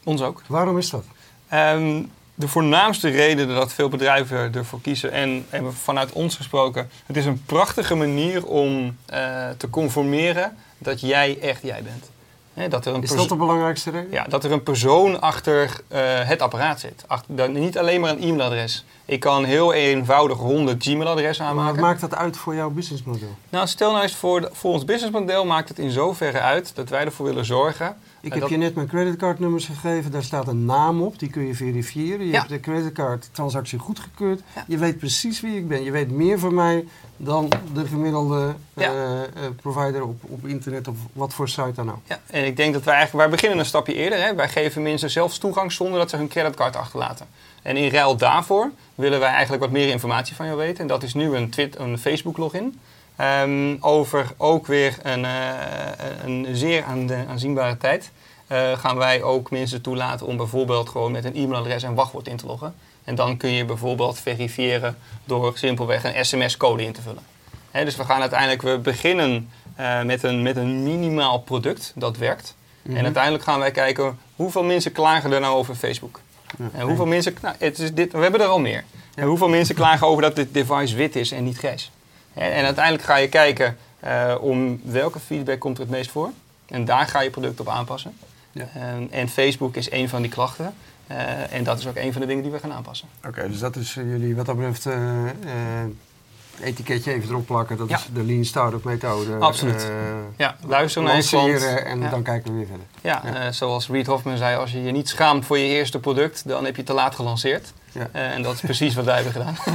Ons 0.04 0.22
ook. 0.22 0.42
Waarom 0.46 0.78
is 0.78 0.90
dat? 0.90 1.04
Ehm, 1.48 2.02
de 2.38 2.48
voornaamste 2.48 3.08
reden 3.08 3.48
dat 3.48 3.72
veel 3.72 3.88
bedrijven 3.88 4.54
ervoor 4.54 4.80
kiezen, 4.80 5.12
en, 5.12 5.46
en 5.50 5.74
vanuit 5.74 6.12
ons 6.12 6.36
gesproken, 6.36 6.90
het 7.06 7.16
is 7.16 7.24
een 7.26 7.42
prachtige 7.46 7.94
manier 7.94 8.46
om 8.46 8.96
eh, 9.06 9.48
te 9.56 9.70
conformeren 9.70 10.56
dat 10.78 11.00
jij 11.00 11.38
echt 11.40 11.62
jij 11.62 11.82
bent. 11.82 12.10
Dat 12.70 12.86
er 12.86 12.94
een 12.94 13.02
Is 13.02 13.10
dat 13.14 13.28
de 13.28 13.36
belangrijkste 13.36 13.90
reden? 13.90 14.10
ja, 14.10 14.24
dat 14.28 14.44
er 14.44 14.52
een 14.52 14.62
persoon 14.62 15.20
achter 15.20 15.80
eh, 15.88 16.00
het 16.28 16.42
apparaat 16.42 16.80
zit. 16.80 17.04
Achter, 17.06 17.36
dat- 17.36 17.50
niet 17.50 17.78
alleen 17.78 18.00
maar 18.00 18.10
een 18.10 18.22
e-mailadres. 18.22 18.84
Ik 19.10 19.20
kan 19.20 19.44
heel 19.44 19.72
eenvoudig 19.72 20.38
ronde 20.38 20.74
Gmail-adres 20.78 21.38
Maar 21.38 21.48
wat 21.54 21.58
aanmaken. 21.58 21.80
maakt 21.80 22.00
dat 22.00 22.14
uit 22.14 22.36
voor 22.36 22.54
jouw 22.54 22.70
businessmodel? 22.70 23.28
Nou, 23.48 23.66
stel 23.66 23.90
nou 23.90 24.02
eens 24.02 24.14
voor, 24.14 24.40
de- 24.40 24.48
voor 24.52 24.72
ons 24.72 24.84
businessmodel 24.84 25.44
maakt 25.46 25.68
het 25.68 25.78
in 25.78 25.90
zoverre 25.90 26.40
uit 26.40 26.72
dat 26.74 26.88
wij 26.88 27.04
ervoor 27.04 27.26
willen 27.26 27.44
zorgen. 27.44 27.96
Ik 28.20 28.32
heb 28.32 28.40
dat- 28.40 28.50
je 28.50 28.56
net 28.56 28.74
mijn 28.74 28.86
creditcardnummers 28.88 29.64
gegeven. 29.66 30.10
Daar 30.10 30.22
staat 30.22 30.48
een 30.48 30.64
naam 30.64 31.02
op. 31.02 31.18
Die 31.18 31.30
kun 31.30 31.46
je 31.46 31.54
verifiëren. 31.54 32.24
Je 32.26 32.32
Ja. 32.32 32.38
hebt 32.38 32.48
de 32.48 32.60
creditcardtransactie 32.60 33.78
goedgekeurd. 33.78 34.40
Ja. 34.54 34.64
Je 34.66 34.78
weet 34.78 34.98
precies 34.98 35.40
wie 35.40 35.56
ik 35.56 35.68
ben. 35.68 35.84
Je 35.84 35.90
weet 35.90 36.10
meer 36.10 36.38
van 36.38 36.54
mij 36.54 36.84
dan 37.16 37.48
de 37.74 37.86
gemiddelde 37.86 38.54
Ja. 38.74 38.90
eh, 38.92 39.22
eh, 39.22 39.28
provider 39.62 40.02
op, 40.02 40.22
op 40.22 40.46
internet 40.46 40.88
of 40.88 40.96
wat 41.12 41.34
voor 41.34 41.48
site 41.48 41.72
dan 41.74 41.90
ook. 41.90 41.98
Ja, 42.06 42.20
en 42.26 42.44
ik 42.44 42.56
denk 42.56 42.72
dat 42.72 42.82
wij 42.82 42.94
eigenlijk, 42.94 43.24
wij 43.28 43.34
beginnen 43.36 43.58
een 43.58 43.66
stapje 43.70 43.94
eerder. 43.94 44.20
Hè. 44.22 44.34
Wij 44.34 44.48
geven 44.48 44.82
mensen 44.82 45.10
zelfs 45.10 45.38
toegang 45.38 45.72
zonder 45.72 45.98
dat 45.98 46.10
ze 46.10 46.16
hun 46.16 46.28
creditcard 46.28 46.76
achterlaten. 46.76 47.26
En 47.62 47.76
in 47.76 47.90
ruil 47.90 48.16
daarvoor 48.16 48.70
willen 48.98 49.20
wij 49.20 49.30
eigenlijk 49.30 49.62
wat 49.62 49.72
meer 49.72 49.88
informatie 49.88 50.36
van 50.36 50.46
jou 50.46 50.58
weten. 50.58 50.78
En 50.78 50.86
dat 50.86 51.02
is 51.02 51.14
nu 51.14 51.36
een, 51.36 51.50
Twitter, 51.50 51.80
een 51.80 51.98
Facebook 51.98 52.36
login. 52.36 52.80
Ehm, 53.16 53.76
over 53.80 54.26
ook 54.36 54.66
weer 54.66 54.98
een, 55.02 55.24
eh, 55.24 55.50
een 56.24 56.46
zeer 56.52 56.84
aan 56.84 57.12
aanzienbare 57.28 57.76
tijd 57.76 58.10
eh, 58.46 58.78
gaan 58.78 58.96
wij 58.96 59.22
ook 59.22 59.50
mensen 59.50 59.82
toelaten 59.82 60.26
om 60.26 60.36
bijvoorbeeld 60.36 60.88
gewoon 60.88 61.12
met 61.12 61.24
een 61.24 61.34
e-mailadres 61.34 61.82
en 61.82 61.94
wachtwoord 61.94 62.28
in 62.28 62.36
te 62.36 62.46
loggen. 62.46 62.74
En 63.04 63.14
dan 63.14 63.36
kun 63.36 63.50
je 63.50 63.64
bijvoorbeeld 63.64 64.18
verifiëren 64.18 64.98
door 65.24 65.58
simpelweg 65.58 66.04
een 66.04 66.24
sms-code 66.24 66.84
in 66.84 66.92
te 66.92 67.02
vullen. 67.02 67.22
Dus 67.72 67.96
we 67.96 68.04
gaan 68.04 68.20
uiteindelijk, 68.20 68.62
we 68.62 68.78
beginnen 68.78 69.50
eh, 69.76 70.02
met, 70.02 70.22
een, 70.22 70.42
met 70.42 70.56
een 70.56 70.82
minimaal 70.82 71.40
product 71.40 71.92
dat 71.94 72.16
werkt. 72.16 72.54
Mhm. 72.82 72.96
En 72.96 73.04
uiteindelijk 73.04 73.44
gaan 73.44 73.58
wij 73.58 73.70
kijken 73.70 74.18
hoeveel 74.36 74.64
mensen 74.64 74.92
klagen 74.92 75.32
er 75.32 75.40
nou 75.40 75.56
over 75.56 75.74
Facebook. 75.74 76.20
En 76.72 76.86
hoeveel 76.86 77.06
mensen, 77.06 77.36
nou, 77.42 77.54
het 77.58 77.78
is 77.78 77.94
dit, 77.94 78.12
we 78.12 78.18
hebben 78.18 78.40
er 78.40 78.46
al 78.46 78.60
meer. 78.60 78.84
En 79.14 79.26
hoeveel 79.26 79.48
mensen 79.48 79.74
klagen 79.74 80.06
over 80.06 80.22
dat 80.22 80.36
dit 80.36 80.54
device 80.54 80.96
wit 80.96 81.16
is 81.16 81.32
en 81.32 81.44
niet 81.44 81.58
grijs. 81.58 81.90
En, 82.34 82.52
en 82.52 82.64
uiteindelijk 82.64 83.04
ga 83.04 83.16
je 83.16 83.28
kijken 83.28 83.76
eh, 84.00 84.34
om 84.40 84.80
welke 84.84 85.18
feedback 85.18 85.58
komt 85.58 85.76
er 85.76 85.82
het 85.82 85.90
meest 85.90 86.10
voor. 86.10 86.30
En 86.66 86.84
daar 86.84 87.06
ga 87.06 87.20
je 87.20 87.30
product 87.30 87.60
op 87.60 87.68
aanpassen. 87.68 88.16
Ja. 88.52 88.68
En, 88.74 89.08
en 89.10 89.28
Facebook 89.28 89.76
is 89.76 89.90
een 89.90 90.08
van 90.08 90.22
die 90.22 90.30
klachten. 90.30 90.74
Eh, 91.06 91.52
en 91.52 91.64
dat 91.64 91.78
is 91.78 91.86
ook 91.86 91.96
een 91.96 92.12
van 92.12 92.20
de 92.20 92.26
dingen 92.26 92.42
die 92.42 92.52
we 92.52 92.58
gaan 92.58 92.72
aanpassen. 92.72 93.08
Oké, 93.26 93.48
dus 93.48 93.58
dat 93.58 93.76
is 93.76 93.96
eh, 93.96 94.10
jullie 94.10 94.36
wat 94.36 94.46
dat 94.46 94.56
betreft 94.56 94.86
etiketje 96.62 97.12
even 97.12 97.28
erop 97.28 97.46
plakken. 97.46 97.76
Dat 97.76 97.88
Ja. 97.88 97.96
is 97.96 98.06
de 98.14 98.24
Lean 98.24 98.44
Startup 98.44 98.84
methode. 98.84 99.36
Absoluut. 99.36 99.82
eh, 99.84 99.90
Ja, 100.36 100.56
luister 100.66 101.02
naar 101.02 101.22
en 101.84 102.00
ja. 102.00 102.08
dan 102.10 102.22
kijken 102.22 102.50
we 102.50 102.56
weer 102.56 102.66
verder. 102.66 102.86
Ja, 103.00 103.22
Ja. 103.24 103.46
eh, 103.46 103.52
zoals 103.52 103.88
Reed 103.88 104.06
Hoffman 104.06 104.36
zei, 104.36 104.56
als 104.56 104.72
je 104.72 104.82
je 104.82 104.90
niet 104.90 105.08
schaamt 105.08 105.46
voor 105.46 105.58
je 105.58 105.64
eerste 105.66 105.98
product, 105.98 106.48
dan 106.48 106.64
heb 106.64 106.76
je 106.76 106.82
te 106.82 106.92
laat 106.92 107.14
gelanceerd. 107.14 107.72
Eh, 108.12 108.34
en 108.34 108.42
dat 108.42 108.54
is 108.54 108.60
precies 108.60 108.94
wat 108.94 109.04
wij 109.04 109.14
hebben 109.14 109.32
gedaan. 109.32 109.56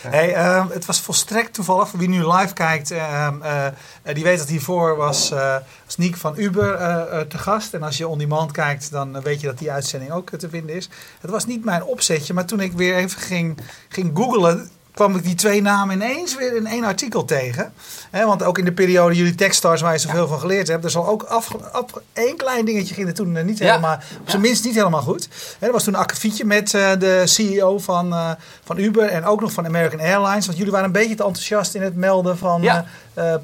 Hey, 0.00 0.34
ehm, 0.34 0.68
het 0.68 0.84
was 0.84 1.00
volstrekt 1.00 1.54
toevallig, 1.54 1.88
voor 1.88 1.98
wie 1.98 2.08
nu 2.08 2.26
live 2.32 2.52
kijkt, 2.52 2.90
ehm, 2.90 3.42
eh, 3.42 3.66
eh, 3.66 3.72
die 4.14 4.24
weet 4.24 4.38
dat 4.38 4.48
hiervoor 4.48 4.96
was, 4.96 5.28
was 5.84 5.96
Niek 5.96 6.16
van 6.16 6.34
Uber 6.36 6.78
te 7.28 7.38
gast. 7.38 7.74
En 7.74 7.82
als 7.82 7.96
je 7.96 8.08
on 8.08 8.18
demand 8.18 8.52
kijkt, 8.52 8.90
dan 8.90 9.22
weet 9.22 9.40
je 9.40 9.46
dat 9.46 9.58
die 9.58 9.72
uitzending 9.72 10.12
ook 10.12 10.30
te 10.30 10.48
vinden 10.48 10.76
is. 10.76 10.88
Het 11.20 11.30
was 11.30 11.46
niet 11.46 11.64
mijn 11.64 11.84
opzetje, 11.84 12.34
maar 12.34 12.44
toen 12.44 12.60
ik 12.60 12.72
weer 12.72 12.94
even 12.94 13.20
ging, 13.20 13.58
ging 13.88 14.10
googlen, 14.14 14.70
kwam 14.94 15.16
ik 15.16 15.22
die 15.22 15.34
twee 15.34 15.62
namen 15.62 15.94
ineens 15.94 16.36
weer 16.36 16.56
in 16.56 16.66
één 16.66 16.84
artikel 16.84 17.24
tegen. 17.24 17.72
Want 18.10 18.42
ook 18.42 18.58
in 18.58 18.64
de 18.64 18.72
periode 18.72 19.14
jullie 19.14 19.34
Techstars, 19.34 19.80
waar 19.80 19.92
je 19.92 19.98
zoveel 19.98 20.26
van 20.28 20.40
geleerd 20.40 20.68
hebt, 20.68 20.84
er 20.84 20.90
zal 20.90 21.06
ook 21.06 21.22
af, 21.22 21.54
af- 21.72 21.84
één 22.12 22.36
klein 22.36 22.64
dingetje 22.64 22.94
ging 22.94 23.08
er 23.08 23.14
toen 23.14 23.36
eh, 23.36 23.44
niet 23.44 23.58
Ja. 23.58 23.66
helemaal, 23.66 23.98
op 24.20 24.30
zijn 24.30 24.42
minst 24.42 24.64
niet 24.64 24.74
helemaal 24.74 25.02
goed. 25.02 25.28
Hè, 25.58 25.66
er 25.66 25.72
was 25.72 25.84
toen 25.84 25.94
een 25.94 26.00
akkefietje 26.00 26.44
met 26.44 26.74
eh, 26.74 26.90
de 26.98 27.22
CEO 27.26 27.78
van, 27.78 28.12
eh, 28.12 28.30
van 28.64 28.78
Uber 28.78 29.08
en 29.08 29.24
ook 29.24 29.40
nog 29.40 29.52
van 29.52 29.66
American 29.66 30.00
Airlines. 30.00 30.46
Want 30.46 30.56
jullie 30.58 30.72
waren 30.72 30.86
een 30.86 30.92
beetje 30.92 31.14
te 31.14 31.24
enthousiast 31.24 31.74
in 31.74 31.82
het 31.82 31.96
melden 31.96 32.38
van 32.38 32.62
Ja. 32.62 32.84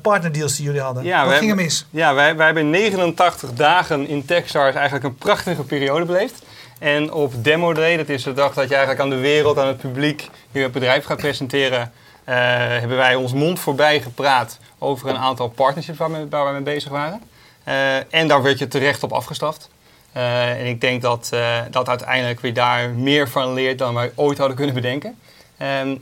partnerdeals 0.02 0.56
die 0.56 0.64
jullie 0.64 0.80
hadden. 0.80 1.04
Ja, 1.04 1.24
Wat 1.26 1.34
ging 1.34 1.50
er 1.50 1.56
mis? 1.56 1.86
Ja, 1.90 2.14
wij, 2.14 2.36
wij 2.36 2.46
hebben 2.46 2.70
89 2.70 3.52
dagen 3.52 4.08
in 4.08 4.24
Techstars 4.24 4.74
eigenlijk 4.74 5.04
een 5.04 5.14
prachtige 5.16 5.62
periode 5.62 6.04
beleefd. 6.04 6.42
En 6.78 7.12
op 7.12 7.44
Demo 7.44 7.72
Day, 7.72 7.96
dat 7.96 8.08
is 8.08 8.22
de 8.22 8.32
dag 8.32 8.54
dat 8.54 8.68
je 8.68 8.74
eigenlijk 8.74 9.00
aan 9.02 9.10
de 9.10 9.20
wereld, 9.20 9.58
aan 9.58 9.66
het 9.66 9.76
publiek, 9.76 10.28
je 10.50 10.68
bedrijf 10.68 11.04
gaat 11.04 11.16
presenteren, 11.16 11.92
eh, 12.24 12.36
hebben 12.56 12.96
wij 12.96 13.14
ons 13.14 13.32
mond 13.32 13.60
voorbij 13.60 14.00
gepraat 14.00 14.58
over 14.78 15.08
een 15.08 15.16
aantal 15.16 15.48
partnerships 15.48 15.98
waar 15.98 16.10
we, 16.10 16.28
waar 16.28 16.46
we 16.46 16.52
mee 16.52 16.62
bezig 16.62 16.90
waren. 16.90 17.20
Eh, 17.64 18.14
en 18.14 18.28
daar 18.28 18.42
werd 18.42 18.58
je 18.58 18.68
terecht 18.68 19.02
op 19.02 19.12
afgestraft. 19.12 19.68
Eh, 20.12 20.50
en 20.60 20.66
ik 20.66 20.80
denk 20.80 21.02
dat, 21.02 21.30
dat 21.70 21.88
uiteindelijk 21.88 22.40
we 22.40 22.52
daar 22.52 22.90
meer 22.90 23.28
van 23.28 23.52
leert 23.52 23.78
dan 23.78 23.94
wij 23.94 24.12
ooit 24.14 24.38
hadden 24.38 24.56
kunnen 24.56 24.74
bedenken. 24.74 25.18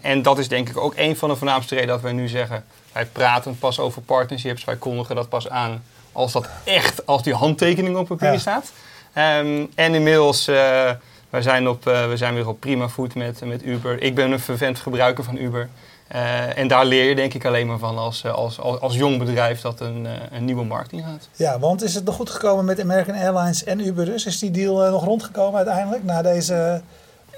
En 0.01 0.23
dat 0.23 0.39
is 0.39 0.49
denk 0.49 0.69
ik 0.69 0.77
ook 0.77 0.93
een 0.97 1.17
van 1.17 1.29
de 1.29 1.37
voornaamste 1.37 1.75
redenen 1.75 1.95
dat 1.95 2.05
wij 2.05 2.13
nu 2.13 2.29
zeggen... 2.29 2.65
wij 2.93 3.07
praten 3.07 3.59
pas 3.59 3.79
over 3.79 4.03
partnerships, 4.03 4.65
wij 4.65 4.77
kondigen 4.77 5.15
dat 5.15 5.29
pas 5.29 5.49
aan 5.49 5.83
als 6.13 6.33
dat 6.33 6.49
echt, 6.65 7.07
als 7.07 7.23
die 7.23 7.35
handtekening 7.35 7.97
op 7.97 8.07
papier 8.07 8.33
Ja. 8.33 8.39
staat. 8.39 8.73
Ehm, 9.15 9.65
en 9.75 9.95
inmiddels, 9.95 10.49
eh, 10.49 10.91
we, 11.31 11.43
zijn 11.43 11.69
op, 11.69 11.87
eh, 11.87 12.09
we 12.09 12.17
zijn 12.17 12.35
weer 12.35 12.49
op 12.49 12.61
prima 12.61 12.89
voet 12.89 13.15
met, 13.15 13.41
met 13.45 13.65
Uber. 13.65 14.03
Ik 14.03 14.15
ben 14.15 14.31
een 14.33 14.41
vervent 14.41 14.79
gebruiker 14.79 15.25
van 15.25 15.37
Uber. 15.37 15.69
Eh, 16.09 16.59
en 16.59 16.69
daar 16.69 16.85
leer 16.85 17.09
je 17.09 17.15
denk 17.15 17.35
ik 17.35 17.45
alleen 17.45 17.67
maar 17.67 17.79
van 17.79 17.99
als, 17.99 18.27
als, 18.27 18.61
als, 18.61 18.81
als 18.81 18.95
jong 18.95 19.19
bedrijf 19.19 19.61
dat 19.61 19.81
een, 19.81 20.07
een 20.31 20.45
nieuwe 20.45 20.65
markt 20.65 20.93
ingaat. 20.93 21.29
Ja, 21.37 21.59
want 21.59 21.83
is 21.83 21.95
het 21.95 22.05
nog 22.05 22.15
goed 22.15 22.31
gekomen 22.31 22.65
met 22.65 22.81
American 22.81 23.15
Airlines 23.15 23.65
en 23.65 23.87
Uber 23.87 24.05
dus? 24.05 24.27
Is 24.27 24.39
die 24.39 24.51
deal 24.51 24.91
nog 24.91 25.05
rondgekomen 25.05 25.57
uiteindelijk 25.57 26.05
na 26.05 26.23
deze 26.23 26.83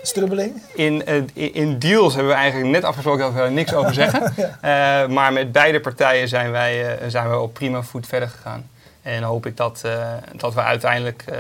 strubbeling? 0.02 0.62
In, 0.74 1.06
in- 1.06 1.54
in 1.54 1.78
deals 1.78 2.14
hebben 2.14 2.32
we 2.32 2.38
eigenlijk 2.38 2.70
net 2.70 2.84
afgesproken 2.84 3.20
dat 3.24 3.32
we 3.32 3.38
daar 3.38 3.52
niks 3.52 3.74
over 3.74 3.94
zeggen. 3.94 4.32
Maar 5.14 5.32
met 5.32 5.52
beide 5.52 5.80
partijen 5.80 6.28
zijn 6.28 6.50
wij, 6.50 6.98
zijn 7.08 7.30
we 7.30 7.38
op 7.38 7.54
prima 7.54 7.82
voet 7.82 8.06
verder 8.06 8.28
gegaan. 8.28 8.68
En 9.06 9.22
hoop 9.22 9.46
ik 9.46 9.56
dat, 9.56 9.80
eh, 9.84 10.12
dat 10.36 10.54
we 10.54 10.60
uiteindelijk 10.60 11.22
eh, 11.26 11.38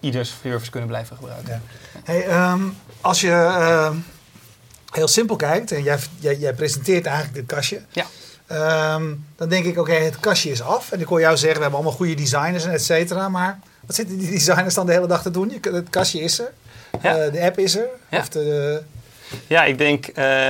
ieders 0.00 0.34
service 0.42 0.70
kunnen 0.70 0.88
blijven 0.88 1.16
gebruiken. 1.16 1.62
Ja. 1.94 2.00
Hey, 2.04 2.26
ehm, 2.26 2.62
als 3.00 3.20
je 3.20 3.30
ehm, 3.30 3.96
heel 4.90 5.08
simpel 5.08 5.36
kijkt 5.36 5.72
en 5.72 5.82
jij, 5.82 5.98
jij, 6.18 6.36
jij 6.36 6.54
presenteert 6.54 7.06
eigenlijk 7.06 7.34
dit 7.34 7.46
kastje. 7.46 7.80
Ja. 7.90 8.04
Ehm, 8.46 9.14
dan 9.36 9.48
denk 9.48 9.64
ik, 9.64 9.78
oké, 9.78 9.92
het 9.92 10.20
kastje 10.20 10.50
is 10.50 10.62
af. 10.62 10.92
En 10.92 11.00
ik 11.00 11.06
hoor 11.06 11.20
jou 11.20 11.36
zeggen, 11.36 11.56
we 11.56 11.62
hebben 11.62 11.78
allemaal 11.80 11.98
goede 11.98 12.14
designers 12.14 12.64
en 12.64 12.72
et 12.72 12.84
cetera. 12.84 13.28
Maar 13.28 13.58
wat 13.86 13.96
zitten 13.96 14.18
die 14.18 14.30
designers 14.30 14.74
dan 14.74 14.86
de 14.86 14.92
hele 14.92 15.06
dag 15.06 15.22
te 15.22 15.30
doen? 15.30 15.50
Je, 15.50 15.70
het 15.70 15.90
kastje 15.90 16.20
is 16.20 16.38
er. 16.38 16.52
Ja. 17.02 17.16
Eh, 17.16 17.32
de 17.32 17.40
app 17.40 17.58
is 17.58 17.76
er. 17.76 17.88
Ja. 18.10 18.18
Of 18.18 18.28
de, 18.28 18.82
Ja, 19.46 19.64
ik 19.64 19.78
denk, 19.78 20.06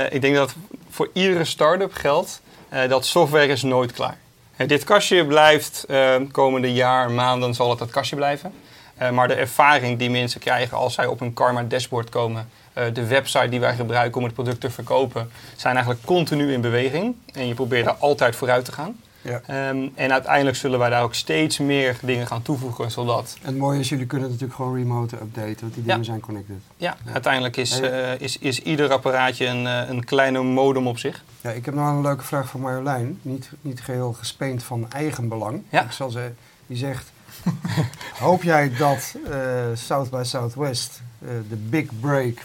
ik 0.09 0.21
denk 0.21 0.35
dat 0.35 0.53
voor 0.89 1.09
iedere 1.13 1.45
start-up 1.45 1.93
geldt 1.93 2.41
dat 2.89 3.05
software 3.05 3.47
is 3.47 3.61
nooit 3.61 3.91
klaar. 3.91 4.17
Eh, 4.55 4.67
dit 4.67 4.83
kastje 4.83 5.25
blijft 5.25 5.83
eh, 5.87 6.15
komende 6.31 6.73
jaar, 6.73 7.11
maanden 7.11 7.53
zal 7.53 7.69
het 7.69 7.79
dat 7.79 7.89
kastje 7.89 8.15
blijven. 8.15 8.53
Eh, 8.97 9.09
maar 9.09 9.27
de 9.27 9.33
ervaring 9.33 9.99
die 9.99 10.09
mensen 10.09 10.39
krijgen 10.39 10.77
als 10.77 10.93
zij 10.93 11.05
op 11.05 11.21
een 11.21 11.33
Karma 11.33 11.63
dashboard 11.63 12.09
komen, 12.09 12.49
de 12.93 13.07
website 13.07 13.49
die 13.49 13.59
wij 13.59 13.75
gebruiken 13.75 14.17
om 14.17 14.23
het 14.23 14.33
product 14.33 14.61
te 14.61 14.69
verkopen, 14.69 15.31
zijn 15.55 15.75
eigenlijk 15.75 16.05
continu 16.05 16.53
in 16.53 16.61
beweging. 16.61 17.15
En 17.33 17.47
je 17.47 17.53
probeert 17.53 17.85
daar 17.85 17.95
altijd 17.99 18.35
vooruit 18.35 18.65
te 18.65 18.71
gaan. 18.71 18.99
Ja. 19.23 19.41
Ehm, 19.47 19.87
en 19.95 20.11
uiteindelijk 20.11 20.55
zullen 20.57 20.79
wij 20.79 20.89
daar 20.89 21.03
ook 21.03 21.13
steeds 21.13 21.57
meer 21.57 21.97
dingen 22.01 22.27
gaan 22.27 22.41
toevoegen, 22.41 22.91
zodat 22.91 23.37
En 23.41 23.47
het 23.47 23.57
mooie 23.57 23.79
is, 23.79 23.89
jullie 23.89 24.05
kunnen 24.05 24.27
natuurlijk 24.29 24.55
gewoon 24.55 24.75
remote 24.75 25.15
updaten, 25.15 25.57
want 25.61 25.73
die 25.73 25.83
Ja. 25.83 25.89
dingen 25.89 26.05
zijn 26.05 26.19
connected. 26.19 26.55
ja, 26.77 26.97
Ja. 27.05 27.11
uiteindelijk 27.13 27.57
is, 27.57 27.79
eh, 27.79 28.19
is, 28.19 28.37
is 28.37 28.61
ieder 28.61 28.91
apparaatje 28.91 29.45
een, 29.45 29.67
eh, 29.67 29.89
een 29.89 30.03
kleine 30.03 30.41
modem 30.43 30.87
op 30.87 30.97
zich. 30.97 31.23
Ja, 31.41 31.49
ik 31.49 31.65
heb 31.65 31.73
nog 31.73 31.87
een 31.87 32.01
leuke 32.01 32.23
vraag 32.23 32.49
van 32.49 32.59
Marjolein. 32.59 33.19
Niet, 33.21 33.49
niet 33.61 33.81
geheel 33.81 34.13
gespeend 34.13 34.63
van 34.63 34.91
eigen 34.91 35.27
belang. 35.27 35.63
Ja. 35.69 35.83
Ik 35.83 35.91
zal 35.91 36.09
ze, 36.09 36.31
die 36.67 36.77
zegt, 36.77 37.11
hoop 38.19 38.43
jij 38.43 38.71
dat 38.77 39.15
eh, 39.31 39.37
South 39.73 40.09
by 40.09 40.21
Southwest 40.23 41.01
de 41.49 41.55
big 41.69 41.85
break 41.99 42.37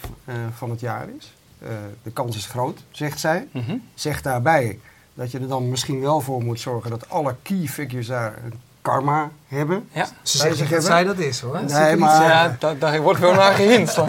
van 0.57 0.71
het 0.71 0.81
jaar 0.81 1.07
is? 1.19 1.33
De 2.03 2.11
kans 2.13 2.37
is 2.37 2.47
groot, 2.47 2.79
zegt 2.91 3.21
zij. 3.21 3.49
Mhm. 3.53 3.77
Zeg 3.95 4.23
daarbij 4.23 4.79
dat 5.19 5.31
je 5.31 5.39
er 5.39 5.49
dan 5.49 5.69
misschien 5.69 6.01
wel 6.01 6.21
voor 6.21 6.43
moet 6.43 6.61
zorgen 6.61 6.91
dat 6.91 7.11
alle 7.11 7.35
key 7.43 7.67
figures 7.67 8.07
daar 8.07 8.35
een 8.45 8.53
karma 8.83 9.31
hebben. 9.49 9.89
Ja. 9.93 10.09
ze 10.23 10.39
zeggen 10.39 10.71
dat 10.71 10.85
zij 10.85 11.05
dat 11.05 11.19
is 11.19 11.41
hoor. 11.41 11.61
Nee, 11.67 11.97
maar-. 11.97 12.23
Ja, 12.23 12.57
daar, 12.59 12.79
daar 12.79 13.01
wordt 13.01 13.21
wel 13.21 13.35
naar 13.35 13.53
gehind. 13.53 13.97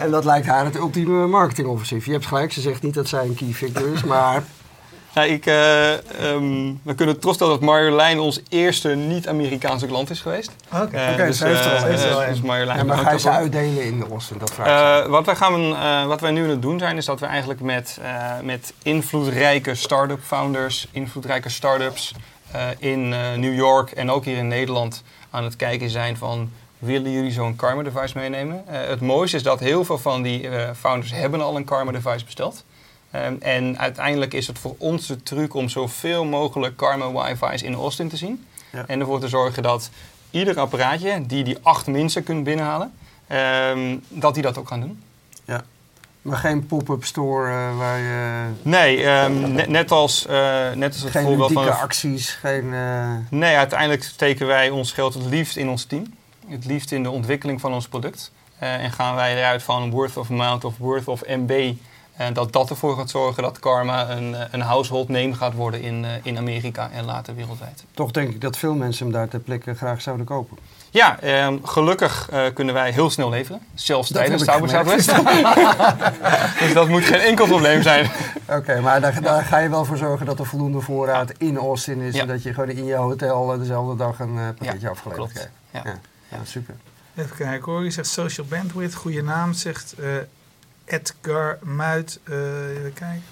En 0.00 0.10
dat 0.10 0.24
lijkt 0.24 0.46
haar 0.46 0.64
het 0.64 0.76
ultieme 0.76 1.26
marketingoffensief. 1.26 2.06
Je 2.06 2.12
hebt 2.12 2.26
gelijk, 2.26 2.52
ze 2.52 2.60
zegt 2.60 2.82
niet 2.82 2.94
dat 2.94 3.08
zij 3.08 3.24
een 3.24 3.34
key 3.34 3.52
figure 3.52 3.92
is, 3.92 4.04
maar 4.04 4.42
Nou, 5.14 5.28
ik, 5.28 5.46
eh, 5.46 5.92
ehm, 5.92 6.72
we 6.82 6.94
kunnen 6.94 7.20
trots 7.20 7.34
stellen 7.36 7.52
dat 7.52 7.62
Marjolein 7.62 8.18
ons 8.18 8.40
eerste 8.48 8.88
niet-Amerikaanse 8.88 9.86
klant 9.86 10.10
is 10.10 10.20
geweest. 10.20 10.52
Oké. 10.72 10.96
Eh, 10.96 11.12
Oké, 11.12 11.26
dus, 11.26 11.38
ze 11.38 11.46
heeft 11.46 11.64
er 11.64 11.70
al 11.70 11.76
eh, 11.76 11.82
een. 11.82 11.90
dus- 11.90 12.00
Heeft 12.00 12.10
er 12.10 12.14
al 12.16 12.22
een. 12.22 12.28
dus 12.30 12.40
Marjolein 12.40 12.78
Ja, 12.78 12.84
maar 12.84 12.96
ga 12.98 13.12
je 13.12 13.18
ze 13.18 13.30
uitdelen 13.30 13.84
in 13.84 14.04
Austin? 14.10 14.38
Dat 14.38 14.52
vraag 14.52 14.66
ik. 14.98 15.04
Eh, 15.04 15.10
wat, 15.10 15.26
wij 15.26 15.36
gaan, 15.36 15.74
eh, 15.76 16.06
wat 16.06 16.20
wij 16.20 16.30
nu 16.30 16.42
aan 16.42 16.48
het 16.50 16.62
doen 16.62 16.78
zijn, 16.78 16.96
is 16.96 17.04
dat 17.04 17.20
we 17.20 17.26
eigenlijk 17.26 17.60
met, 17.60 17.98
eh, 18.02 18.22
met 18.42 18.72
invloedrijke 18.82 19.74
start-up 19.74 20.20
founders, 20.22 20.88
invloedrijke 20.92 21.48
start-ups 21.48 22.14
eh, 22.50 22.62
in 22.78 23.12
eh, 23.12 23.18
New 23.36 23.54
York 23.54 23.90
en 23.90 24.10
ook 24.10 24.24
hier 24.24 24.36
in 24.36 24.48
Nederland 24.48 25.02
aan 25.30 25.44
het 25.44 25.56
kijken 25.56 25.90
zijn 25.90 26.16
van 26.16 26.50
willen 26.78 27.10
jullie 27.10 27.30
zo'n 27.32 27.56
Karma 27.56 27.82
device 27.82 28.18
meenemen? 28.18 28.62
Eh, 28.66 28.88
het 28.88 29.00
mooiste 29.00 29.36
is 29.36 29.42
dat 29.42 29.60
heel 29.60 29.84
veel 29.84 29.98
van 29.98 30.22
die 30.22 30.48
eh, 30.48 30.70
founders 30.78 31.12
hebben 31.12 31.40
al 31.40 31.56
een 31.56 31.64
Karma 31.64 31.92
device 31.92 32.24
besteld. 32.24 32.64
Ehm, 33.14 33.34
en 33.40 33.78
uiteindelijk 33.78 34.32
is 34.32 34.46
het 34.46 34.58
voor 34.58 34.74
ons 34.78 35.06
de 35.06 35.22
truc 35.22 35.54
om 35.54 35.68
zoveel 35.68 36.24
mogelijk 36.24 36.76
Karma 36.76 37.12
wifi's 37.12 37.62
in 37.62 37.74
Austin 37.74 38.08
te 38.08 38.16
zien. 38.16 38.46
Ja. 38.72 38.84
En 38.86 39.00
ervoor 39.00 39.20
te 39.20 39.28
zorgen 39.28 39.62
dat 39.62 39.90
ieder 40.30 40.58
apparaatje 40.58 41.26
die 41.26 41.44
die 41.44 41.58
acht 41.62 41.86
minsten 41.86 42.22
kunt 42.22 42.44
binnenhalen, 42.44 42.92
ehm, 43.26 43.96
dat 44.08 44.34
die 44.34 44.42
dat 44.42 44.58
ook 44.58 44.68
gaan 44.68 44.80
doen. 44.80 45.02
Maar 46.22 46.36
geen 46.36 46.66
pop-up 46.66 47.04
store 47.04 47.50
eh, 47.50 47.76
waar 47.78 47.98
je... 47.98 48.46
Nee, 48.62 49.04
ehm, 49.04 49.52
net, 49.52 49.68
net 49.68 49.90
als, 49.90 50.26
eh, 50.26 50.70
net 50.72 50.92
als 50.92 51.02
het 51.02 51.10
geen 51.10 51.24
voorbeeld 51.24 51.52
van... 51.52 51.68
acties, 51.80 52.30
geen... 52.30 52.74
eh, 52.74 53.10
Nee, 53.30 53.56
uiteindelijk 53.56 54.02
steken 54.02 54.46
wij 54.46 54.70
ons 54.70 54.92
geld 54.92 55.14
het 55.14 55.24
liefst 55.24 55.56
in 55.56 55.68
ons 55.68 55.84
team. 55.84 56.14
Het 56.48 56.64
liefst 56.64 56.92
in 56.92 57.02
de 57.02 57.10
ontwikkeling 57.10 57.60
van 57.60 57.72
ons 57.72 57.88
product. 57.88 58.32
En 58.58 58.92
gaan 58.92 59.14
wij 59.14 59.36
eruit 59.36 59.62
van 59.62 59.90
worth 59.90 60.16
of 60.16 60.30
amount 60.30 60.64
of 60.64 60.76
worth 60.78 61.08
of 61.08 61.22
MB. 61.26 61.74
En 62.16 62.32
dat 62.32 62.52
dat 62.52 62.70
ervoor 62.70 62.96
gaat 62.96 63.10
zorgen 63.10 63.42
dat 63.42 63.58
Karma 63.58 64.10
een, 64.10 64.36
een 64.50 64.60
household 64.60 65.08
name 65.08 65.34
gaat 65.34 65.54
worden 65.54 65.80
in, 65.80 66.04
eh, 66.04 66.10
in 66.22 66.38
Amerika 66.38 66.90
en 66.92 67.04
later 67.04 67.34
wereldwijd. 67.34 67.84
toch 67.94 68.10
denk 68.10 68.28
ik 68.30 68.40
dat 68.40 68.56
veel 68.56 68.74
mensen 68.74 69.04
hem 69.04 69.14
daar 69.14 69.28
ter 69.28 69.40
plekke 69.40 69.74
graag 69.74 70.02
zouden 70.02 70.26
kopen. 70.26 70.56
Ja, 70.90 71.20
ehm, 71.20 71.58
gelukkig 71.62 72.28
eh, 72.30 72.44
kunnen 72.54 72.74
wij 72.74 72.90
heel 72.90 73.10
snel 73.10 73.30
leveren. 73.30 73.60
Zelfs 73.74 74.08
Dat 74.08 74.18
tijdens 74.18 74.44
Sauber 74.44 74.68
gemerkt. 74.68 75.02
Southwest. 75.02 76.58
dus 76.60 76.72
dat 76.74 76.88
moet 76.88 77.04
geen 77.04 77.20
enkel 77.20 77.46
probleem 77.46 77.82
zijn. 77.82 78.10
Oké, 78.48 78.80
maar 78.80 79.00
daar, 79.00 79.22
daar 79.22 79.44
ga 79.44 79.58
je 79.58 79.68
wel 79.68 79.84
voor 79.84 79.96
zorgen 79.96 80.26
dat 80.26 80.38
er 80.38 80.46
voldoende 80.46 80.80
voorraad 80.80 81.32
in 81.38 81.56
Austin 81.56 82.00
is. 82.00 82.14
Ja. 82.14 82.20
En 82.20 82.26
dat 82.28 82.42
je 82.42 82.54
gewoon 82.54 82.70
in 82.70 82.84
je 82.84 82.94
hotel 82.94 83.58
dezelfde 83.58 83.96
dag 83.96 84.18
een 84.18 84.38
eh, 84.38 84.44
pakketje 84.48 84.78
Ja, 84.80 84.88
afgeleverd 84.90 85.14
klopt. 85.14 85.32
krijgt. 85.32 85.50
Ja. 85.70 85.80
Ja. 85.84 85.98
Ja, 86.28 86.44
super. 86.44 86.74
Even 87.14 87.36
kijken 87.36 87.72
hoor. 87.72 87.84
Je 87.84 87.90
zegt 87.90 88.08
social 88.08 88.46
bandwidth. 88.46 88.94
Goede 88.94 89.22
naam. 89.22 89.52
Zegt 89.52 89.92
eh, 89.92 90.06
Edgar 90.84 91.58
Muit. 91.62 92.18
eh, 92.24 92.68
even 92.70 92.92
kijken. 92.92 93.22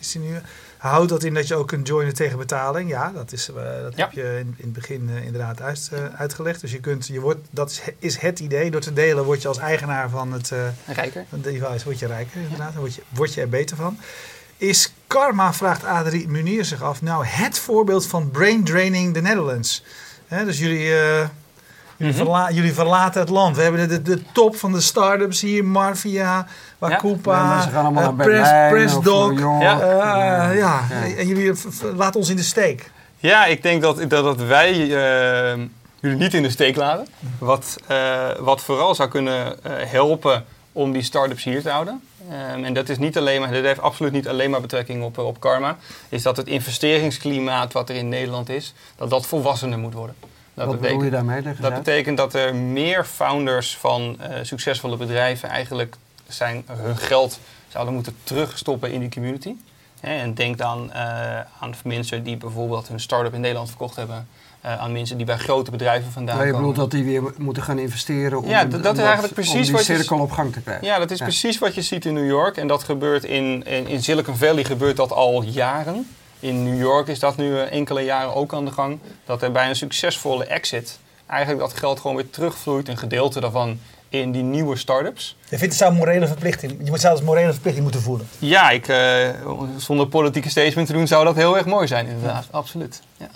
Is 0.00 0.14
hij 0.14 0.22
nu? 0.22 0.36
Houdt 0.76 1.08
dat 1.08 1.24
in 1.24 1.34
dat 1.34 1.48
je 1.48 1.54
ook 1.54 1.68
kunt 1.68 1.86
joinen 1.86 2.14
tegen 2.14 2.38
betaling? 2.38 2.90
Ja, 2.90 3.10
dat, 3.12 3.32
is, 3.32 3.48
eh, 3.48 3.54
dat 3.82 3.96
Ja. 3.96 4.04
heb 4.04 4.12
je 4.12 4.22
in, 4.38 4.46
in 4.56 4.64
het 4.64 4.72
begin 4.72 5.08
eh, 5.14 5.24
inderdaad 5.24 5.60
uit, 5.60 5.90
uitgelegd. 6.16 6.60
Dus 6.60 6.72
je 6.72 6.80
kunt, 6.80 7.06
je 7.06 7.20
wordt, 7.20 7.46
dat 7.50 7.70
is, 7.70 7.82
is 7.98 8.16
het 8.16 8.40
idee. 8.40 8.70
Door 8.70 8.80
te 8.80 8.92
delen 8.92 9.24
word 9.24 9.42
je 9.42 9.48
als 9.48 9.58
eigenaar 9.58 10.08
van 10.10 10.32
het 10.32 10.52
Rijker. 10.86 11.24
van 11.28 11.40
de 11.40 11.52
device 11.52 11.84
word 11.84 11.98
je 11.98 12.06
rijker. 12.06 12.40
Inderdaad. 12.40 12.72
Dan 12.72 12.80
word 12.80 12.94
je, 12.94 13.02
word 13.08 13.34
je 13.34 13.40
er 13.40 13.48
beter 13.48 13.76
van. 13.76 13.98
Is 14.56 14.92
karma, 15.06 15.52
vraagt 15.52 15.84
Adrie 15.84 16.28
Munier 16.28 16.64
zich 16.64 16.82
af, 16.82 17.02
nou 17.02 17.24
het 17.26 17.58
voorbeeld 17.58 18.06
van 18.06 18.30
brain 18.30 18.64
draining 18.64 19.14
the 19.14 19.20
Netherlands? 19.20 19.84
Hè, 20.26 20.44
dus 20.44 20.58
jullie, 20.58 20.92
jullie, 21.96 22.12
Mhm. 22.14 22.22
verla- 22.22 22.50
jullie 22.50 22.72
verlaten 22.74 23.20
het 23.20 23.30
land. 23.30 23.56
We 23.56 23.62
hebben 23.62 23.88
de, 23.88 24.02
de, 24.02 24.16
de 24.16 24.22
top 24.32 24.56
van 24.56 24.72
de 24.72 24.80
start-ups 24.80 25.40
hier, 25.40 25.64
Marvia, 25.64 26.46
Wakupa, 26.78 27.36
Ja, 27.36 27.54
mensen 27.54 27.70
gaan 27.72 27.84
allemaal 27.84 28.02
eh, 28.02 28.16
naar 28.16 28.26
Press, 28.26 28.50
Berlijn 28.50 28.72
of 28.74 28.78
Pressdoc. 29.02 29.30
New 29.30 29.38
York. 29.40 29.62
Ja. 29.62 29.80
Eh, 29.80 30.56
ja. 30.58 30.84
ja. 30.90 31.16
en 31.16 31.26
jullie 31.26 31.52
laten 31.96 32.20
ons 32.20 32.28
in 32.28 32.36
de 32.36 32.42
steek. 32.42 32.90
Ja, 33.18 33.44
ik 33.46 33.62
denk 33.62 33.82
dat, 33.82 33.96
dat, 33.96 34.10
dat 34.10 34.40
wij 34.40 34.72
eh, 34.72 35.58
jullie 36.00 36.16
niet 36.18 36.34
in 36.34 36.42
de 36.42 36.50
steek 36.50 36.76
laten. 36.76 37.06
Wat, 37.38 37.76
eh, 37.86 38.28
wat 38.38 38.60
vooral 38.60 38.94
zou 38.94 39.08
kunnen 39.08 39.64
eh, 39.64 39.72
helpen 39.76 40.44
om 40.72 40.92
die 40.92 41.02
start-ups 41.02 41.44
hier 41.44 41.62
te 41.62 41.70
houden. 41.70 42.00
Ehm, 42.30 42.64
en 42.64 42.74
dat 42.74 42.88
is 42.88 42.98
niet 42.98 43.16
alleen 43.18 43.40
maar, 43.40 43.52
dat 43.52 43.62
heeft 43.64 43.80
absoluut 43.80 44.12
niet 44.12 44.28
alleen 44.28 44.50
maar 44.50 44.60
betrekking 44.60 45.02
op, 45.02 45.18
op 45.18 45.40
karma. 45.40 45.76
Is 46.08 46.22
dat 46.22 46.36
het 46.36 46.46
investeringsklimaat 46.46 47.72
wat 47.72 47.88
er 47.88 47.94
in 47.96 48.08
Nederland 48.08 48.48
is, 48.48 48.74
dat 48.96 49.10
dat 49.10 49.26
volwassener 49.26 49.78
moet 49.78 49.94
worden. 49.94 50.14
Dat 50.56 50.66
Wat 50.66 50.80
bedoel 50.80 51.02
je 51.02 51.10
daarmee? 51.10 51.42
Dat 51.42 51.54
uit. 51.72 51.74
betekent 51.74 52.16
dat 52.16 52.34
er 52.34 52.54
meer 52.54 53.04
founders 53.04 53.76
van 53.76 54.16
eh, 54.20 54.28
succesvolle 54.42 54.96
bedrijven 54.96 55.48
eigenlijk 55.48 55.96
zijn, 56.28 56.64
hun 56.72 56.96
geld 56.96 57.38
zouden 57.68 57.94
moeten 57.94 58.16
terugstoppen 58.22 58.92
in 58.92 59.00
die 59.00 59.08
community. 59.10 59.54
Hè, 60.00 60.14
en 60.18 60.34
denk 60.34 60.58
dan 60.58 60.92
eh, 60.92 61.00
aan 61.60 61.74
mensen 61.84 62.22
die 62.22 62.36
bijvoorbeeld 62.36 62.88
hun 62.88 63.00
start-up 63.00 63.34
in 63.34 63.40
Nederland 63.40 63.68
verkocht 63.68 63.96
hebben. 63.96 64.28
eh, 64.60 64.80
aan 64.80 64.92
mensen 64.92 65.16
die 65.16 65.26
bij 65.26 65.36
grote 65.36 65.70
bedrijven 65.70 66.12
vandaan 66.12 66.36
Maar 66.36 66.46
je 66.46 66.52
komen. 66.52 66.68
bedoelt 66.68 66.90
dat 66.90 67.00
die 67.00 67.10
weer 67.10 67.32
moeten 67.36 67.62
gaan 67.62 67.78
investeren 67.78 68.38
om, 68.38 68.48
Ja, 68.48 68.64
dat 68.64 68.96
is 68.96 69.02
eigenlijk 69.04 69.34
precies 69.34 69.62
die 69.66 69.72
wat 69.72 69.86
je- 69.86 69.94
cirkel 69.96 70.18
op 70.18 70.30
gang 70.30 70.52
te 70.52 70.60
krijgen. 70.60 70.86
Ja, 70.86 70.98
dat 70.98 71.10
is 71.10 71.18
Ja. 71.18 71.24
precies 71.24 71.58
wat 71.58 71.74
je 71.74 71.82
ziet 71.82 72.04
in 72.04 72.14
New 72.14 72.26
York. 72.26 72.56
En 72.56 72.66
dat 72.66 72.82
gebeurt 72.82 73.24
in, 73.24 73.64
in, 73.66 73.86
in 73.86 74.02
Silicon 74.02 74.36
Valley 74.36 74.64
gebeurt 74.64 74.96
dat 74.96 75.12
al 75.12 75.42
jaren. 75.42 76.08
In 76.40 76.64
New 76.64 76.78
York 76.80 77.08
is 77.08 77.18
dat 77.18 77.36
nu 77.36 77.58
eh, 77.58 77.72
enkele 77.72 78.00
jaren 78.00 78.34
ook 78.34 78.54
aan 78.54 78.64
de 78.64 78.70
gang. 78.70 78.98
Dat 79.24 79.42
er 79.42 79.52
bij 79.52 79.68
een 79.68 79.76
succesvolle 79.76 80.44
exit 80.44 80.98
eigenlijk 81.26 81.60
dat 81.60 81.72
geld 81.72 82.00
gewoon 82.00 82.16
weer 82.16 82.30
terugvloeit. 82.30 82.88
Een 82.88 82.98
gedeelte 82.98 83.40
daarvan 83.40 83.78
in 84.08 84.32
die 84.32 84.42
nieuwe 84.42 84.76
start-ups. 84.76 85.36
Je 85.42 85.48
vindt 85.58 85.62
het 85.64 85.74
zou 85.74 85.90
een 85.90 85.96
morele 85.98 86.26
verplichting. 86.26 86.76
Je 86.84 86.90
moet 86.90 87.00
zelfs 87.00 87.20
een 87.20 87.26
morele 87.26 87.52
verplichting 87.52 87.84
moeten 87.84 88.02
voelen. 88.02 88.28
Ja, 88.38 88.70
ik, 88.70 88.88
eh, 88.88 89.28
zonder 89.76 90.06
politieke 90.08 90.48
statement 90.50 90.86
te 90.86 90.92
doen 90.92 91.06
zou 91.06 91.24
dat 91.24 91.34
heel 91.34 91.56
erg 91.56 91.66
mooi 91.66 91.86
zijn 91.86 92.06
inderdaad. 92.06 92.46
Absoluut. 92.50 93.02
Ja. 93.16 93.28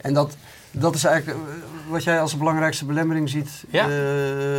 En 0.00 0.14
dat, 0.14 0.36
dat 0.70 0.94
is 0.94 1.04
eigenlijk 1.04 1.38
eh, 1.38 1.44
wat 1.88 2.04
jij 2.04 2.20
als 2.20 2.36
belangrijkste 2.36 2.84
belemmering 2.84 3.28
ziet 3.28 3.50
Ja. 3.70 3.88
eh, 3.88 3.90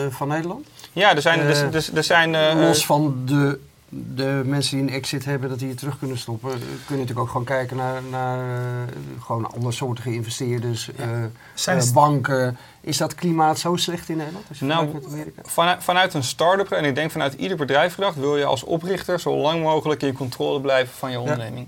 van 0.10 0.28
Nederland? 0.28 0.68
Ja, 0.94 1.16
er 1.16 1.22
zijn... 1.22 1.40
Er, 1.40 1.74
er, 1.76 1.90
er 1.96 2.04
zijn 2.04 2.36
eh, 2.36 2.56
Los 2.56 2.86
van 2.86 3.22
de, 3.26 3.60
de 3.90 4.42
mensen 4.46 4.78
die 4.78 4.88
een 4.88 4.94
exit 4.94 5.26
hebben, 5.26 5.50
dat 5.50 5.60
die 5.60 5.70
het 5.70 5.78
terug 5.78 6.00
kunnen 6.00 6.18
stoppen, 6.18 6.52
eh, 6.52 6.58
kun 6.58 6.68
je 6.88 6.92
natuurlijk 6.92 7.20
ook 7.20 7.28
gewoon 7.28 7.46
kijken 7.46 7.78
naar, 7.78 8.04
naar 8.04 8.40
eh, 8.40 8.94
gewoon 9.20 9.52
andersoortige 9.52 10.14
investeerders, 10.14 10.92
eh, 10.96 11.08
Zijn 11.54 11.80
eh, 11.80 11.92
banken. 11.94 12.58
Is 12.82 12.98
dat 12.98 13.16
klimaat 13.16 13.60
zo 13.60 13.76
slecht 13.76 14.10
in 14.10 14.18
Nederland? 14.18 14.46
Als 14.50 14.60
je 14.60 14.66
Nou, 14.66 14.94
met 14.94 15.06
Amerika? 15.06 15.42
Vanuit, 15.46 15.84
vanuit 15.84 16.14
een 16.14 16.24
start-up, 16.24 16.72
en 16.72 16.86
ik 16.86 16.96
denk 16.96 17.12
vanuit 17.12 17.34
ieder 17.34 17.58
bedrijf 17.58 17.94
gedacht, 17.94 18.16
wil 18.16 18.38
je 18.38 18.46
als 18.46 18.64
oprichter 18.64 19.20
zo 19.20 19.38
lang 19.38 19.62
mogelijk 19.62 20.04
in 20.04 20.14
controle 20.14 20.62
blijven 20.62 20.94
van 20.94 21.12
je 21.12 21.20
onderneming. 21.20 21.68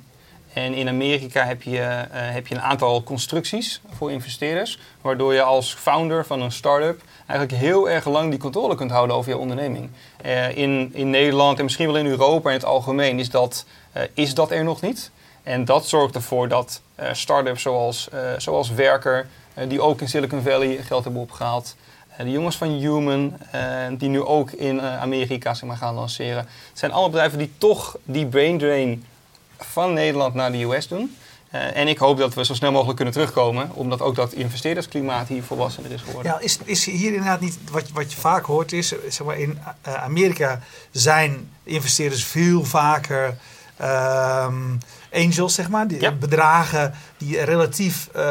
En 0.54 0.74
in 0.74 0.88
Amerika 0.88 1.46
heb 1.46 1.62
je, 1.62 1.80
eh, 1.80 2.06
heb 2.12 2.48
je 2.48 2.56
een 2.56 2.62
aantal 2.62 3.04
constructies 3.04 3.82
voor 3.94 4.12
investeerders, 4.12 4.80
waardoor 5.02 5.34
je 5.34 5.42
als 5.42 5.74
founder 5.74 6.26
van 6.26 6.42
een 6.42 6.52
start-up 6.52 7.02
eigenlijk 7.32 7.62
heel 7.62 7.90
erg 7.90 8.06
lang 8.06 8.30
die 8.30 8.40
controle 8.40 8.76
kunt 8.76 8.92
houden 8.92 9.16
over 9.16 9.32
je 9.32 9.38
onderneming. 9.38 9.90
Eh, 10.22 10.58
in, 10.58 10.92
in 10.94 11.10
Nederland 11.10 11.58
en 11.58 11.64
misschien 11.64 11.88
wel 11.88 11.98
in 11.98 12.06
Europa 12.06 12.50
in 12.50 12.56
het 12.56 12.66
algemeen 12.66 13.20
is 13.20 13.30
dat, 13.30 13.66
eh, 13.92 14.04
is 14.14 14.34
dat 14.34 14.52
er 14.52 14.64
nog 14.64 14.82
niet. 14.82 15.12
En 15.44 15.66
dat 15.66 15.88
zorgt 15.88 16.16
ervoor 16.16 16.48
dat 16.48 16.82
start-ups 17.12 17.62
zoals, 17.62 18.10
zoals 18.38 18.70
Werker, 18.70 19.28
die 19.68 19.82
ook 19.82 20.02
in 20.02 20.10
Silicon 20.10 20.42
Valley 20.42 20.78
geld 20.78 21.04
hebben 21.04 21.22
opgehaald, 21.22 21.76
eh, 22.10 22.26
de 22.26 22.32
jongens 22.32 22.56
van 22.56 22.70
Human, 22.70 23.38
die 23.98 24.10
nu 24.10 24.24
ook 24.24 24.52
in 24.52 24.82
Amerika 24.82 25.54
zeg 25.54 25.70
maar, 25.70 25.78
gaan 25.78 25.94
lanceren. 25.94 26.38
Het 26.38 26.80
zijn 26.80 26.92
allemaal 26.92 27.10
bedrijven 27.10 27.38
die 27.38 27.52
toch 27.58 27.98
die 28.04 28.26
brain 28.26 28.58
drain 28.58 29.06
van 29.66 29.94
Nederland 29.94 30.34
naar 30.34 30.52
de 30.52 30.64
US 30.64 30.88
doen. 30.88 31.16
Eh, 31.52 31.78
en 31.78 31.88
ik 31.88 31.98
hoop 31.98 32.18
dat 32.18 32.34
we 32.34 32.46
zo 32.46 32.54
snel 32.54 32.72
mogelijk 32.72 32.96
kunnen 32.96 33.14
terugkomen, 33.14 33.70
omdat 33.74 34.02
ook 34.02 34.16
dat 34.16 34.34
investeerdersklimaat 34.34 35.28
hier 35.28 35.44
volwassener 35.44 35.92
is 35.92 36.02
geworden. 36.02 36.32
Ja, 36.32 36.40
is, 36.40 36.58
is 36.64 36.86
hier 36.86 37.08
inderdaad 37.08 37.40
niet 37.40 37.58
wat, 37.72 37.90
wat 37.94 38.12
je 38.12 38.20
vaak 38.20 38.46
hoort 38.46 38.72
is, 38.72 38.88
zeg 38.88 39.24
maar 39.24 39.38
in 39.38 39.60
eh, 39.82 39.94
Amerika 39.94 40.60
zijn 40.92 41.50
investeerders 41.64 42.24
veel 42.24 42.66
vaker 42.66 43.38
ehm, 43.78 44.76
angels, 45.14 45.54
zeg 45.56 45.70
maar, 45.70 45.88
die, 45.88 46.02
Ja. 46.02 46.12
bedragen 46.12 46.94
die 47.18 47.44
relatief 47.44 48.10
eh, 48.14 48.22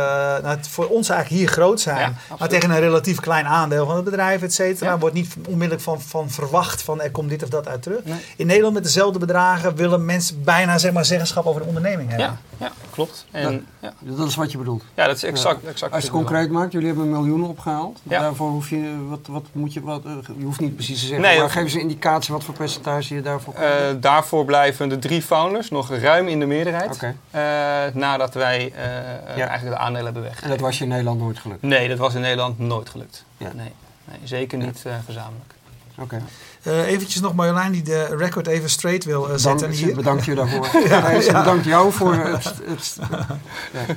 nou, 0.42 0.58
voor 0.60 0.86
ons 0.86 1.08
eigenlijk 1.08 1.40
hier 1.40 1.50
groot 1.52 1.80
zijn, 1.80 1.98
Ja, 2.28 2.36
maar 2.38 2.48
tegen 2.48 2.70
een 2.70 2.80
relatief 2.80 3.20
klein 3.20 3.46
aandeel 3.46 3.86
van 3.86 3.94
het 3.94 4.04
bedrijf, 4.04 4.42
et 4.42 4.54
cetera, 4.54 4.90
Ja. 4.90 4.98
wordt 4.98 5.14
niet 5.14 5.34
onmiddellijk 5.48 5.82
van, 5.82 6.00
van 6.00 6.30
verwacht 6.30 6.82
van 6.82 7.00
er 7.00 7.10
komt 7.10 7.28
dit 7.28 7.42
of 7.42 7.48
dat 7.48 7.68
uit 7.68 7.82
terug. 7.82 8.04
Nee. 8.04 8.18
In 8.36 8.46
Nederland 8.46 8.74
met 8.74 8.82
dezelfde 8.84 9.18
bedragen 9.18 9.76
willen 9.76 10.04
mensen 10.04 10.44
bijna 10.44 10.78
zeg 10.78 10.92
maar 10.92 11.04
zeggenschap 11.04 11.46
over 11.46 11.60
de 11.60 11.66
onderneming 11.66 12.08
hebben. 12.08 12.26
Ja, 12.26 12.66
ja, 12.66 12.72
klopt. 12.90 13.26
En, 13.30 13.66
ja. 13.80 13.92
Dat 14.00 14.28
is 14.28 14.34
wat 14.34 14.52
je 14.52 14.58
bedoelt. 14.58 14.82
Ja, 14.94 15.06
dat 15.06 15.16
is 15.16 15.22
exact. 15.24 15.64
exact 15.64 15.92
Als 15.92 16.02
je 16.04 16.08
het 16.08 16.16
concreet 16.18 16.50
maakt, 16.50 16.72
jullie 16.72 16.86
hebben 16.88 17.10
miljoenen 17.10 17.48
opgehaald. 17.48 17.98
Ja. 18.02 18.20
Daarvoor 18.20 18.50
hoef 18.50 18.70
je, 18.70 18.94
wat, 19.08 19.18
wat 19.28 19.44
moet 19.52 19.72
je, 19.72 19.80
wat, 19.80 20.04
eh, 20.04 20.12
je 20.38 20.44
hoeft 20.44 20.60
niet 20.60 20.74
precies 20.74 21.00
te 21.00 21.06
zeggen, 21.06 21.20
Nee, 21.26 21.32
maar 21.36 21.42
dat- 21.44 21.52
geef 21.52 21.62
eens 21.62 21.74
een 21.74 21.80
indicatie 21.80 22.34
wat 22.34 22.44
voor 22.44 22.54
percentage 22.54 23.14
je 23.14 23.20
daarvoor 23.22 23.54
Eh, 23.54 23.68
daarvoor 24.00 24.44
blijven 24.44 24.88
de 24.88 24.98
drie 24.98 25.22
founders 25.22 25.70
nog 25.70 25.90
ruim 25.90 26.28
in 26.28 26.38
de 26.40 26.46
meerderheid. 26.46 26.68
Oké. 26.94 27.14
eh, 27.30 27.94
nadat 27.94 28.34
wij 28.34 28.72
eh, 28.76 29.36
Ja. 29.36 29.46
eigenlijk 29.46 29.76
de 29.76 29.82
aandelen 29.82 30.04
hebben 30.04 30.22
weggegeven. 30.22 30.50
En 30.50 30.56
dat 30.58 30.66
was 30.66 30.78
je 30.78 30.84
in 30.84 30.90
Nederland 30.90 31.20
nooit 31.20 31.38
gelukt. 31.38 31.62
Nee, 31.62 31.88
dat 31.88 31.98
was 31.98 32.14
in 32.14 32.20
Nederland 32.20 32.58
nooit 32.58 32.88
gelukt. 32.88 33.24
Ja. 33.36 33.50
Nee, 33.54 33.72
nee, 34.04 34.18
zeker 34.24 34.58
niet 34.58 34.82
eh, 34.86 34.92
gezamenlijk. 35.06 35.54
Oké. 35.98 36.22
Eh 36.62 36.86
eventjes 36.86 37.20
nog 37.20 37.34
Marjolein 37.34 37.72
die 37.72 37.82
de 37.82 38.04
record 38.16 38.46
even 38.46 38.70
straight 38.70 39.04
wil 39.04 39.24
eh, 39.30 39.36
zetten 39.36 39.58
Dank, 39.68 39.72
hier. 39.80 39.94
bedankt 39.94 40.24
je 40.24 40.34
daarvoor. 40.34 40.64
Ze 41.22 41.32
bedankt 41.32 41.64
jou 41.64 41.92
voor 41.92 42.14
het... 42.14 42.44
het 42.64 42.96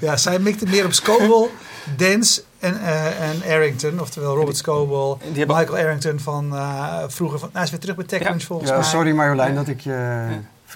Ja, 0.02 0.18
zij 0.18 0.40
mikte 0.40 0.66
meer 0.66 0.86
op 0.86 0.94
Scoville, 0.94 1.50
Dance 1.98 2.44
en, 2.60 2.80
eh, 2.82 3.30
en 3.30 3.42
Arrington. 3.44 4.02
Oftewel 4.02 4.36
Robert 4.36 4.66
hebben- 4.66 5.56
Michael 5.58 5.78
Arrington 5.78 6.20
van 6.20 6.56
eh, 6.56 7.04
vroeger. 7.08 7.40
Van, 7.40 7.48
nou, 7.48 7.58
hij 7.58 7.64
is 7.64 7.70
weer 7.72 7.80
terug 7.80 7.96
bij 7.96 8.06
TechCrunch 8.06 8.40
Ja. 8.42 8.46
volgens 8.48 8.70
ja, 8.70 8.76
mij. 8.76 8.86
sorry 8.86 9.12
Marjolein 9.12 9.56
dat 9.56 9.68
ik 9.68 9.80
je 9.82 10.26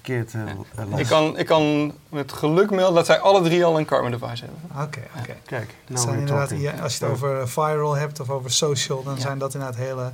verkeerd 0.04 0.34
eh 0.34 0.86
las. 0.90 1.00
Ik 1.00 1.06
kan, 1.08 1.38
ik 1.38 1.46
kan 1.46 1.94
met 2.10 2.34
geluk 2.34 2.70
melden 2.72 2.96
dat 2.96 3.06
zij 3.06 3.20
alle 3.20 3.42
drie 3.42 3.66
al 3.66 3.78
een 3.78 3.86
Karma 3.86 4.10
device 4.10 4.44
hebben. 4.46 4.62
Oké, 4.88 5.02
oké. 5.20 5.36
Kijk, 5.46 5.68
Dat 5.68 5.88
nou 5.88 6.00
zijn 6.00 6.10
weer 6.12 6.20
inderdaad, 6.20 6.50
talking. 6.50 6.72
ja, 6.72 6.84
als 6.84 6.98
je 6.98 7.04
het 7.04 7.14
over 7.14 7.40
eh, 7.42 7.48
viral 7.48 7.94
hebt 7.96 8.20
of 8.20 8.30
over 8.30 8.52
social, 8.52 9.04
dan 9.04 9.16
Ja. 9.16 9.22
zijn 9.22 9.38
dat 9.38 9.54
inderdaad 9.54 9.78
hele, 9.80 10.12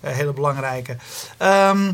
eh, 0.00 0.12
hele 0.12 0.32
belangrijke. 0.32 0.96
Ehm, 1.36 1.92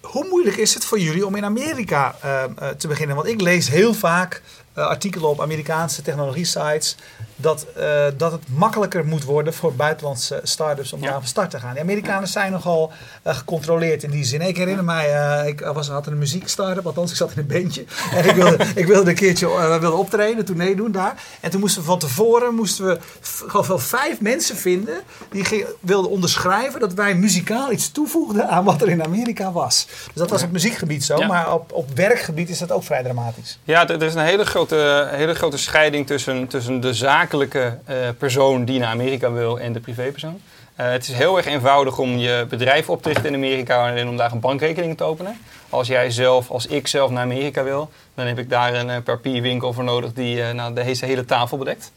hoe 0.00 0.26
moeilijk 0.30 0.56
is 0.56 0.74
het 0.74 0.84
voor 0.84 0.98
jullie 0.98 1.26
om 1.26 1.34
in 1.34 1.44
Amerika 1.44 2.14
eh, 2.20 2.44
eh, 2.44 2.50
te 2.78 2.88
beginnen? 2.88 3.16
Want 3.16 3.28
ik 3.28 3.40
lees 3.40 3.68
heel 3.68 3.94
vaak 3.94 4.34
eh, 4.34 4.42
artikelen 4.80 5.28
op 5.28 5.40
Amerikaanse 5.40 6.02
technologie-sites 6.02 6.96
dat, 7.36 7.66
eh, 7.76 8.04
dat 8.16 8.32
het 8.32 8.42
makkelijker 8.48 9.04
moet 9.06 9.24
worden 9.24 9.54
voor 9.54 9.74
buitenlandse 9.74 10.40
start-ups 10.42 10.92
om 10.92 11.00
Ja. 11.00 11.06
daar 11.10 11.18
van 11.18 11.26
start 11.28 11.50
te 11.50 11.58
gaan. 11.60 11.74
De 11.74 11.80
Amerikanen 11.80 12.28
zijn 12.28 12.52
nogal 12.52 12.92
eh, 13.22 13.36
gecontroleerd 13.36 14.02
in 14.02 14.10
die 14.10 14.24
zin. 14.24 14.40
Ik 14.40 14.56
herinner 14.56 14.84
mij, 14.84 15.14
eh, 15.14 15.46
ik 15.46 15.60
was, 15.60 15.88
had 15.88 16.06
een 16.06 16.18
muziek-start-up, 16.18 16.86
althans 16.86 17.10
ik 17.10 17.16
zat 17.16 17.30
in 17.32 17.38
een 17.38 17.46
bandje. 17.46 17.84
En 18.16 18.24
ik 18.28 18.34
wilde, 18.34 18.64
ik 18.74 18.86
wilde 18.86 19.10
een 19.10 19.16
keertje 19.16 19.46
eh, 19.46 19.70
we 19.72 19.78
wilden 19.78 19.98
optreden, 19.98 20.44
toen 20.44 20.56
meedoen 20.56 20.92
daar. 20.92 21.14
En 21.40 21.50
toen 21.50 21.60
moesten 21.60 21.80
we 21.80 21.86
van 21.88 21.98
tevoren 21.98 22.54
moesten 22.54 22.86
we 22.86 22.98
geloof 23.46 23.66
wel 23.66 23.78
vijf 23.78 24.20
mensen 24.20 24.56
vinden 24.56 25.00
die 25.30 25.66
wilden 25.80 26.10
onderschrijven 26.10 26.80
dat 26.80 26.92
wij 26.94 27.14
muzikaal 27.14 27.72
iets 27.72 27.90
toevoegden 27.92 28.48
aan 28.48 28.64
wat 28.64 28.82
er 28.82 28.88
in 28.88 29.04
Amerika 29.04 29.52
was. 29.52 29.86
Dus 29.86 30.14
dat 30.14 30.30
was 30.30 30.42
op 30.42 30.50
muziekgebied 30.52 31.04
zo, 31.04 31.18
Ja. 31.18 31.26
maar 31.26 31.52
op, 31.52 31.72
op 31.72 31.88
werkgebied 31.94 32.48
is 32.48 32.58
dat 32.58 32.72
ook 32.72 32.84
vrij 32.84 33.02
dramatisch. 33.02 33.58
Ja, 33.64 33.88
er 33.88 34.02
is 34.02 34.14
een 34.14 34.20
hele 34.24 34.44
grote, 34.44 34.67
hele 34.70 35.34
grote 35.34 35.58
scheiding 35.58 36.06
tussen, 36.06 36.46
tussen 36.46 36.80
de 36.80 36.94
zakelijke 36.94 37.78
eh, 37.84 37.96
persoon 38.18 38.64
die 38.64 38.78
naar 38.78 38.88
Amerika 38.88 39.32
wil 39.32 39.60
en 39.60 39.72
de 39.72 39.80
privépersoon. 39.80 40.40
Eh, 40.74 40.90
het 40.90 41.08
is 41.08 41.12
heel 41.12 41.36
erg 41.36 41.46
eenvoudig 41.46 41.98
om 41.98 42.16
je 42.16 42.46
bedrijf 42.48 42.90
op 42.90 43.02
te 43.02 43.08
richten 43.08 43.28
in 43.28 43.34
Amerika 43.34 43.94
en 43.94 44.08
om 44.08 44.16
daar 44.16 44.32
een 44.32 44.40
bankrekening 44.40 44.96
te 44.96 45.04
openen. 45.04 45.40
Als 45.68 45.88
jij 45.88 46.10
zelf, 46.10 46.50
als 46.50 46.66
ik 46.66 46.86
zelf 46.86 47.10
naar 47.10 47.22
Amerika 47.22 47.62
wil, 47.62 47.90
dan 48.14 48.26
heb 48.26 48.38
ik 48.38 48.50
daar 48.50 48.74
een 48.74 48.90
eh, 48.90 49.02
papierwinkel 49.02 49.72
voor 49.72 49.84
nodig 49.84 50.12
die 50.12 50.42
nou, 50.42 50.74
de 50.74 50.82
hele, 50.82 51.24
tafel 51.24 51.58
bedekt. 51.58 51.92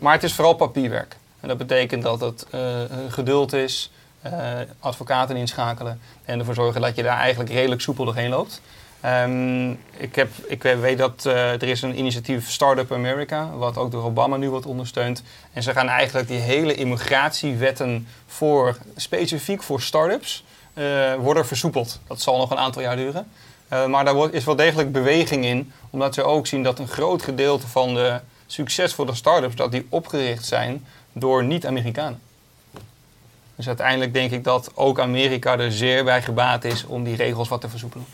Maar 0.00 0.12
het 0.12 0.22
is 0.22 0.34
vooral 0.34 0.54
papierwerk. 0.54 1.16
En 1.40 1.48
dat 1.48 1.58
betekent 1.58 2.02
dat 2.02 2.20
het 2.20 2.46
geduld 3.08 3.52
is, 3.52 3.90
advocaten 4.80 5.36
inschakelen 5.36 6.00
en 6.24 6.38
ervoor 6.38 6.54
zorgen 6.54 6.80
dat 6.80 6.96
je 6.96 7.02
daar 7.02 7.18
eigenlijk 7.18 7.50
redelijk 7.50 7.80
soepel 7.80 8.04
doorheen 8.04 8.30
loopt. 8.30 8.60
Ehm, 9.00 9.70
ik, 9.96 10.14
heb, 10.14 10.30
ik 10.46 10.62
weet 10.62 10.98
dat 10.98 11.26
eh, 11.26 11.52
er 11.52 11.62
is 11.62 11.82
een 11.82 11.98
initiatief 11.98 12.50
Startup 12.50 12.92
America, 12.92 13.50
wat 13.50 13.76
ook 13.76 13.90
door 13.90 14.04
Obama 14.04 14.36
nu 14.36 14.50
wordt 14.50 14.66
ondersteund. 14.66 15.22
En 15.52 15.62
ze 15.62 15.72
gaan 15.72 15.88
eigenlijk 15.88 16.28
die 16.28 16.38
hele 16.38 16.74
immigratiewetten 16.74 18.06
voor, 18.26 18.76
specifiek 18.96 19.62
voor 19.62 19.80
startups 19.80 20.44
eh 20.74 21.14
worden 21.14 21.46
versoepeld. 21.46 22.00
Dat 22.06 22.20
zal 22.20 22.36
nog 22.36 22.50
een 22.50 22.58
aantal 22.58 22.82
jaar 22.82 22.96
duren. 22.96 23.28
Eh, 23.68 23.86
maar 23.86 24.04
daar 24.04 24.14
wordt, 24.14 24.34
is 24.34 24.44
wel 24.44 24.56
degelijk 24.56 24.92
beweging 24.92 25.44
in, 25.44 25.72
omdat 25.90 26.14
ze 26.14 26.22
ook 26.22 26.46
zien 26.46 26.62
dat 26.62 26.78
een 26.78 26.88
groot 26.88 27.22
gedeelte 27.22 27.66
van 27.68 27.94
de 27.94 28.20
succesvolle 28.46 29.14
startups 29.14 29.54
dat 29.54 29.72
die 29.72 29.86
opgericht 29.88 30.44
zijn 30.44 30.86
door 31.12 31.44
niet-Amerikanen. 31.44 32.20
Dus 33.56 33.66
uiteindelijk 33.66 34.12
denk 34.12 34.30
ik 34.30 34.44
dat 34.44 34.70
ook 34.74 35.00
Amerika 35.00 35.58
er 35.58 35.72
zeer 35.72 36.04
bij 36.04 36.22
gebaat 36.22 36.64
is 36.64 36.84
om 36.84 37.04
die 37.04 37.16
regels 37.16 37.48
wat 37.48 37.60
te 37.60 37.68
versoepelen. 37.68 38.06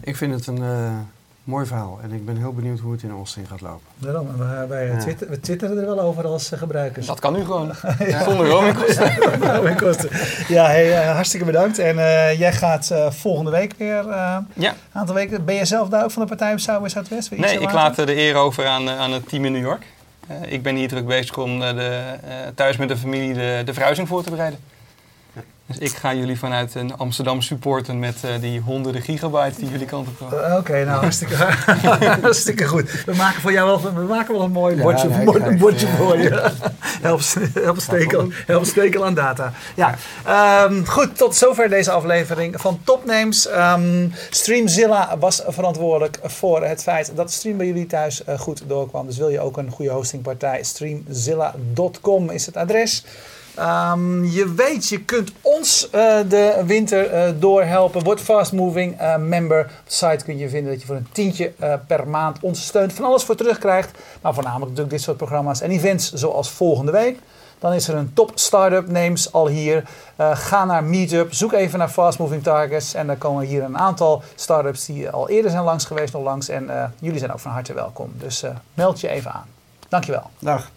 Ik 0.00 0.16
vind 0.16 0.34
het 0.34 0.46
een 0.46 0.62
eh, 0.62 0.90
mooi 1.44 1.66
verhaal 1.66 1.98
en 2.02 2.12
ik 2.12 2.24
ben 2.26 2.36
heel 2.36 2.52
benieuwd 2.52 2.78
hoe 2.78 2.92
het 2.92 3.02
in 3.02 3.10
Austin 3.10 3.46
gaat 3.46 3.60
lopen. 3.60 3.86
Daarom, 3.98 4.26
we, 4.36 4.64
wij 4.68 4.86
Ja. 4.86 4.98
twitter- 4.98 5.28
we 5.28 5.40
twitteren 5.40 5.78
er 5.78 5.86
wel 5.86 6.00
over 6.00 6.26
als 6.26 6.52
eh, 6.52 6.58
gebruikers. 6.58 7.06
Dat 7.06 7.20
kan 7.20 7.32
nu 7.32 7.44
gewoon. 7.44 7.72
Zonder 8.24 8.48
roamingkosten. 8.48 10.08
Ja, 10.54 10.66
hey, 10.66 11.00
eh, 11.02 11.12
hartstikke 11.14 11.46
bedankt. 11.46 11.78
En 11.78 11.98
eh, 11.98 12.38
jij 12.38 12.52
gaat 12.52 12.90
eh, 12.90 13.10
volgende 13.10 13.50
week 13.50 13.74
weer, 13.78 13.98
eh, 14.08 14.36
Ja, 14.54 14.70
een 14.70 14.76
aantal 14.92 15.14
weken. 15.14 15.44
Ben 15.44 15.54
jij 15.54 15.64
zelf 15.64 15.88
daar 15.88 16.04
ook 16.04 16.10
van 16.10 16.22
de 16.22 16.28
partij? 16.28 16.46
Wil 16.66 16.78
je 16.78 16.84
iets 16.84 17.28
nee, 17.30 17.54
ik 17.54 17.60
laten? 17.60 17.74
laat 17.74 17.96
de 17.96 18.16
eer 18.16 18.34
over 18.34 18.66
aan, 18.66 18.88
aan 18.90 19.12
het 19.12 19.28
team 19.28 19.44
in 19.44 19.52
New 19.52 19.62
York. 19.62 19.86
Eh, 20.28 20.52
ik 20.52 20.62
ben 20.62 20.76
hier 20.76 20.88
druk 20.88 21.06
bezig 21.06 21.38
om 21.38 21.60
de, 21.60 21.66
eh, 21.66 22.30
thuis 22.54 22.76
met 22.76 22.88
de 22.88 22.96
familie 22.96 23.34
de, 23.34 23.62
de 23.64 23.72
verhuizing 23.74 24.08
voor 24.08 24.22
te 24.22 24.30
bereiden. 24.30 24.58
Dus 25.68 25.78
ik 25.78 25.90
ga 25.96 26.14
jullie 26.14 26.38
vanuit 26.38 26.74
een 26.74 26.96
Amsterdam 26.96 27.42
supporten 27.42 27.98
met 27.98 28.16
eh, 28.24 28.30
die 28.40 28.60
honderden 28.60 29.02
gigabytes 29.02 29.56
die 29.56 29.70
jullie 29.70 29.86
kant 29.86 30.08
op 30.08 30.18
komen. 30.18 30.50
Eh, 30.50 30.56
Oké, 30.56 30.84
nou 30.84 31.00
hartstikke, 31.00 31.34
hartstikke 32.22 32.64
goed. 32.66 33.04
We 33.06 33.14
maken 33.14 33.40
voor 33.40 33.52
jou 33.52 33.66
wel, 33.66 33.94
we 33.94 34.00
maken 34.00 34.32
wel 34.34 34.42
een 34.42 34.50
mooi 34.50 34.76
Ja, 34.76 34.82
bordje, 34.82 35.08
nee, 35.08 35.24
bord- 35.24 35.38
kijk, 35.38 35.50
een 35.50 35.58
bordje 35.58 35.86
ja. 35.86 35.94
voor 35.96 36.18
je. 36.18 36.28
help, 37.08 37.20
help, 37.54 37.78
stekel, 37.80 38.28
help 38.46 38.64
stekel 38.64 39.04
aan 39.04 39.14
data. 39.14 39.52
Ja, 39.74 39.94
ehm, 40.24 40.84
goed, 40.84 41.16
tot 41.16 41.36
zover 41.36 41.68
deze 41.68 41.90
aflevering 41.90 42.60
van 42.60 42.80
Topnames. 42.84 43.46
Ehm, 43.46 44.08
Streamzilla 44.30 45.18
was 45.18 45.42
verantwoordelijk 45.46 46.18
voor 46.22 46.64
het 46.64 46.82
feit 46.82 47.12
dat 47.14 47.26
de 47.28 47.32
stream 47.34 47.56
bij 47.56 47.66
jullie 47.66 47.86
thuis 47.86 48.24
eh, 48.24 48.38
goed 48.38 48.62
doorkwam. 48.66 49.06
Dus 49.06 49.16
wil 49.18 49.28
je 49.28 49.40
ook 49.40 49.56
een 49.56 49.70
goede 49.70 49.90
hostingpartij, 49.90 50.62
streamzilla.com 50.62 52.30
is 52.30 52.46
het 52.46 52.56
adres. 52.56 53.04
Ehm, 53.58 54.24
je 54.24 54.54
weet, 54.54 54.88
je 54.88 55.04
kunt 55.04 55.32
ons 55.40 55.90
eh, 55.90 56.18
de 56.28 56.62
winter 56.66 57.10
eh, 57.10 57.32
doorhelpen. 57.38 58.04
Word 58.04 58.20
Fast 58.20 58.52
Moving 58.52 58.98
eh, 58.98 59.16
member. 59.16 59.60
Op 59.60 59.66
de 59.86 59.92
site 59.92 60.24
kun 60.24 60.38
je 60.38 60.48
vinden 60.48 60.72
dat 60.72 60.80
je 60.80 60.86
voor 60.86 60.96
een 60.96 61.08
tientje 61.12 61.52
per 61.86 62.08
maand 62.08 62.38
ons 62.40 62.66
steunt. 62.66 62.92
Van 62.92 63.04
alles 63.04 63.22
voor 63.22 63.34
terugkrijgt. 63.34 63.90
Maar 64.22 64.34
voornamelijk 64.34 64.68
natuurlijk 64.68 64.96
dit 64.96 65.02
soort 65.04 65.16
programma's 65.16 65.60
en 65.60 65.70
events 65.70 66.12
zoals 66.12 66.50
volgende 66.50 66.92
week. 66.92 67.18
Dan 67.58 67.72
is 67.72 67.88
er 67.88 67.94
een 67.94 68.12
top 68.14 68.30
startup 68.34 68.88
names 68.88 69.32
al 69.32 69.48
hier. 69.48 69.84
Ga 70.18 70.64
naar 70.64 70.84
Meetup, 70.84 71.32
zoek 71.34 71.52
even 71.52 71.78
naar 71.78 71.88
Fast 71.88 72.18
Moving 72.18 72.42
Targets. 72.42 72.94
En 72.94 73.06
dan 73.06 73.18
komen 73.18 73.46
hier 73.46 73.62
een 73.62 73.78
aantal 73.78 74.22
startups 74.34 74.86
die 74.86 75.10
al 75.10 75.28
eerder 75.28 75.50
zijn 75.50 75.64
langs 75.64 75.84
geweest 75.84 76.12
nog 76.12 76.22
langs. 76.22 76.48
En 76.48 76.92
jullie 77.00 77.18
zijn 77.18 77.32
ook 77.32 77.38
van 77.38 77.50
harte 77.50 77.74
welkom. 77.74 78.12
Dus 78.18 78.44
meld 78.74 79.00
je 79.00 79.08
even 79.08 79.32
aan. 79.32 79.46
Dankjewel. 79.88 80.30
Dag. 80.38 80.70